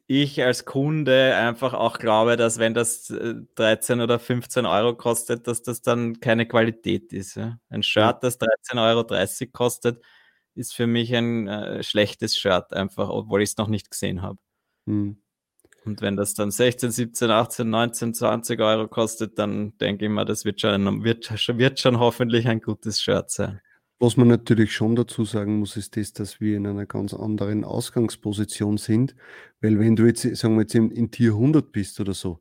ich 0.06 0.42
als 0.42 0.64
Kunde 0.64 1.34
einfach 1.34 1.72
auch 1.72 1.98
glaube, 1.98 2.36
dass 2.36 2.58
wenn 2.58 2.74
das 2.74 3.10
äh, 3.10 3.34
13 3.54 4.00
oder 4.00 4.18
15 4.18 4.66
Euro 4.66 4.94
kostet, 4.94 5.46
dass 5.46 5.62
das 5.62 5.80
dann 5.82 6.20
keine 6.20 6.46
Qualität 6.46 7.12
ist. 7.12 7.36
Ja? 7.36 7.58
Ein 7.70 7.82
Shirt, 7.82 8.22
das 8.22 8.38
13,30 8.38 9.42
Euro 9.46 9.52
kostet, 9.52 10.04
ist 10.54 10.74
für 10.74 10.86
mich 10.86 11.14
ein 11.14 11.48
äh, 11.48 11.82
schlechtes 11.82 12.36
Shirt, 12.36 12.72
einfach, 12.72 13.08
obwohl 13.08 13.42
ich 13.42 13.50
es 13.50 13.56
noch 13.56 13.68
nicht 13.68 13.90
gesehen 13.90 14.22
habe. 14.22 14.38
Mhm. 14.84 15.18
Und 15.86 16.00
wenn 16.00 16.16
das 16.16 16.34
dann 16.34 16.50
16, 16.50 16.90
17, 16.90 17.30
18, 17.30 17.68
19, 17.68 18.14
20 18.14 18.60
Euro 18.60 18.88
kostet, 18.88 19.38
dann 19.38 19.76
denke 19.78 20.06
ich 20.06 20.10
mir, 20.10 20.24
das 20.24 20.44
wird 20.44 20.60
schon, 20.60 21.04
wird, 21.04 21.30
wird 21.58 21.80
schon 21.80 21.98
hoffentlich 21.98 22.48
ein 22.48 22.60
gutes 22.60 23.02
Shirt 23.02 23.30
sein. 23.30 23.60
Was 24.04 24.18
man 24.18 24.28
natürlich 24.28 24.74
schon 24.74 24.96
dazu 24.96 25.24
sagen 25.24 25.60
muss, 25.60 25.78
ist 25.78 25.96
das, 25.96 26.12
dass 26.12 26.38
wir 26.38 26.58
in 26.58 26.66
einer 26.66 26.84
ganz 26.84 27.14
anderen 27.14 27.64
Ausgangsposition 27.64 28.76
sind. 28.76 29.14
Weil 29.62 29.78
wenn 29.78 29.96
du 29.96 30.04
jetzt, 30.04 30.24
sagen 30.36 30.56
wir 30.56 30.60
jetzt 30.62 30.74
in, 30.74 30.90
in 30.90 31.10
Tier 31.10 31.30
100 31.30 31.72
bist 31.72 31.98
oder 32.00 32.12
so, 32.12 32.40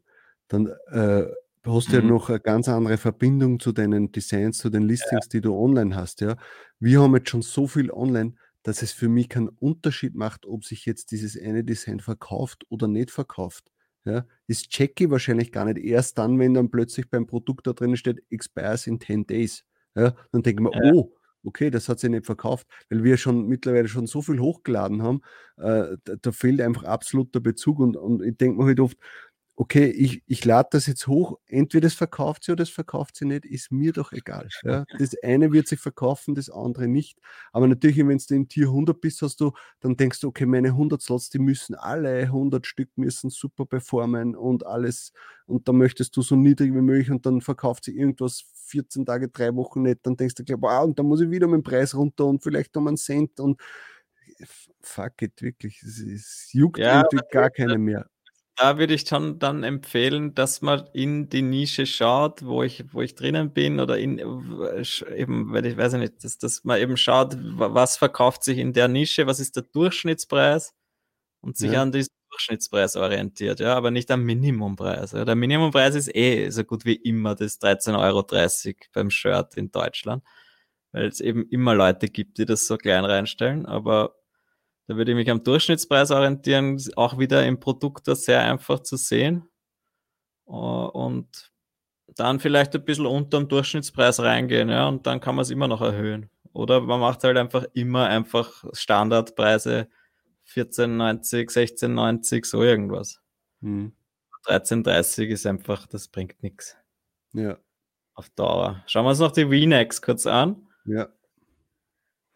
dann 0.50 0.68
äh, 0.92 1.24
hast 1.66 1.94
du 1.94 1.96
ja 1.96 2.02
Mhm. 2.02 2.10
noch 2.10 2.28
eine 2.28 2.42
ganz 2.42 2.68
andere 2.68 2.98
Verbindung 2.98 3.62
zu 3.62 3.72
deinen 3.72 4.12
Designs, 4.12 4.58
zu 4.58 4.70
den 4.70 4.84
Listings, 4.84 5.30
die 5.30 5.40
du 5.40 5.56
online 5.56 5.96
hast. 5.96 6.20
Ja? 6.20 6.36
Wir 6.82 7.02
haben 7.02 7.16
jetzt 7.16 7.30
schon 7.30 7.42
so 7.42 7.66
viel 7.66 7.92
online, 7.92 8.34
dass 8.64 8.82
es 8.82 8.92
für 8.92 9.08
mich 9.08 9.30
keinen 9.30 9.48
Unterschied 9.48 10.16
macht, 10.16 10.46
ob 10.46 10.66
sich 10.66 10.86
jetzt 10.86 11.12
dieses 11.12 11.40
eine 11.42 11.64
Design 11.64 12.02
verkauft 12.02 12.66
oder 12.68 12.90
nicht 12.90 13.10
verkauft. 13.10 13.72
Ja? 14.04 14.26
Das 14.50 14.64
checke 14.64 15.06
ich 15.06 15.10
wahrscheinlich 15.12 15.54
gar 15.54 15.64
nicht 15.64 15.78
erst 15.78 16.18
dann, 16.18 16.38
wenn 16.40 16.54
dann 16.56 16.70
plötzlich 16.72 17.10
beim 17.10 17.26
Produkt 17.26 17.68
da 17.68 17.72
drin 17.72 17.96
steht, 17.96 18.22
expires 18.30 18.86
in 18.86 19.00
10 19.00 19.28
days. 19.28 19.64
Ja? 19.96 20.14
Dann 20.34 20.44
denke 20.44 20.62
ich 20.62 20.70
mir, 20.70 20.86
Ja. 20.86 20.92
oh, 20.94 21.14
okay, 21.44 21.70
das 21.70 21.90
hat 21.90 22.00
sich 22.00 22.10
nicht 22.10 22.26
verkauft, 22.26 22.68
weil 22.90 23.04
wir 23.04 23.18
schon 23.18 23.48
mittlerweile 23.48 23.88
schon 23.88 24.08
so 24.08 24.22
viel 24.22 24.40
hochgeladen 24.40 25.02
haben, 25.04 25.22
äh, 25.58 25.98
da, 26.04 26.16
da, 26.22 26.32
fehlt 26.32 26.62
einfach 26.62 26.84
absoluter 26.84 27.40
Bezug 27.40 27.80
und, 27.80 27.98
und 27.98 28.24
ich 28.24 28.38
denke 28.38 28.58
mir 28.58 28.66
halt 28.66 28.80
oft, 28.80 28.98
okay, 29.56 29.86
ich, 29.86 30.24
ich 30.26 30.46
lade 30.46 30.70
das 30.72 30.88
jetzt 30.88 31.06
hoch, 31.06 31.38
entweder 31.48 31.86
das 31.88 31.94
verkauft 31.94 32.44
sie 32.44 32.52
oder 32.52 32.64
das 32.64 32.70
verkauft 32.70 33.16
sie 33.16 33.26
nicht, 33.26 33.46
ist 33.46 33.72
mir 33.72 33.94
doch 33.94 34.12
egal. 34.12 34.50
Ja? 34.64 34.86
Das 34.98 35.16
eine 35.22 35.52
wird 35.52 35.68
sich 35.68 35.80
verkaufen, 35.80 36.36
das 36.36 36.50
andere 36.50 36.88
nicht. 36.88 37.20
Aber 37.52 37.68
natürlich, 37.68 37.98
wenn 37.98 38.18
du 38.18 38.36
im 38.36 38.48
Tier 38.48 38.68
100 38.68 39.00
bist, 39.00 39.22
hast 39.22 39.40
du, 39.42 39.52
dann 39.80 39.96
denkst 39.96 40.22
du, 40.22 40.30
okay, 40.30 40.46
meine 40.46 40.70
100 40.70 41.02
Slots, 41.02 41.30
die 41.30 41.40
müssen 41.40 41.76
alle 41.76 42.24
100 42.24 42.66
Stück 42.66 42.90
müssen 42.96 43.30
super 43.30 43.66
performen 43.66 44.36
und 44.36 44.66
alles. 44.66 45.12
Und 45.46 45.68
dann 45.68 45.78
möchtest 45.78 46.16
du 46.18 46.22
so 46.22 46.36
niedrig 46.36 46.74
wie 46.74 46.82
möglich 46.82 47.12
und 47.12 47.26
dann 47.26 47.42
verkauft 47.42 47.86
sie 47.86 47.96
irgendwas 47.98 48.46
14 48.68 49.06
Tage, 49.06 49.30
drei 49.30 49.54
Wochen 49.56 49.84
nicht. 49.84 50.00
Dann 50.04 50.16
denkst 50.16 50.36
du, 50.36 50.44
wow, 50.62 50.86
und 50.86 50.98
dann 50.98 51.06
muss 51.06 51.22
ich 51.22 51.30
wieder 51.30 51.48
dem 51.48 51.64
Preis 51.64 51.94
runter 51.94 52.26
und 52.26 52.42
vielleicht 52.42 52.76
um 52.78 52.88
einen 52.88 52.98
Cent 52.98 53.40
und 53.40 53.62
fuck 54.82 55.22
it, 55.22 55.42
wirklich. 55.42 55.84
Es, 55.84 56.00
es 56.00 56.50
juckt 56.54 56.80
ja, 56.80 57.02
irgendwie 57.02 57.26
gar 57.30 57.50
keine 57.52 57.78
mehr 57.78 58.08
da 58.56 58.78
würde 58.78 58.94
ich 58.94 59.08
schon 59.08 59.40
dann 59.40 59.64
empfehlen, 59.64 60.36
dass 60.36 60.62
man 60.62 60.88
in 60.94 61.30
die 61.30 61.42
Nische 61.42 61.86
schaut, 61.86 62.46
wo 62.46 62.64
ich, 62.64 62.84
wo 62.94 63.02
ich 63.02 63.16
drinnen 63.16 63.52
bin 63.52 63.80
oder 63.80 63.98
in 63.98 64.20
eben, 64.20 65.52
weil 65.52 65.66
ich 65.66 65.78
weiß 65.78 65.94
nicht, 65.94 66.24
dass, 66.24 66.38
dass 66.38 66.64
man 66.64 66.80
eben 66.80 66.98
schaut, 66.98 67.36
was 67.40 67.98
verkauft 67.98 68.44
sich 68.44 68.60
in 68.60 68.74
der 68.74 68.88
Nische, 68.88 69.28
was 69.28 69.40
ist 69.40 69.56
der 69.56 69.64
Durchschnittspreis 69.64 70.74
und 71.42 71.58
sich 71.58 71.74
ja. 71.74 71.82
an 71.82 71.92
diesen 71.92 72.12
Durchschnittspreis 72.30 72.96
orientiert, 72.96 73.60
ja, 73.60 73.76
aber 73.76 73.92
nicht 73.92 74.12
am 74.12 74.24
Minimumpreis. 74.24 75.14
Ja. 75.14 75.26
Der 75.26 75.36
Minimumpreis 75.36 75.96
ist 75.96 76.16
eh 76.16 76.50
so 76.50 76.64
gut 76.64 76.86
wie 76.86 76.96
immer 76.96 77.36
das 77.36 77.60
13,30 77.62 77.98
Euro 78.00 78.24
beim 78.94 79.10
Shirt 79.10 79.56
in 79.56 79.72
Deutschland, 79.72 80.24
weil 80.92 81.08
es 81.08 81.22
eben 81.22 81.48
immer 81.50 81.76
Leute 81.76 82.08
gibt, 82.08 82.38
die 82.38 82.46
das 82.46 82.68
so 82.68 82.78
klein 82.78 83.06
reinstellen, 83.06 83.66
aber 83.66 84.16
da 84.88 84.96
würde 84.96 85.12
ich 85.12 85.16
mich 85.16 85.30
am 85.30 85.44
Durchschnittspreis 85.44 86.12
orientieren, 86.12 86.82
auch 86.96 87.18
wieder 87.18 87.46
im 87.46 87.60
Produkt 87.60 88.08
das 88.08 88.24
sehr 88.26 88.42
einfach 88.42 88.80
zu 88.80 88.98
sehen. 88.98 89.48
Äh, 90.48 90.52
und 90.52 91.52
dann 92.16 92.40
vielleicht 92.40 92.76
ein 92.76 92.86
bisschen 92.86 93.06
unter 93.06 93.40
dem 93.40 93.48
Durchschnittspreis 93.48 94.20
reingehen, 94.20 94.70
ja, 94.70 94.88
und 94.88 95.08
dann 95.08 95.20
kann 95.20 95.36
man 95.36 95.44
es 95.44 95.50
immer 95.50 95.68
noch 95.68 95.82
erhöhen. 95.82 96.30
Oder 96.54 96.82
man 96.82 97.00
macht 97.00 97.24
halt 97.24 97.38
einfach 97.38 97.66
immer 97.74 98.08
einfach 98.08 98.64
Standardpreise 98.74 99.88
14,90, 100.48 101.50
16,90, 101.52 102.46
so 102.46 102.62
irgendwas. 102.62 103.20
Hm. 103.62 103.94
13,30 104.46 105.28
ist 105.28 105.46
einfach, 105.46 105.88
das 105.88 106.10
bringt 106.10 106.44
nichts. 106.44 106.78
Ja. 107.34 107.58
Auf 108.14 108.30
Dauer. 108.32 108.84
Schauen 108.86 109.06
wir 109.06 109.10
uns 109.10 109.20
noch 109.20 109.32
die 109.32 109.46
VNex 109.46 110.02
kurz 110.02 110.28
an. 110.28 110.68
Ja. 110.86 111.08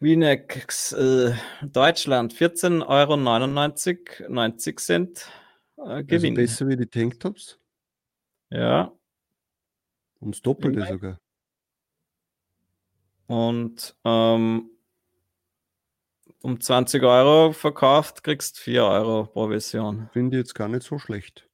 Winex 0.00 0.92
äh, 0.92 1.34
Deutschland 1.62 2.32
14,99 2.32 2.86
Euro 2.86 3.16
90 4.28 4.80
Cent 4.80 5.30
äh, 5.76 5.80
also 5.80 6.06
Gewinn. 6.06 6.38
Also 6.38 6.42
besser 6.42 6.68
wie 6.68 6.76
die 6.76 6.86
Tanktops? 6.86 7.58
Ja. 8.50 8.92
Ums 10.20 10.42
Doppelte 10.42 10.80
ja. 10.80 10.86
sogar. 10.86 11.20
Und 13.26 13.94
ähm, 14.04 14.70
um 16.42 16.60
20 16.60 17.02
Euro 17.02 17.52
verkauft, 17.52 18.24
kriegst 18.24 18.58
4 18.58 18.84
Euro 18.84 19.26
Provision. 19.26 20.08
Finde 20.12 20.36
ich 20.36 20.42
jetzt 20.42 20.54
gar 20.54 20.68
nicht 20.68 20.82
so 20.82 20.98
schlecht. 20.98 21.48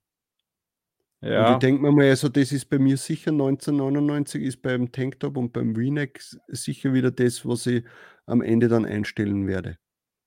Ja. 1.21 1.47
Und 1.49 1.53
ich 1.55 1.59
denke 1.61 1.83
mir 1.83 1.91
mal, 1.91 2.11
also 2.11 2.29
das 2.29 2.53
ist 2.53 2.67
bei 2.67 2.79
mir 2.79 2.99
sicher 2.99 3.31
1999, 3.31 4.43
ist 4.43 4.61
beim 4.61 4.93
Tanktop 4.93 5.39
und 5.39 5.53
beim 5.55 5.75
VNeck 5.75 6.21
sicher 6.49 6.93
wieder 6.93 7.11
das, 7.11 7.47
was 7.47 7.67
ich 7.67 7.85
am 8.27 8.43
Ende 8.43 8.69
dann 8.69 8.85
einstellen 8.85 9.47
werde. 9.47 9.79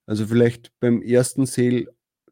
Also 0.05 0.27
vielleicht 0.27 0.71
beim 0.79 1.01
ersten 1.01 1.45
Sale 1.45 1.87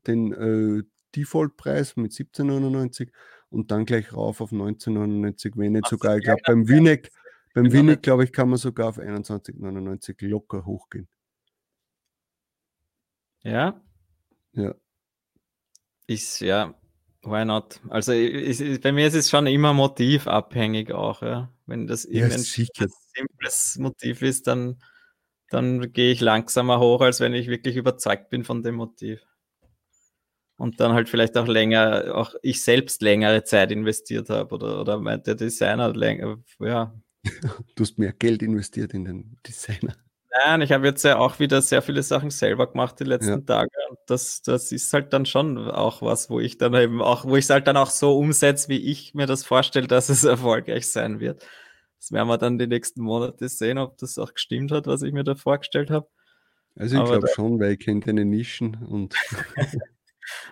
den 0.08 0.32
äh, 0.34 0.84
Default-Preis 1.16 1.96
mit 1.96 2.12
17,99 2.12 3.10
und 3.50 3.72
dann 3.72 3.86
gleich 3.86 4.14
rauf 4.14 4.42
auf 4.42 4.52
19,99, 4.52 5.54
wenn 5.56 5.74
nicht 5.74 5.86
Ach, 5.86 5.90
sogar, 5.90 6.18
ich 6.18 6.24
glaube 6.24 6.42
beim 6.46 6.68
VNeck, 6.68 7.12
beim 7.54 7.72
VNeck 7.72 8.02
glaube 8.04 8.24
ich, 8.24 8.32
kann 8.32 8.50
man 8.50 8.58
sogar 8.58 8.90
auf 8.90 9.00
21,99 9.00 10.28
locker 10.28 10.66
hochgehen. 10.66 11.08
Ja? 13.44 13.82
Ja. 14.54 14.76
Ist 16.08 16.40
ja, 16.42 16.76
Why 17.26 17.44
not? 17.44 17.82
Also 17.90 18.12
ich, 18.12 18.82
bei 18.82 18.92
mir 18.92 19.08
ist 19.08 19.16
es 19.16 19.30
schon 19.30 19.48
immer 19.48 19.74
motivabhängig 19.74 20.92
auch, 20.92 21.24
ja. 21.24 21.52
Wenn 21.66 21.88
das 21.88 22.08
ja, 22.10 22.26
ein 22.26 22.32
simples 22.32 23.78
Motiv 23.80 24.22
ist, 24.22 24.46
dann, 24.46 24.80
dann 25.50 25.94
gehe 25.94 26.12
ich 26.12 26.22
langsamer 26.22 26.80
hoch, 26.80 27.02
als 27.02 27.20
wenn 27.20 27.34
ich 27.34 27.48
wirklich 27.48 27.76
überzeugt 27.76 28.30
bin 28.30 28.44
von 28.44 28.64
dem 28.64 28.76
Motiv. 28.76 29.22
Und 30.58 30.80
dann 30.80 30.94
halt 30.94 31.10
vielleicht 31.10 31.38
auch 31.38 31.48
länger, 31.48 32.16
auch 32.16 32.34
ich 32.42 32.64
selbst 32.64 33.02
längere 33.02 33.44
Zeit 33.44 33.72
investiert 33.72 34.30
habe 34.30 34.56
oder, 34.56 34.80
oder 34.80 35.18
der 35.18 35.36
Designer 35.36 35.94
länger, 35.94 36.38
ja. 36.60 36.94
Du 37.76 37.84
hast 37.84 37.98
mehr 37.98 38.14
Geld 38.14 38.42
investiert 38.42 38.94
in 38.94 39.06
den 39.06 39.38
Designer. 39.46 39.96
Nein, 40.44 40.62
ich 40.62 40.72
habe 40.72 40.86
jetzt 40.86 41.04
ja 41.04 41.18
auch 41.18 41.40
wieder 41.40 41.62
sehr 41.62 41.82
viele 41.82 42.04
Sachen 42.04 42.30
selber 42.30 42.68
gemacht 42.68 43.00
die 43.00 43.06
letzten 43.06 43.30
ja. 43.30 43.40
Tage. 43.40 43.70
Und 43.90 44.00
das, 44.08 44.42
das 44.42 44.72
ist 44.72 44.94
halt 44.94 45.14
dann 45.14 45.26
schon 45.26 45.58
auch 45.70 46.02
was, 46.02 46.30
wo 46.30 46.40
ich 46.40 46.58
dann 46.58 46.74
eben 46.74 47.02
auch, 47.02 47.26
wo 47.26 47.38
ich 47.38 47.46
es 47.46 47.50
halt 47.50 47.68
dann 47.68 47.78
auch 47.78 47.90
so 47.90 48.18
umsetze, 48.18 48.68
wie 48.68 48.78
ich 48.92 49.14
mir 49.14 49.28
das 49.28 49.46
vorstelle, 49.46 49.88
dass 49.88 50.10
es 50.10 50.24
erfolgreich 50.26 50.90
sein 50.90 51.20
wird. 51.20 51.46
Das 52.06 52.12
werden 52.12 52.28
wir 52.28 52.38
dann 52.38 52.60
die 52.60 52.68
nächsten 52.68 53.02
Monate 53.02 53.50
sehen, 53.50 53.80
ob 53.80 53.98
das 53.98 54.20
auch 54.20 54.32
gestimmt 54.32 54.72
hat, 54.72 54.86
was 54.86 55.02
ich 55.02 55.12
mir 55.12 55.24
da 55.24 55.34
vorgestellt 55.34 55.90
habe. 55.90 56.08
Also 56.76 56.98
ich 56.98 57.04
glaube 57.04 57.28
schon, 57.34 57.60
weil 57.60 57.72
ich 57.72 57.80
kenne 57.80 58.02
deine 58.02 58.26
Nischen 58.26 58.76
und 58.76 59.16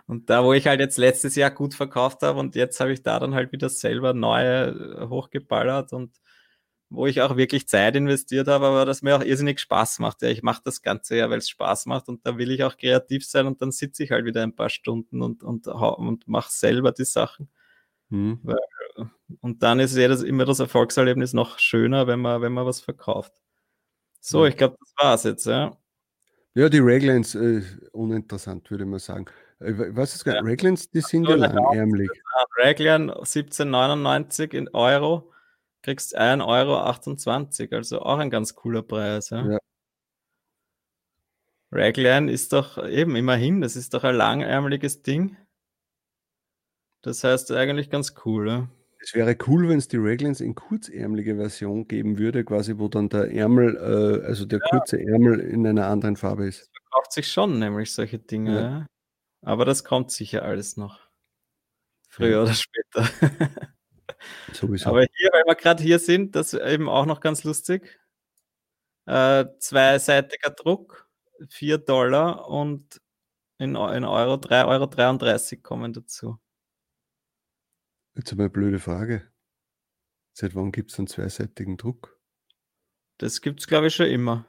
Und 0.08 0.30
da, 0.30 0.44
wo 0.44 0.54
ich 0.54 0.66
halt 0.66 0.80
jetzt 0.80 0.98
letztes 0.98 1.36
Jahr 1.36 1.52
gut 1.52 1.76
verkauft 1.76 2.24
habe 2.24 2.40
und 2.40 2.56
jetzt 2.56 2.80
habe 2.80 2.92
ich 2.92 3.04
da 3.04 3.20
dann 3.20 3.36
halt 3.36 3.52
wieder 3.52 3.70
selber 3.70 4.14
neue 4.14 5.08
hochgeballert 5.10 5.94
und 5.94 6.16
wo 6.90 7.06
ich 7.06 7.22
auch 7.22 7.38
wirklich 7.38 7.68
Zeit 7.68 7.96
investiert 7.96 8.48
habe, 8.48 8.66
aber 8.66 8.86
das 8.86 9.04
mir 9.04 9.16
auch 9.16 9.24
irrsinnig 9.24 9.60
Spaß 9.60 10.00
macht. 10.00 10.24
Ja, 10.24 10.30
ich 10.30 10.42
mache 10.42 10.62
das 10.66 10.82
Ganze 10.82 11.18
ja, 11.18 11.30
weil 11.30 11.40
es 11.40 11.50
Spaß 11.50 11.86
macht 11.88 12.08
und 12.08 12.26
da 12.26 12.38
will 12.38 12.52
ich 12.52 12.64
auch 12.64 12.78
kreativ 12.78 13.28
sein 13.28 13.46
und 13.46 13.62
dann 13.62 13.72
sitze 13.72 14.04
ich 14.04 14.12
halt 14.12 14.26
wieder 14.26 14.42
ein 14.42 14.56
paar 14.56 14.70
Stunden 14.70 15.22
und, 15.22 15.44
und, 15.44 15.68
und 15.68 16.28
mache 16.28 16.52
selber 16.52 16.92
die 16.92 17.06
Sachen. 17.06 17.50
Mhm. 18.10 18.40
Weil, 18.44 18.58
und 19.42 19.64
dann 19.64 19.80
ist 19.80 19.96
ja 19.96 20.08
das, 20.08 20.24
immer 20.24 20.46
das 20.46 20.60
Erfolgserlebnis 20.60 21.34
noch 21.34 21.60
schöner, 21.60 22.08
wenn 22.08 22.20
man, 22.20 22.42
wenn 22.42 22.54
man 22.54 22.66
was 22.66 22.82
verkauft. 22.82 23.34
So, 24.20 24.42
mhm. 24.42 24.48
ich 24.48 24.58
glaube, 24.58 24.78
das 24.80 24.94
war's 24.98 25.24
jetzt, 25.24 25.46
ja. 25.46 25.78
Ja, 26.56 26.70
die 26.70 26.80
Reglines, 26.80 27.34
äh, 27.36 27.64
uninteressant, 27.94 28.70
würde 28.70 28.86
man 28.86 29.00
sagen. 29.00 29.26
Äh, 29.60 29.74
was 29.96 30.16
ist 30.16 30.26
ja. 30.26 30.40
Reglines, 30.40 30.90
die 30.90 31.02
sind 31.02 31.28
ja 31.28 31.36
langärmlich. 31.36 32.10
Raglan 32.58 33.10
17,99 33.10 34.54
in 34.54 34.70
Euro 34.70 35.32
kriegst 35.82 36.18
1,28 36.18 37.62
Euro, 37.72 37.78
also 37.78 38.02
auch 38.02 38.20
ein 38.20 38.30
ganz 38.30 38.56
cooler 38.56 38.84
Preis. 38.84 39.32
Ja. 39.32 39.52
ja. 39.54 39.58
Raglan 41.72 42.30
ist 42.30 42.54
doch 42.54 42.78
eben 42.88 43.16
immerhin, 43.16 43.62
das 43.62 43.76
ist 43.76 43.94
doch 43.94 44.04
ein 44.04 44.16
langärmeliges 44.16 45.02
Ding. 45.02 45.36
Das 47.02 47.24
heißt 47.24 47.52
eigentlich 47.52 47.90
ganz 47.90 48.14
cool. 48.26 48.48
Ja. 48.48 48.70
Es 49.04 49.14
wäre 49.14 49.36
cool, 49.48 49.68
wenn 49.68 49.80
es 49.80 49.90
die 49.90 49.98
Raglans 49.98 50.40
in 50.40 50.56
kurzärmelige 50.56 51.36
Version 51.36 51.90
geben 51.90 52.18
würde, 52.18 52.46
quasi, 52.46 52.78
wo 52.78 52.88
dann 52.88 53.10
der 53.10 53.34
Ärmel, 53.34 53.76
äh, 53.76 54.26
also 54.26 54.46
der 54.46 54.60
ja. 54.60 54.70
kurze 54.70 54.98
Ärmel 54.98 55.42
in 55.42 55.68
einer 55.68 55.88
anderen 55.88 56.16
Farbe 56.16 56.48
ist. 56.48 56.62
Das 56.62 56.70
verkauft 56.70 57.12
sich 57.12 57.30
schon, 57.30 57.60
nämlich 57.60 57.92
solche 57.92 58.18
Dinge. 58.18 58.54
Ja. 58.56 58.88
Aber 59.42 59.66
das 59.66 59.84
kommt 59.84 60.12
sicher 60.12 60.44
alles 60.44 60.78
noch. 60.78 61.02
Früher 62.08 62.44
oder 62.44 62.54
später. 62.54 63.10
Sowieso. 64.54 64.90
Aber 64.90 65.02
hier, 65.02 65.30
weil 65.34 65.44
wir 65.48 65.56
gerade 65.56 65.84
hier 65.84 66.00
sind, 66.00 66.38
das 66.38 66.54
ist 66.54 66.62
eben 66.62 66.88
auch 66.88 67.06
noch 67.06 67.20
ganz 67.20 67.44
lustig. 67.44 68.00
Äh, 69.06 69.46
zweiseitiger 69.60 70.52
Druck, 70.52 71.10
4 71.50 71.78
Dollar 71.80 72.48
und 72.48 73.02
in, 73.58 73.72
in 73.72 74.06
Euro 74.06 74.36
3,33 74.36 75.56
Euro 75.56 75.62
kommen 75.62 75.92
dazu. 75.92 76.40
Jetzt 78.16 78.32
ich 78.32 78.40
eine 78.40 78.50
blöde 78.50 78.80
Frage. 78.80 79.24
Seit 80.34 80.56
wann 80.56 80.72
gibt 80.72 80.92
es 80.92 81.00
einen 81.00 81.08
zweiseitigen 81.08 81.78
Druck? 81.78 82.20
Das 83.18 83.42
gibt 83.42 83.60
es, 83.60 83.68
glaube 83.68 83.88
ich, 83.88 83.96
schon 83.96 84.08
immer. 84.08 84.46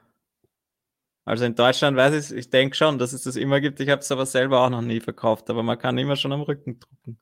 Also 1.25 1.45
in 1.45 1.55
Deutschland 1.55 1.97
weiß 1.97 2.31
ich, 2.31 2.37
ich 2.37 2.49
denke 2.49 2.75
schon, 2.75 2.99
dass 2.99 3.13
es 3.13 3.23
das 3.23 3.35
immer 3.35 3.61
gibt. 3.61 3.79
Ich 3.79 3.89
habe 3.89 4.01
es 4.01 4.11
aber 4.11 4.25
selber 4.25 4.61
auch 4.61 4.69
noch 4.69 4.81
nie 4.81 4.99
verkauft, 4.99 5.49
aber 5.49 5.63
man 5.63 5.79
kann 5.79 5.97
immer 5.97 6.15
schon 6.15 6.31
am 6.31 6.41
Rücken 6.41 6.79
drucken. 6.79 7.19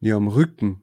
Ja, 0.00 0.16
am 0.16 0.28
Rücken 0.28 0.82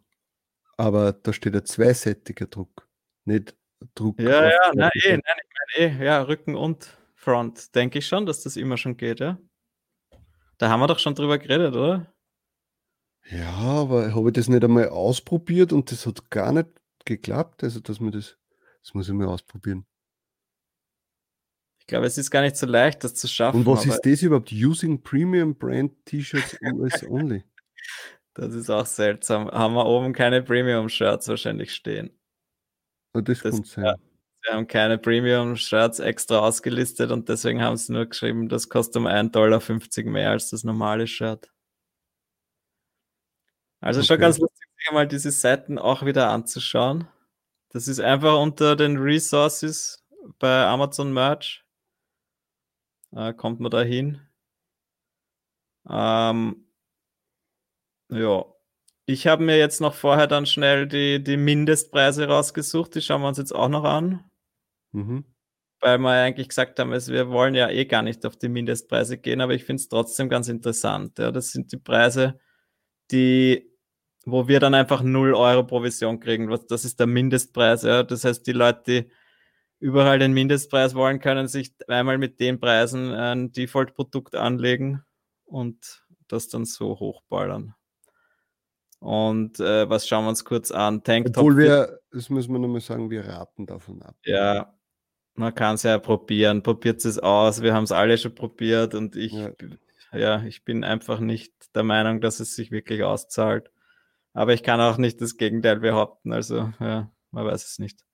aber 0.80 1.12
da 1.12 1.34
steht 1.34 1.56
ein 1.56 1.66
zweiseitiger 1.66 2.46
Druck, 2.46 2.88
nicht 3.26 3.54
Druck. 3.96 4.18
Ja, 4.22 4.50
ja, 4.50 4.72
nein, 4.74 4.90
eh, 4.94 5.12
nein, 5.12 5.22
ich 5.44 5.78
meine 5.78 6.02
eh, 6.02 6.06
ja, 6.06 6.22
Rücken 6.22 6.56
und 6.56 6.98
Front, 7.16 7.76
denke 7.76 8.00
ich 8.00 8.08
schon, 8.08 8.26
dass 8.26 8.44
das 8.44 8.56
immer 8.56 8.78
schon 8.78 8.96
geht, 8.96 9.20
ja. 9.20 9.38
Da 10.58 10.70
haben 10.70 10.80
wir 10.80 10.88
doch 10.88 11.00
schon 11.00 11.16
drüber 11.16 11.38
geredet, 11.38 11.76
oder? 11.76 12.14
Ja, 13.32 13.52
aber 13.52 14.16
habe 14.16 14.30
ich 14.30 14.34
das 14.34 14.48
nicht 14.48 14.64
einmal 14.64 14.90
ausprobiert 14.90 15.72
und 15.72 15.92
das 15.92 16.06
hat 16.06 16.30
gar 16.32 16.52
nicht 16.52 16.70
geklappt, 17.06 17.64
also 17.64 17.80
dass 17.80 18.00
mir 18.00 18.12
das, 18.12 18.38
das 18.82 18.94
muss 18.94 19.08
ich 19.08 19.14
mal 19.14 19.28
ausprobieren. 19.28 19.86
glaube, 21.90 22.06
es 22.06 22.18
ist 22.18 22.32
gar 22.32 22.42
nicht 22.42 22.56
so 22.56 22.66
leicht, 22.66 23.04
das 23.04 23.16
zu 23.16 23.28
schaffen. 23.28 23.58
Und 23.58 23.66
was 23.66 23.86
ist 23.86 24.02
das 24.02 24.22
überhaupt? 24.22 24.52
Using 24.52 25.02
Premium 25.02 25.56
Brand 25.56 25.92
T-Shirts 26.06 26.58
US 26.74 27.04
only? 27.04 27.44
Das 28.36 28.54
ist 28.54 28.70
auch 28.70 28.86
seltsam. 28.86 29.50
Haben 29.52 29.74
wir 29.74 29.86
oben 29.86 30.14
keine 30.14 30.42
Premium-Shirts 30.42 31.28
wahrscheinlich 31.28 31.74
stehen. 31.74 32.18
Oh, 33.14 33.20
das, 33.20 33.42
das 33.42 33.58
sein. 33.66 33.96
Sie 34.46 34.52
haben 34.54 34.68
keine 34.68 34.98
Premium-Shirts 34.98 36.00
extra 36.00 36.40
ausgelistet 36.40 37.12
und 37.12 37.28
deswegen 37.28 37.62
haben 37.62 37.76
sie 37.76 37.92
nur 37.92 38.06
geschrieben, 38.06 38.48
das 38.48 38.70
kostet 38.70 38.98
um 38.98 39.08
1,50 39.08 39.32
Dollar 39.32 40.12
mehr 40.12 40.30
als 40.30 40.52
das 40.52 40.64
normale 40.64 41.06
Shirt. 41.06 41.52
Also 43.82 44.00
okay. 44.00 44.08
schon 44.08 44.20
ganz 44.20 44.38
lustig, 44.38 44.68
sich 44.78 44.92
mal 44.92 45.08
diese 45.08 45.32
Seiten 45.32 45.78
auch 45.78 46.06
wieder 46.06 46.30
anzuschauen. 46.30 47.08
Das 47.70 47.88
ist 47.88 48.00
einfach 48.00 48.40
unter 48.40 48.76
den 48.76 48.98
Resources 48.98 50.06
bei 50.40 50.66
Amazon 50.66 51.14
Merch. 51.14 51.64
Äh, 53.12 53.34
kommt 53.34 53.60
man 53.60 53.72
da 53.72 53.82
hin. 53.82 54.22
Ähm, 55.90 56.68
ja. 58.10 58.46
Ich 59.06 59.26
habe 59.26 59.44
mir 59.44 59.58
jetzt 59.58 59.82
noch 59.82 59.96
vorher 59.96 60.28
dann 60.28 60.46
schnell 60.46 60.88
die, 60.88 61.24
die 61.24 61.38
Mindestpreise 61.38 62.28
rausgesucht. 62.28 62.94
Die 62.94 63.02
schauen 63.02 63.22
wir 63.22 63.28
uns 63.28 63.40
jetzt 63.40 63.54
auch 63.54 63.70
noch 63.70 63.84
an. 63.84 64.24
Mhm. 64.92 65.26
Weil 65.82 65.98
wir 65.98 66.10
eigentlich 66.12 66.50
gesagt 66.50 66.78
haben, 66.80 66.92
also 66.92 67.14
wir 67.14 67.30
wollen 67.30 67.56
ja 67.56 67.70
eh 67.70 67.86
gar 67.86 68.04
nicht 68.04 68.26
auf 68.26 68.36
die 68.36 68.50
Mindestpreise 68.50 69.18
gehen, 69.18 69.42
aber 69.42 69.54
ich 69.54 69.64
finde 69.64 69.82
es 69.82 69.88
trotzdem 69.90 70.30
ganz 70.30 70.48
interessant. 70.48 71.18
Ja. 71.18 71.32
Das 71.32 71.52
sind 71.52 71.72
die 71.72 71.78
Preise, 71.78 72.40
die, 73.12 73.69
wo 74.26 74.48
wir 74.48 74.60
dann 74.60 74.74
einfach 74.74 75.02
0 75.02 75.34
Euro 75.34 75.64
Provision 75.64 76.20
kriegen. 76.20 76.50
Das 76.70 76.86
ist 76.86 77.00
der 77.00 77.08
Mindestpreis. 77.08 77.84
Ja. 77.84 78.04
Das 78.04 78.24
heißt, 78.24 78.46
die 78.46 78.52
Leute, 78.52 78.82
die 78.86 79.12
überall 79.80 80.20
den 80.20 80.34
Mindestpreis 80.34 80.94
wollen, 80.96 81.20
können 81.20 81.48
sich 81.48 81.74
einmal 81.88 82.18
mit 82.18 82.40
den 82.40 82.60
Preisen 82.60 83.12
ein 83.12 83.52
Default-Produkt 83.52 84.36
anlegen 84.36 85.04
und 85.46 86.06
das 86.28 86.48
dann 86.50 86.66
so 86.66 87.00
hochballern. 87.00 87.74
Und 89.00 89.62
äh, 89.62 89.90
was 89.90 90.08
schauen 90.08 90.26
wir 90.26 90.30
uns 90.30 90.44
kurz 90.44 90.72
an? 90.72 91.04
Tanktop. 91.04 91.38
Obwohl 91.38 91.58
wir, 91.58 92.00
das 92.12 92.30
müssen 92.30 92.52
wir 92.52 92.60
nochmal 92.60 92.82
sagen, 92.82 93.10
wir 93.10 93.26
raten 93.26 93.66
davon 93.66 94.02
ab. 94.02 94.16
Ja, 94.26 94.74
man 95.36 95.56
kann 95.56 95.76
es 95.76 95.84
ja 95.84 95.98
probieren. 95.98 96.62
Probiert 96.62 97.04
es 97.06 97.18
aus. 97.18 97.62
Wir 97.62 97.74
haben 97.74 97.86
es 97.86 97.94
alle 97.94 98.18
schon 98.18 98.36
probiert 98.36 98.94
und 98.94 99.16
ich, 99.16 99.32
ja. 99.32 99.52
ja, 100.12 100.44
ich 100.44 100.66
bin 100.66 100.84
einfach 100.84 101.22
nicht 101.22 101.54
der 101.74 101.84
Meinung, 101.84 102.20
dass 102.20 102.42
es 102.42 102.56
sich 102.56 102.72
wirklich 102.72 103.04
auszahlt. 103.04 103.72
Aber 104.40 104.54
ich 104.54 104.64
kann 104.64 104.80
auch 104.80 104.98
nicht 104.98 105.20
das 105.20 105.36
Gegenteil 105.36 105.82
behaupten. 105.82 106.32
Also, 106.32 106.72
ja, 106.80 107.12
man 107.32 107.46
weiß 107.46 107.72
es 107.72 107.78
nicht. 107.78 108.06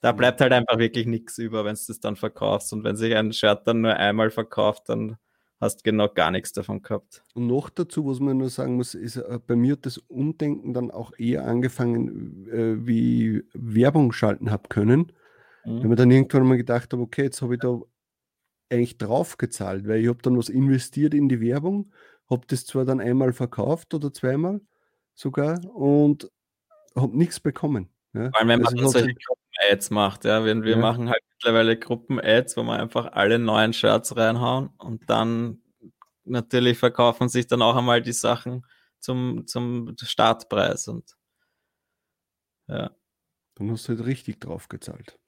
Da 0.00 0.12
bleibt 0.12 0.40
halt 0.40 0.50
einfach 0.54 0.78
wirklich 0.78 1.04
nichts 1.04 1.36
über, 1.36 1.66
wenn 1.66 1.74
du 1.74 1.82
das 1.86 2.00
dann 2.00 2.16
verkaufst. 2.16 2.72
Und 2.72 2.84
wenn 2.84 2.96
sich 2.96 3.14
ein 3.14 3.34
Shirt 3.34 3.66
dann 3.66 3.82
nur 3.82 3.94
einmal 3.94 4.30
verkauft, 4.30 4.88
dann 4.88 5.18
hast 5.60 5.84
genau 5.84 6.08
gar 6.08 6.30
nichts 6.30 6.52
davon 6.52 6.80
gehabt. 6.80 7.22
Und 7.34 7.48
noch 7.48 7.68
dazu, 7.68 8.06
was 8.06 8.18
man 8.18 8.38
nur 8.38 8.48
sagen 8.48 8.76
muss, 8.76 8.94
ist, 8.94 9.16
äh, 9.16 9.38
bei 9.46 9.56
mir 9.56 9.72
hat 9.72 9.84
das 9.84 9.98
Umdenken 9.98 10.72
dann 10.72 10.90
auch 10.90 11.12
eher 11.18 11.44
angefangen, 11.44 12.48
äh, 12.48 12.86
wie 12.86 13.44
Werbung 13.52 14.12
schalten 14.12 14.50
habe 14.50 14.70
können. 14.70 15.12
Mhm. 15.66 15.82
Wenn 15.82 15.88
man 15.88 15.96
dann 15.98 16.10
irgendwann 16.10 16.46
mal 16.48 16.56
gedacht 16.56 16.94
habe, 16.94 17.02
okay, 17.02 17.24
jetzt 17.24 17.42
habe 17.42 17.56
ich 17.56 17.60
da 17.60 17.78
eigentlich 18.70 18.96
drauf 18.96 19.36
gezahlt, 19.36 19.86
weil 19.86 20.00
ich 20.00 20.08
habe 20.08 20.22
dann 20.22 20.38
was 20.38 20.48
investiert 20.48 21.12
in 21.12 21.28
die 21.28 21.42
Werbung, 21.42 21.92
habe 22.30 22.46
das 22.46 22.64
zwar 22.64 22.86
dann 22.86 23.00
einmal 23.00 23.34
verkauft 23.34 23.92
oder 23.92 24.14
zweimal 24.14 24.62
sogar 25.14 25.58
und 25.74 26.30
habe 26.96 27.16
nichts 27.16 27.40
bekommen. 27.40 27.88
Ja? 28.12 28.30
Vor 28.30 28.38
allem, 28.38 28.48
wenn 28.48 28.60
man 28.62 28.78
also 28.78 28.88
solche 28.88 29.14
Gruppen-Ads 29.14 29.90
macht, 29.90 30.24
ja, 30.24 30.44
wenn 30.44 30.62
wir 30.62 30.72
ja. 30.72 30.78
machen 30.78 31.08
halt 31.08 31.22
mittlerweile 31.36 31.78
Gruppen-Ads, 31.78 32.56
wo 32.56 32.62
wir 32.62 32.78
einfach 32.78 33.12
alle 33.12 33.38
neuen 33.38 33.72
Shirts 33.72 34.16
reinhauen 34.16 34.70
und 34.78 35.08
dann 35.08 35.62
natürlich 36.24 36.78
verkaufen 36.78 37.28
sich 37.28 37.46
dann 37.46 37.62
auch 37.62 37.76
einmal 37.76 38.02
die 38.02 38.12
Sachen 38.12 38.64
zum, 38.98 39.46
zum 39.46 39.94
Startpreis 40.00 40.88
und 40.88 41.16
ja. 42.66 42.90
Dann 43.56 43.70
hast 43.70 43.88
du 43.88 43.96
halt 43.96 44.06
richtig 44.06 44.40
drauf 44.40 44.68
gezahlt. 44.68 45.18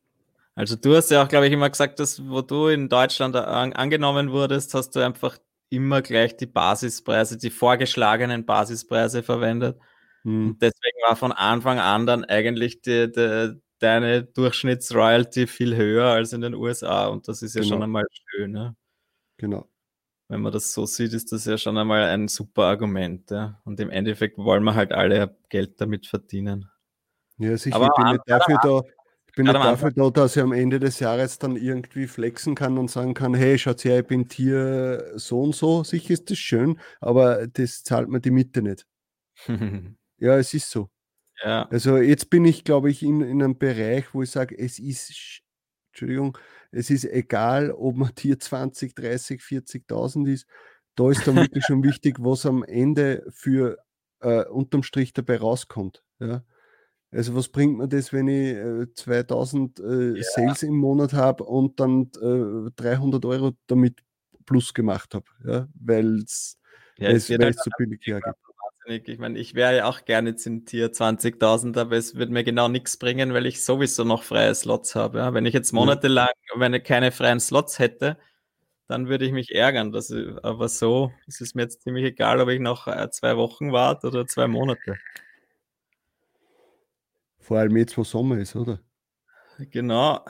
Also 0.54 0.74
du 0.74 0.96
hast 0.96 1.10
ja 1.10 1.22
auch, 1.22 1.28
glaube 1.28 1.46
ich, 1.46 1.52
immer 1.52 1.68
gesagt, 1.68 2.00
dass 2.00 2.26
wo 2.26 2.40
du 2.40 2.68
in 2.68 2.88
Deutschland 2.88 3.36
an, 3.36 3.72
angenommen 3.74 4.32
wurdest, 4.32 4.74
hast 4.74 4.96
du 4.96 5.04
einfach 5.04 5.38
immer 5.68 6.02
gleich 6.02 6.36
die 6.36 6.46
Basispreise, 6.46 7.38
die 7.38 7.50
vorgeschlagenen 7.50 8.46
Basispreise 8.46 9.22
verwendet. 9.22 9.78
Hm. 10.22 10.50
Und 10.50 10.62
deswegen 10.62 10.98
war 11.06 11.16
von 11.16 11.32
Anfang 11.32 11.78
an 11.78 12.06
dann 12.06 12.24
eigentlich 12.24 12.82
die, 12.82 13.10
die, 13.10 13.60
deine 13.78 14.24
Durchschnittsroyalty 14.24 15.46
viel 15.46 15.76
höher 15.76 16.06
als 16.06 16.32
in 16.32 16.40
den 16.40 16.54
USA. 16.54 17.06
Und 17.06 17.28
das 17.28 17.42
ist 17.42 17.54
ja 17.54 17.62
genau. 17.62 17.74
schon 17.74 17.82
einmal 17.82 18.04
schön. 18.30 18.52
Ne? 18.52 18.76
Genau. 19.36 19.68
Wenn 20.28 20.40
man 20.40 20.52
das 20.52 20.72
so 20.72 20.86
sieht, 20.86 21.12
ist 21.12 21.30
das 21.30 21.44
ja 21.44 21.56
schon 21.56 21.78
einmal 21.78 22.02
ein 22.04 22.28
super 22.28 22.64
Argument. 22.64 23.30
Ja? 23.30 23.60
Und 23.64 23.78
im 23.78 23.90
Endeffekt 23.90 24.38
wollen 24.38 24.64
wir 24.64 24.74
halt 24.74 24.92
alle 24.92 25.36
Geld 25.48 25.80
damit 25.80 26.06
verdienen. 26.06 26.68
Ja, 27.38 27.56
sicher. 27.56 27.76
Aber 27.76 27.86
ich 27.86 28.02
bin 28.02 28.12
nicht 28.12 28.22
dafür 28.26 28.58
da, 28.62 28.82
ich 29.36 29.44
bin 29.44 29.52
nicht 29.52 29.56
dafür 29.56 29.90
da, 29.90 30.08
dass 30.08 30.34
ich 30.34 30.42
am 30.42 30.52
Ende 30.52 30.80
des 30.80 30.98
Jahres 30.98 31.38
dann 31.38 31.56
irgendwie 31.56 32.06
flexen 32.06 32.54
kann 32.54 32.78
und 32.78 32.90
sagen 32.90 33.12
kann, 33.12 33.34
hey, 33.34 33.58
schaut 33.58 33.84
her, 33.84 34.00
ich 34.00 34.06
bin 34.06 34.28
Tier 34.28 35.12
so 35.16 35.42
und 35.42 35.54
so. 35.54 35.84
Sicher 35.84 36.14
ist 36.14 36.30
das 36.30 36.38
schön, 36.38 36.80
aber 37.02 37.46
das 37.46 37.84
zahlt 37.84 38.08
mir 38.08 38.22
die 38.22 38.30
Mitte 38.30 38.62
nicht. 38.62 38.86
ja, 40.16 40.38
es 40.38 40.54
ist 40.54 40.70
so. 40.70 40.88
Ja. 41.44 41.68
Also 41.68 41.98
jetzt 41.98 42.30
bin 42.30 42.46
ich, 42.46 42.64
glaube 42.64 42.90
ich, 42.90 43.02
in, 43.02 43.20
in 43.20 43.42
einem 43.42 43.58
Bereich, 43.58 44.14
wo 44.14 44.22
ich 44.22 44.30
sage, 44.30 44.58
es 44.58 44.78
ist, 44.78 45.42
Entschuldigung, 45.92 46.38
es 46.70 46.88
ist 46.88 47.04
egal, 47.04 47.72
ob 47.72 47.94
man 47.94 48.14
Tier 48.14 48.40
20, 48.40 48.94
30, 48.94 49.42
40.000 49.42 50.32
ist. 50.32 50.46
Da 50.94 51.10
ist 51.10 51.26
dann 51.26 51.36
wirklich 51.36 51.64
schon 51.66 51.84
wichtig, 51.84 52.16
was 52.20 52.46
am 52.46 52.62
Ende 52.62 53.26
für 53.34 53.76
äh, 54.20 54.46
unterm 54.46 54.82
Strich 54.82 55.12
dabei 55.12 55.36
rauskommt. 55.36 56.02
Ja? 56.20 56.42
Also 57.16 57.34
was 57.34 57.48
bringt 57.48 57.78
mir 57.78 57.88
das, 57.88 58.12
wenn 58.12 58.28
ich 58.28 58.56
äh, 58.56 58.92
2000 58.94 59.80
äh, 59.80 60.16
ja. 60.16 60.22
Sales 60.22 60.62
im 60.62 60.76
Monat 60.76 61.14
habe 61.14 61.44
und 61.44 61.80
dann 61.80 62.10
äh, 62.20 62.70
300 62.76 63.24
Euro 63.24 63.52
damit 63.66 64.02
plus 64.44 64.74
gemacht 64.74 65.14
habe, 65.14 65.26
ja? 65.44 65.68
weil 65.74 66.18
es 66.18 66.58
ja, 66.98 67.08
halt 67.08 67.58
so 67.58 67.70
billig 67.78 68.00
hergibt. 68.04 68.38
Ich 68.88 69.18
meine, 69.18 69.36
ich 69.36 69.54
wäre 69.54 69.76
ja 69.78 69.86
auch 69.86 70.04
gerne 70.04 70.36
in 70.44 70.64
Tier 70.64 70.92
20.000, 70.92 71.76
aber 71.76 71.96
es 71.96 72.14
würde 72.14 72.32
mir 72.32 72.44
genau 72.44 72.68
nichts 72.68 72.96
bringen, 72.96 73.34
weil 73.34 73.46
ich 73.46 73.64
sowieso 73.64 74.04
noch 74.04 74.22
freie 74.22 74.54
Slots 74.54 74.94
habe. 74.94 75.18
Ja? 75.18 75.34
Wenn 75.34 75.44
ich 75.44 75.54
jetzt 75.54 75.72
monatelang, 75.72 76.28
wenn 76.54 76.72
ich 76.72 76.84
keine 76.84 77.10
freien 77.10 77.40
Slots 77.40 77.80
hätte, 77.80 78.16
dann 78.86 79.08
würde 79.08 79.24
ich 79.24 79.32
mich 79.32 79.52
ärgern. 79.52 79.90
Das, 79.90 80.14
aber 80.42 80.68
so 80.68 81.10
ist 81.26 81.40
es 81.40 81.56
mir 81.56 81.62
jetzt 81.62 81.82
ziemlich 81.82 82.04
egal, 82.04 82.40
ob 82.40 82.48
ich 82.48 82.60
noch 82.60 82.86
äh, 82.86 83.10
zwei 83.10 83.36
Wochen 83.36 83.72
warte 83.72 84.06
oder 84.06 84.24
zwei 84.26 84.46
Monate. 84.46 84.96
Vor 87.46 87.58
allem 87.58 87.76
jetzt, 87.76 87.96
wo 87.96 88.02
Sommer 88.02 88.38
ist, 88.38 88.56
oder? 88.56 88.80
Genau. 89.70 90.24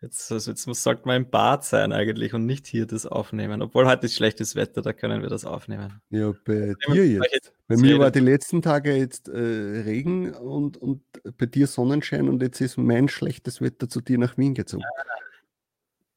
Jetzt, 0.00 0.32
also 0.32 0.52
jetzt 0.52 0.66
muss, 0.66 0.82
sollte 0.82 1.02
man 1.04 1.16
im 1.16 1.30
Bad 1.30 1.64
sein 1.66 1.92
eigentlich 1.92 2.32
und 2.32 2.46
nicht 2.46 2.66
hier 2.66 2.86
das 2.86 3.04
aufnehmen. 3.04 3.60
Obwohl 3.60 3.86
heute 3.86 4.06
ist 4.06 4.14
schlechtes 4.14 4.56
Wetter, 4.56 4.80
da 4.80 4.94
können 4.94 5.20
wir 5.20 5.28
das 5.28 5.44
aufnehmen. 5.44 6.00
Ja, 6.08 6.32
bei 6.46 6.72
dir 6.88 7.06
jetzt. 7.06 7.30
jetzt 7.30 7.52
bei 7.68 7.76
mir 7.76 7.98
war 7.98 8.10
die 8.10 8.20
letzten 8.20 8.62
Tage 8.62 8.96
jetzt 8.96 9.28
äh, 9.28 9.36
Regen 9.36 10.32
und, 10.32 10.78
und 10.78 11.02
bei 11.36 11.44
dir 11.44 11.66
Sonnenschein 11.66 12.30
und 12.30 12.40
jetzt 12.40 12.58
ist 12.62 12.78
mein 12.78 13.08
schlechtes 13.08 13.60
Wetter 13.60 13.90
zu 13.90 14.00
dir 14.00 14.16
nach 14.16 14.38
Wien 14.38 14.54
gezogen. 14.54 14.84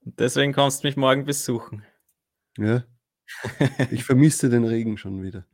Und 0.06 0.18
deswegen 0.22 0.54
kommst 0.54 0.84
du 0.84 0.88
mich 0.88 0.96
morgen 0.96 1.26
besuchen. 1.26 1.84
Ja. 2.58 2.86
Ich 3.92 4.06
vermisse 4.06 4.50
den 4.50 4.64
Regen 4.64 4.98
schon 4.98 5.22
wieder. 5.22 5.46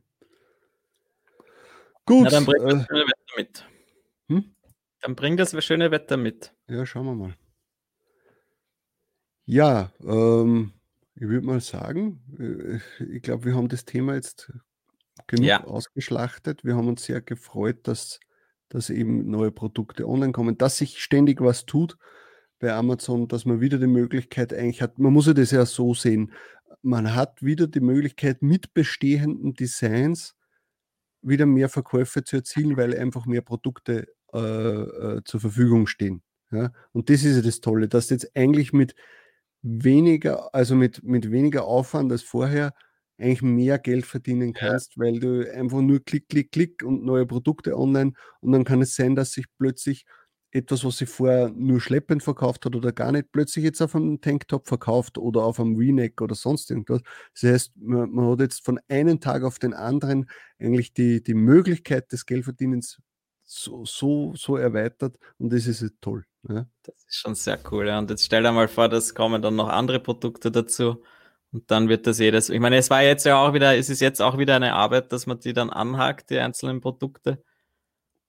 Gut. 2.06 2.26
Na, 2.26 2.30
dann 2.30 2.46
bring 2.46 2.62
das 2.62 2.84
äh, 2.84 2.86
schöne 2.86 3.06
Wetter 3.08 3.34
mit. 3.36 3.66
Hm? 4.30 4.56
Dann 5.02 5.16
bring 5.16 5.38
das 5.38 5.56
schöne 5.64 5.92
Wetter 5.92 6.18
mit. 6.18 6.54
Ja, 6.68 6.86
schauen 6.86 7.06
wir 7.06 7.16
mal. 7.16 7.36
Ja, 9.46 9.92
ähm, 10.02 10.72
ich 11.16 11.24
würde 11.28 11.46
mal 11.46 11.60
sagen, 11.60 12.22
äh, 12.40 13.04
ich 13.04 13.22
glaube, 13.22 13.46
wir 13.46 13.56
haben 13.56 13.68
das 13.68 13.84
Thema 13.86 14.16
jetzt 14.16 14.52
genug 15.28 15.46
Ja. 15.48 15.64
ausgeschlachtet. 15.66 16.64
Wir 16.64 16.76
haben 16.76 16.88
uns 16.88 17.04
sehr 17.06 17.22
gefreut, 17.22 17.88
dass 17.88 18.20
dass 18.70 18.90
eben 18.90 19.30
neue 19.30 19.52
Produkte 19.52 20.08
online 20.08 20.32
kommen, 20.32 20.58
dass 20.58 20.78
sich 20.80 21.00
ständig 21.04 21.42
was 21.42 21.68
tut 21.68 21.96
bei 22.60 22.74
Amazon, 22.74 23.28
dass 23.28 23.46
man 23.46 23.62
wieder 23.62 23.78
die 23.78 23.86
Möglichkeit 23.88 24.52
eigentlich 24.54 24.82
hat 24.82 24.98
man 25.00 25.14
muss 25.14 25.28
ja 25.28 25.34
das 25.34 25.52
ja 25.52 25.66
so 25.68 25.94
sehen, 25.94 26.34
man 26.82 27.14
hat 27.16 27.44
wieder 27.44 27.68
die 27.68 27.82
Möglichkeit, 27.82 28.42
mit 28.42 28.74
bestehenden 28.74 29.54
Designs 29.54 30.36
wieder 31.24 31.46
mehr 31.46 31.70
Verkäufe 31.70 32.24
zu 32.24 32.38
erzielen, 32.38 32.78
weil 32.78 32.96
einfach 32.98 33.26
mehr 33.26 33.42
Produkte, 33.42 34.08
äh, 34.34 34.38
äh, 34.40 35.22
zur 35.26 35.40
Verfügung 35.40 35.88
stehen, 35.88 36.22
ja? 36.52 36.72
Und 36.92 37.10
das 37.10 37.24
ist 37.24 37.36
ja 37.36 37.42
das 37.42 37.62
Tolle, 37.62 37.88
dass 37.88 38.08
du 38.08 38.16
jetzt 38.16 38.36
eigentlich 38.36 38.74
mit 38.74 38.96
weniger, 39.62 40.54
also 40.54 40.76
mit, 40.76 41.04
mit 41.04 41.32
weniger 41.32 41.66
Aufwand 41.66 42.12
als 42.12 42.24
vorher 42.24 42.74
eigentlich 43.18 43.42
mehr 43.42 43.80
Geld 43.80 44.06
verdienen 44.06 44.54
kannst, 44.54 44.96
ja. 44.96 45.04
weil 45.04 45.20
du 45.20 45.52
einfach 45.54 45.82
nur 45.82 46.04
klick, 46.04 46.30
klick, 46.30 46.52
klick 46.52 46.84
und 46.84 47.04
neue 47.06 47.26
Produkte 47.26 47.78
online 47.78 48.14
und 48.42 48.52
dann 48.52 48.66
kann 48.66 48.82
es 48.82 48.96
sein, 48.96 49.16
dass 49.16 49.32
sich 49.32 49.46
plötzlich 49.58 50.06
etwas, 50.54 50.86
was 50.86 50.98
sie 50.98 51.08
vorher 51.08 51.50
nur 51.50 51.82
schleppend 51.82 52.22
verkauft 52.24 52.66
hat 52.66 52.76
oder 52.76 52.92
gar 52.92 53.12
nicht, 53.12 53.32
plötzlich 53.32 53.66
jetzt 53.66 53.82
auf 53.82 53.96
einem 53.96 54.22
Tanktop 54.22 54.68
verkauft 54.68 55.18
oder 55.18 55.44
auf 55.44 55.60
einem 55.60 55.76
V-Neck 55.76 56.22
oder 56.22 56.36
sonst 56.36 56.70
irgendwas. 56.70 57.02
Das 57.34 57.52
heißt, 57.52 57.72
man, 57.78 58.12
man, 58.12 58.32
hat 58.32 58.40
jetzt 58.40 58.64
von 58.64 58.80
einem 58.88 59.20
Tag 59.20 59.44
auf 59.44 59.58
den 59.58 59.74
anderen 59.74 60.30
eigentlich 60.60 60.94
die, 60.94 61.24
die 61.24 61.34
Möglichkeit 61.34 62.12
des 62.12 62.26
Geldverdienens 62.26 63.00
so, 63.44 63.84
so, 63.86 64.34
so 64.36 64.56
erweitert 64.56 65.18
und 65.40 65.52
das 65.52 65.66
ist 65.66 65.84
toll. 66.02 66.24
Ja. 66.48 66.68
Das 66.84 66.96
ist 67.08 67.16
schon 67.16 67.36
sehr 67.36 67.60
cool. 67.72 67.88
Ja. 67.88 68.00
Und 68.00 68.10
jetzt 68.10 68.26
stell 68.26 68.44
dir 68.44 68.52
mal 68.52 68.68
vor, 68.68 68.90
dass 68.90 69.16
kommen 69.16 69.42
dann 69.42 69.56
noch 69.56 69.70
andere 69.70 70.00
Produkte 70.00 70.52
dazu. 70.52 71.04
Und 71.52 71.70
dann 71.70 71.88
wird 71.88 72.08
das 72.08 72.18
jedes. 72.20 72.50
Ich 72.50 72.60
meine, 72.60 72.78
es 72.78 72.90
war 72.90 73.04
jetzt 73.04 73.26
ja 73.26 73.38
auch 73.38 73.54
wieder, 73.54 73.78
es 73.78 73.90
ist 73.90 74.02
jetzt 74.02 74.22
auch 74.22 74.40
wieder 74.40 74.56
eine 74.56 74.74
Arbeit, 74.74 75.12
dass 75.12 75.28
man 75.28 75.40
die 75.40 75.54
dann 75.54 75.70
anhakt, 75.70 76.32
die 76.32 76.40
einzelnen 76.40 76.82
Produkte. 76.82 77.44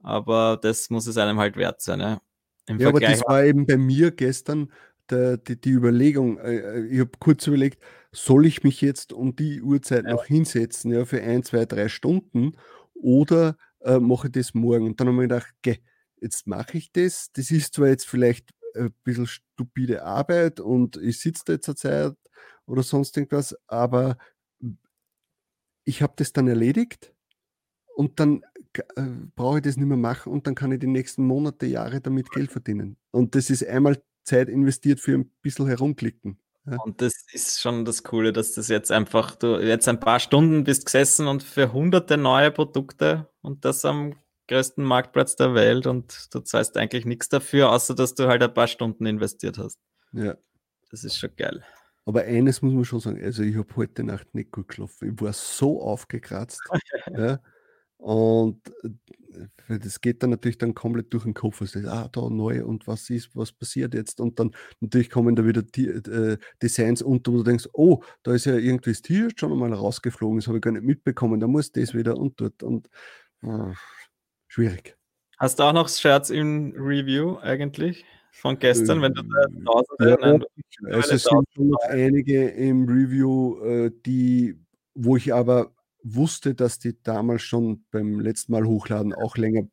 Aber 0.05 0.59
das 0.61 0.91
muss 0.91 1.07
es 1.07 1.17
einem 1.17 1.39
halt 1.39 1.57
wert 1.57 1.81
sein. 1.81 2.01
Ja, 2.01 2.21
Im 2.67 2.79
ja 2.79 2.89
aber 2.89 3.01
das 3.01 3.23
war 3.23 3.43
eben 3.43 3.67
bei 3.67 3.79
mir 3.79 4.11
gestern 4.11 4.71
der, 5.11 5.39
die, 5.39 5.61
die 5.61 5.71
Überlegung. 5.71 6.39
Äh, 6.39 6.57
äh, 6.57 6.87
ich 6.87 7.01
habe 7.01 7.11
kurz 7.19 7.47
überlegt, 7.47 7.83
soll 8.13 8.47
ich 8.47 8.63
mich 8.63 8.81
jetzt 8.81 9.13
um 9.13 9.35
die 9.35 9.63
Uhrzeit 9.63 10.05
ja. 10.05 10.13
noch 10.13 10.27
hinsetzen, 10.27 10.93
ja, 10.93 11.05
für 11.05 11.23
ein, 11.23 11.43
zwei, 11.43 11.65
drei 11.65 11.89
Stunden 11.89 12.53
oder 12.93 13.57
äh, 13.81 13.99
mache 13.99 14.29
ich 14.29 14.33
das 14.33 14.55
morgen? 14.55 14.87
Und 14.87 15.01
dann 15.01 15.09
habe 15.09 15.17
ich 15.17 15.21
mir 15.23 15.29
gedacht, 15.29 15.55
geh, 15.63 15.79
jetzt 16.21 16.47
mache 16.47 16.77
ich 16.79 16.93
das. 16.93 17.31
Das 17.33 17.51
ist 17.51 17.75
zwar 17.75 17.89
jetzt 17.89 18.07
vielleicht 18.07 18.51
ein 18.77 18.95
bisschen 19.05 19.27
stupide 19.27 20.05
Arbeit 20.05 20.61
und 20.61 20.97
ich 20.97 21.19
sitze 21.21 21.45
da 21.47 21.53
jetzt 21.55 21.69
eine 21.69 21.77
Zeit 21.77 22.17
oder 22.67 22.83
sonst 22.83 23.17
irgendwas, 23.17 23.57
aber 23.67 24.19
ich 25.85 26.03
habe 26.03 26.15
das 26.17 26.33
dann 26.33 26.49
erledigt 26.49 27.14
und 27.95 28.21
dann 28.21 28.43
äh, 28.75 29.03
brauche 29.37 29.59
ich 29.59 29.63
das 29.63 29.77
nicht 29.77 29.87
mehr 29.87 29.97
machen 29.97 30.33
und 30.33 30.47
dann 30.47 30.55
kann 30.55 30.73
ich 30.73 30.81
die 30.81 30.87
nächsten 30.87 31.27
Monate, 31.27 31.67
Jahre 31.67 32.01
damit 32.01 32.31
Geld 32.31 32.51
verdienen. 32.51 32.97
Und 33.11 33.35
das 33.35 33.51
ist 33.51 33.67
einmal 33.67 34.03
Zeit 34.25 34.49
investiert 34.49 35.01
für 35.01 35.15
ein 35.15 35.31
bisschen 35.43 35.67
herumklicken. 35.67 36.39
Ja. 36.67 36.79
Und 36.83 37.03
das 37.03 37.13
ist 37.33 37.61
schon 37.61 37.85
das 37.85 38.03
Coole, 38.03 38.33
dass 38.33 38.53
das 38.53 38.69
jetzt 38.69 38.91
einfach, 38.91 39.37
du 39.37 39.59
jetzt 39.59 39.87
ein 39.87 40.01
paar 40.01 40.19
Stunden 40.19 40.65
bist 40.65 40.87
gesessen 40.87 41.27
und 41.27 41.43
für 41.43 41.73
hunderte 41.73 42.17
neue 42.17 42.51
Produkte 42.51 43.29
und 43.43 43.65
das 43.65 43.85
am 43.85 44.15
größten 44.49 44.83
Marktplatz 44.85 45.37
der 45.37 45.55
Welt 45.55 45.87
und 45.87 46.35
du 46.35 46.41
zahlst 46.41 46.77
eigentlich 46.77 47.05
nichts 47.05 47.29
dafür, 47.29 47.71
außer 47.71 47.95
dass 47.95 48.15
du 48.15 48.29
halt 48.29 48.43
ein 48.43 48.53
paar 48.53 48.67
Stunden 48.67 49.07
investiert 49.07 49.59
hast. 49.59 49.79
Ja. 50.13 50.37
Das 50.91 51.05
ist 51.05 51.19
schon 51.19 51.35
geil. 51.37 51.65
Aber 52.07 52.23
eines 52.23 52.63
muss 52.63 52.75
man 52.75 52.85
schon 52.85 53.01
sagen, 53.01 53.23
also 53.23 53.43
ich 53.43 53.57
habe 53.57 53.75
heute 53.77 54.05
Nacht 54.05 54.35
nicht 54.35 54.53
gut 54.53 54.69
geschlafen. 54.69 55.15
Ich 55.15 55.21
war 55.21 55.33
so 55.33 55.83
aufgekratzt. 55.83 56.61
ja. 57.17 57.41
Und 57.99 58.61
äh, 59.69 59.79
das 59.79 60.01
geht 60.01 60.23
dann 60.23 60.31
natürlich 60.31 60.59
dann 60.59 60.75
komplett 60.75 61.13
durch 61.13 61.25
den 61.25 61.35
Kopf. 61.35 61.61
Also, 61.61 61.81
ah, 61.89 62.09
da 62.13 62.29
neu 62.29 62.65
und 62.65 62.87
was 62.87 63.09
ist, 63.11 63.35
was 63.35 63.53
passiert 63.53 63.95
jetzt? 63.95 64.21
Und 64.21 64.39
dann 64.39 64.55
natürlich 64.81 65.11
kommen 65.11 65.37
da 65.37 65.45
wieder 65.45 65.63
die, 65.63 65.87
äh, 65.87 66.39
Designs 66.63 67.03
unter, 67.03 67.33
wo 67.33 67.39
du 67.39 67.43
denkst, 67.45 67.69
oh, 67.73 68.03
da 68.23 68.35
ist 68.35 68.47
ja 68.47 68.55
irgendwie 68.57 68.91
das 68.91 69.03
T-Shirt 69.03 69.39
schon 69.39 69.53
einmal 69.53 69.73
rausgeflogen, 69.73 70.39
das 70.39 70.47
habe 70.47 70.59
ich 70.59 70.63
gar 70.63 70.73
nicht 70.73 70.85
mitbekommen, 70.85 71.41
da 71.41 71.47
muss 71.47 71.73
das 71.73 71.95
wieder 71.95 72.17
und 72.17 72.41
dort 72.41 72.63
und 72.63 72.89
äh, 73.43 73.73
schwierig. 74.49 74.97
Hast 75.39 75.59
du 75.59 75.65
auch 75.65 75.73
noch 75.73 75.89
Shirts 75.89 76.31
im 76.31 76.75
Review 76.77 77.39
eigentlich? 77.39 78.05
von 78.35 78.59
gestern, 78.59 79.01
wenn 79.01 79.15
du 79.15 79.23
da 79.23 79.47
draußen 79.65 79.97
ja, 80.01 80.93
also 80.93 81.15
es 81.15 81.23
sind 81.23 81.45
schon 81.55 81.69
noch 81.69 81.79
einige 81.89 82.49
im 82.49 82.85
Review, 82.85 83.61
äh, 83.63 83.93
die, 84.05 84.59
wo 84.95 85.17
ich 85.17 85.33
aber 85.33 85.73
wusste, 86.05 86.55
dass 86.55 86.79
die 86.79 87.03
damals 87.03 87.43
schon 87.43 87.85
beim 87.91 88.21
letzten 88.21 88.53
Mal 88.53 88.65
hochladen 88.65 89.13
auch 89.15 89.37
länger, 89.37 89.67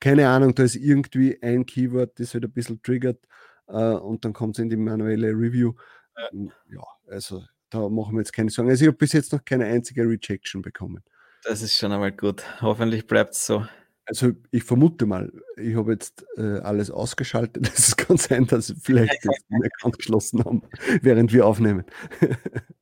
keine 0.00 0.28
Ahnung, 0.28 0.54
da 0.54 0.64
ist 0.64 0.74
irgendwie 0.74 1.40
ein 1.42 1.64
Keyword, 1.64 2.18
das 2.18 2.34
wird 2.34 2.44
ein 2.44 2.52
bisschen 2.52 2.82
triggert 2.82 3.24
äh, 3.68 3.94
und 3.94 4.24
dann 4.24 4.32
kommt 4.32 4.58
es 4.58 4.62
in 4.62 4.68
die 4.68 4.76
manuelle 4.76 5.28
Review. 5.28 5.74
Ja. 6.16 6.30
Hm, 6.30 6.52
ja, 6.68 6.82
also 7.08 7.44
da 7.70 7.88
machen 7.88 8.14
wir 8.14 8.20
jetzt 8.20 8.32
keine 8.32 8.50
Sorgen. 8.50 8.68
Also 8.68 8.84
ich 8.84 8.88
habe 8.88 8.98
bis 8.98 9.12
jetzt 9.12 9.32
noch 9.32 9.44
keine 9.44 9.64
einzige 9.66 10.02
Rejection 10.02 10.60
bekommen. 10.60 11.02
Das 11.44 11.62
ist 11.62 11.76
schon 11.76 11.92
einmal 11.92 12.12
gut. 12.12 12.42
Hoffentlich 12.60 13.06
bleibt 13.06 13.34
es 13.34 13.46
so. 13.46 13.66
Also 14.04 14.32
ich 14.50 14.64
vermute 14.64 15.06
mal, 15.06 15.32
ich 15.56 15.76
habe 15.76 15.92
jetzt 15.92 16.26
äh, 16.36 16.58
alles 16.58 16.90
ausgeschaltet. 16.90 17.70
Es 17.76 17.96
kann 17.96 18.16
sein, 18.16 18.46
dass 18.46 18.74
vielleicht 18.82 19.24
das 19.24 19.36
Account 19.50 19.98
geschlossen 19.98 20.44
haben, 20.44 20.62
während 21.00 21.32
wir 21.32 21.46
aufnehmen. 21.46 21.84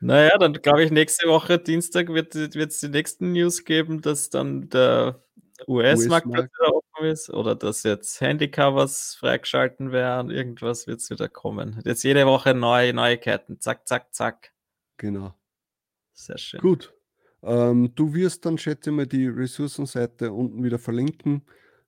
naja, 0.00 0.36
dann 0.38 0.52
glaube 0.54 0.84
ich, 0.84 0.90
nächste 0.90 1.28
Woche, 1.28 1.58
Dienstag, 1.58 2.08
wird 2.08 2.34
es 2.34 2.80
die 2.80 2.88
nächsten 2.88 3.32
News 3.32 3.64
geben, 3.64 4.00
dass 4.00 4.30
dann 4.30 4.68
der 4.68 5.22
US-Markt 5.66 6.26
US 6.26 6.34
wieder 6.36 6.74
offen 6.74 7.06
ist 7.06 7.30
oder 7.30 7.54
dass 7.54 7.82
jetzt 7.82 8.20
Handycovers 8.20 9.16
freigeschalten 9.18 9.92
werden. 9.92 10.30
Irgendwas 10.30 10.86
wird 10.86 11.00
es 11.00 11.10
wieder 11.10 11.28
kommen. 11.28 11.80
Jetzt 11.84 12.02
jede 12.02 12.26
Woche 12.26 12.54
neue 12.54 12.92
Neuigkeiten. 12.92 13.60
Zack, 13.60 13.86
zack, 13.86 14.14
zack. 14.14 14.52
Genau. 14.96 15.34
Sehr 16.12 16.38
schön. 16.38 16.60
Gut. 16.60 16.92
Ähm, 17.42 17.94
du 17.94 18.12
wirst 18.14 18.44
dann, 18.44 18.58
schätze 18.58 18.90
ich 18.90 18.96
mal, 18.96 19.06
die 19.06 19.26
Ressourcenseite 19.26 20.32
unten 20.32 20.62
wieder 20.62 20.78
verlinken. 20.78 21.46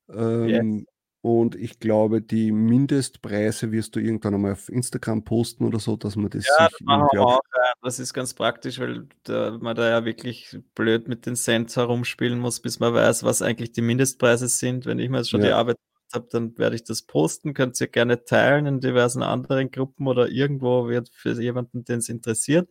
Ähm, 0.09 0.49
yes. 0.49 0.87
Und 1.23 1.55
ich 1.55 1.79
glaube, 1.79 2.21
die 2.21 2.51
Mindestpreise 2.51 3.71
wirst 3.71 3.95
du 3.95 4.01
irgendwann 4.01 4.35
einmal 4.35 4.53
auf 4.53 4.69
Instagram 4.69 5.23
posten 5.23 5.65
oder 5.65 5.79
so, 5.79 5.97
dass 5.97 6.17
man 6.17 6.31
das 6.31 6.45
ja, 6.45 6.69
sich 6.69 6.85
das 6.85 7.21
auch. 7.21 7.41
Das 7.81 8.01
ist 8.01 8.13
ganz 8.13 8.35
praktisch, 8.35 8.81
weil 8.81 9.07
da, 9.23 9.57
man 9.61 9.77
da 9.77 9.89
ja 9.89 10.05
wirklich 10.05 10.59
blöd 10.75 11.07
mit 11.07 11.25
den 11.25 11.37
Cents 11.37 11.77
herumspielen 11.77 12.41
muss, 12.41 12.59
bis 12.59 12.81
man 12.81 12.93
weiß, 12.93 13.23
was 13.23 13.41
eigentlich 13.41 13.71
die 13.71 13.83
Mindestpreise 13.83 14.49
sind. 14.49 14.85
Wenn 14.85 14.99
ich 14.99 15.11
mir 15.11 15.19
jetzt 15.19 15.31
schon 15.31 15.43
ja. 15.43 15.47
die 15.47 15.53
Arbeit 15.53 15.77
habe, 16.13 16.27
dann 16.29 16.59
werde 16.59 16.75
ich 16.75 16.83
das 16.83 17.03
posten. 17.03 17.55
Könnt 17.55 17.81
ihr 17.81 17.87
gerne 17.87 18.25
teilen 18.25 18.67
in 18.67 18.81
diversen 18.81 19.23
anderen 19.23 19.71
Gruppen 19.71 20.09
oder 20.09 20.29
irgendwo 20.29 20.89
wird 20.89 21.09
für 21.11 21.41
jemanden, 21.41 21.85
den 21.85 22.01
es 22.01 22.09
interessiert. 22.09 22.69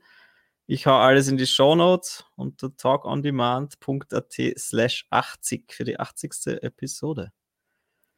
Ich 0.68 0.88
hau 0.88 0.98
alles 0.98 1.30
in 1.30 1.38
die 1.38 1.48
Show 1.48 1.76
Notes 1.76 2.26
unter 2.36 2.76
talkondemand.at 2.76 4.34
slash 4.58 5.08
80 5.10 5.72
für 5.74 5.86
die 5.86 6.00
80. 6.00 6.62
Episode. 6.62 7.32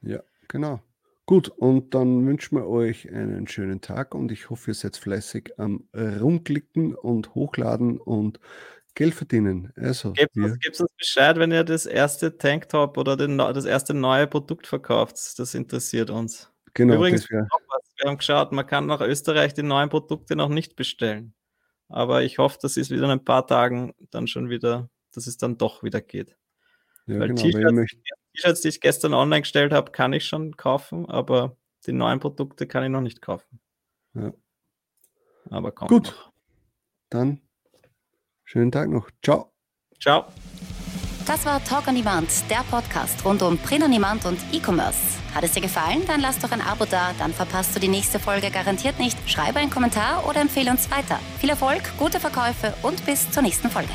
Ja, 0.04 0.22
genau. 0.48 0.82
Gut, 1.26 1.48
und 1.48 1.94
dann 1.94 2.26
wünschen 2.28 2.58
wir 2.58 2.68
euch 2.68 3.10
einen 3.10 3.48
schönen 3.48 3.80
Tag 3.80 4.14
und 4.14 4.32
ich 4.32 4.50
hoffe, 4.50 4.72
ihr 4.72 4.76
seid 4.76 4.98
fleißig 4.98 5.58
am 5.58 5.88
Rumklicken 5.94 6.96
und 6.96 7.34
Hochladen 7.34 7.98
und 7.98 8.40
Geld 8.96 9.16
verdienen. 9.16 9.72
Also, 9.76 10.12
gebt, 10.12 10.36
uns, 10.36 10.60
gebt 10.60 10.80
uns 10.80 10.92
Bescheid, 10.98 11.38
wenn 11.38 11.52
ihr 11.52 11.64
das 11.64 11.86
erste 11.86 12.38
Tanktop 12.38 12.98
oder 12.98 13.18
den, 13.18 13.38
das 13.38 13.66
erste 13.66 13.94
neue 13.94 14.28
Produkt 14.28 14.68
verkauft. 14.68 15.18
Das 15.38 15.56
interessiert 15.56 16.10
uns. 16.10 16.52
Genau. 16.74 16.96
Übrigens, 16.96 17.30
wir 17.30 17.48
haben 18.06 18.18
geschaut, 18.18 18.52
man 18.52 18.68
kann 18.68 18.86
nach 18.86 19.02
Österreich 19.02 19.54
die 19.54 19.64
neuen 19.64 19.90
Produkte 19.90 20.36
noch 20.36 20.50
nicht 20.50 20.76
bestellen. 20.76 21.34
Aber 21.88 22.24
ich 22.24 22.38
hoffe, 22.38 22.58
dass 22.62 22.78
es 22.78 22.90
wieder 22.90 23.06
in 23.06 23.12
ein 23.12 23.24
paar 23.24 23.48
Tagen 23.48 23.94
dann 24.12 24.28
schon 24.28 24.50
wieder, 24.50 24.90
dass 25.12 25.28
es 25.28 25.38
dann 25.38 25.58
doch 25.58 25.84
wieder 25.84 26.02
geht. 26.02 26.36
Ja, 27.06 27.20
Weil 27.20 27.34
genau, 27.34 27.84
T-Shirts, 28.34 28.62
die 28.62 28.70
ich 28.70 28.82
gestern 28.82 29.14
online 29.14 29.42
gestellt 29.42 29.74
habe, 29.74 29.92
kann 29.92 30.14
ich 30.14 30.26
schon 30.26 30.58
kaufen, 30.58 31.08
aber 31.10 31.56
die 31.86 31.92
neuen 31.92 32.20
Produkte 32.20 32.68
kann 32.68 32.84
ich 32.84 32.90
noch 32.90 33.02
nicht 33.02 33.22
kaufen. 33.22 33.60
Ja. 34.14 34.34
Aber 35.50 35.72
kommt 35.72 35.90
Gut. 35.90 36.08
Noch. 36.08 36.32
Dann 37.10 37.42
schönen 38.44 38.72
Tag 38.72 38.90
noch. 38.90 39.10
Ciao. 39.24 39.52
Ciao. 40.02 40.26
Das 41.26 41.46
war 41.46 41.64
Talk 41.64 41.88
on 41.88 41.96
Demand, 41.96 42.30
der 42.50 42.64
Podcast 42.70 43.24
rund 43.24 43.42
um 43.44 43.58
Print 43.58 43.84
on 43.84 43.92
Demand 43.92 44.26
und 44.26 44.38
E-Commerce. 44.52 45.00
Hat 45.34 45.44
es 45.44 45.54
dir 45.54 45.62
gefallen? 45.62 46.04
Dann 46.06 46.20
lass 46.20 46.38
doch 46.40 46.52
ein 46.52 46.62
Abo 46.62 46.86
da, 46.86 47.12
dann 47.18 47.32
verpasst 47.34 47.76
du 47.76 47.80
die 47.80 47.88
nächste 47.88 48.20
Folge 48.20 48.52
garantiert 48.52 49.00
nicht. 49.00 49.18
Schreibe 49.30 49.60
einen 49.60 49.72
Kommentar 49.72 50.28
oder 50.28 50.42
empfehle 50.42 50.70
uns 50.70 50.92
weiter. 50.92 51.20
Viel 51.40 51.50
Erfolg, 51.50 51.82
gute 51.98 52.20
Verkäufe 52.20 52.74
und 52.82 53.06
bis 53.06 53.30
zur 53.32 53.42
nächsten 53.42 53.70
Folge. 53.70 53.94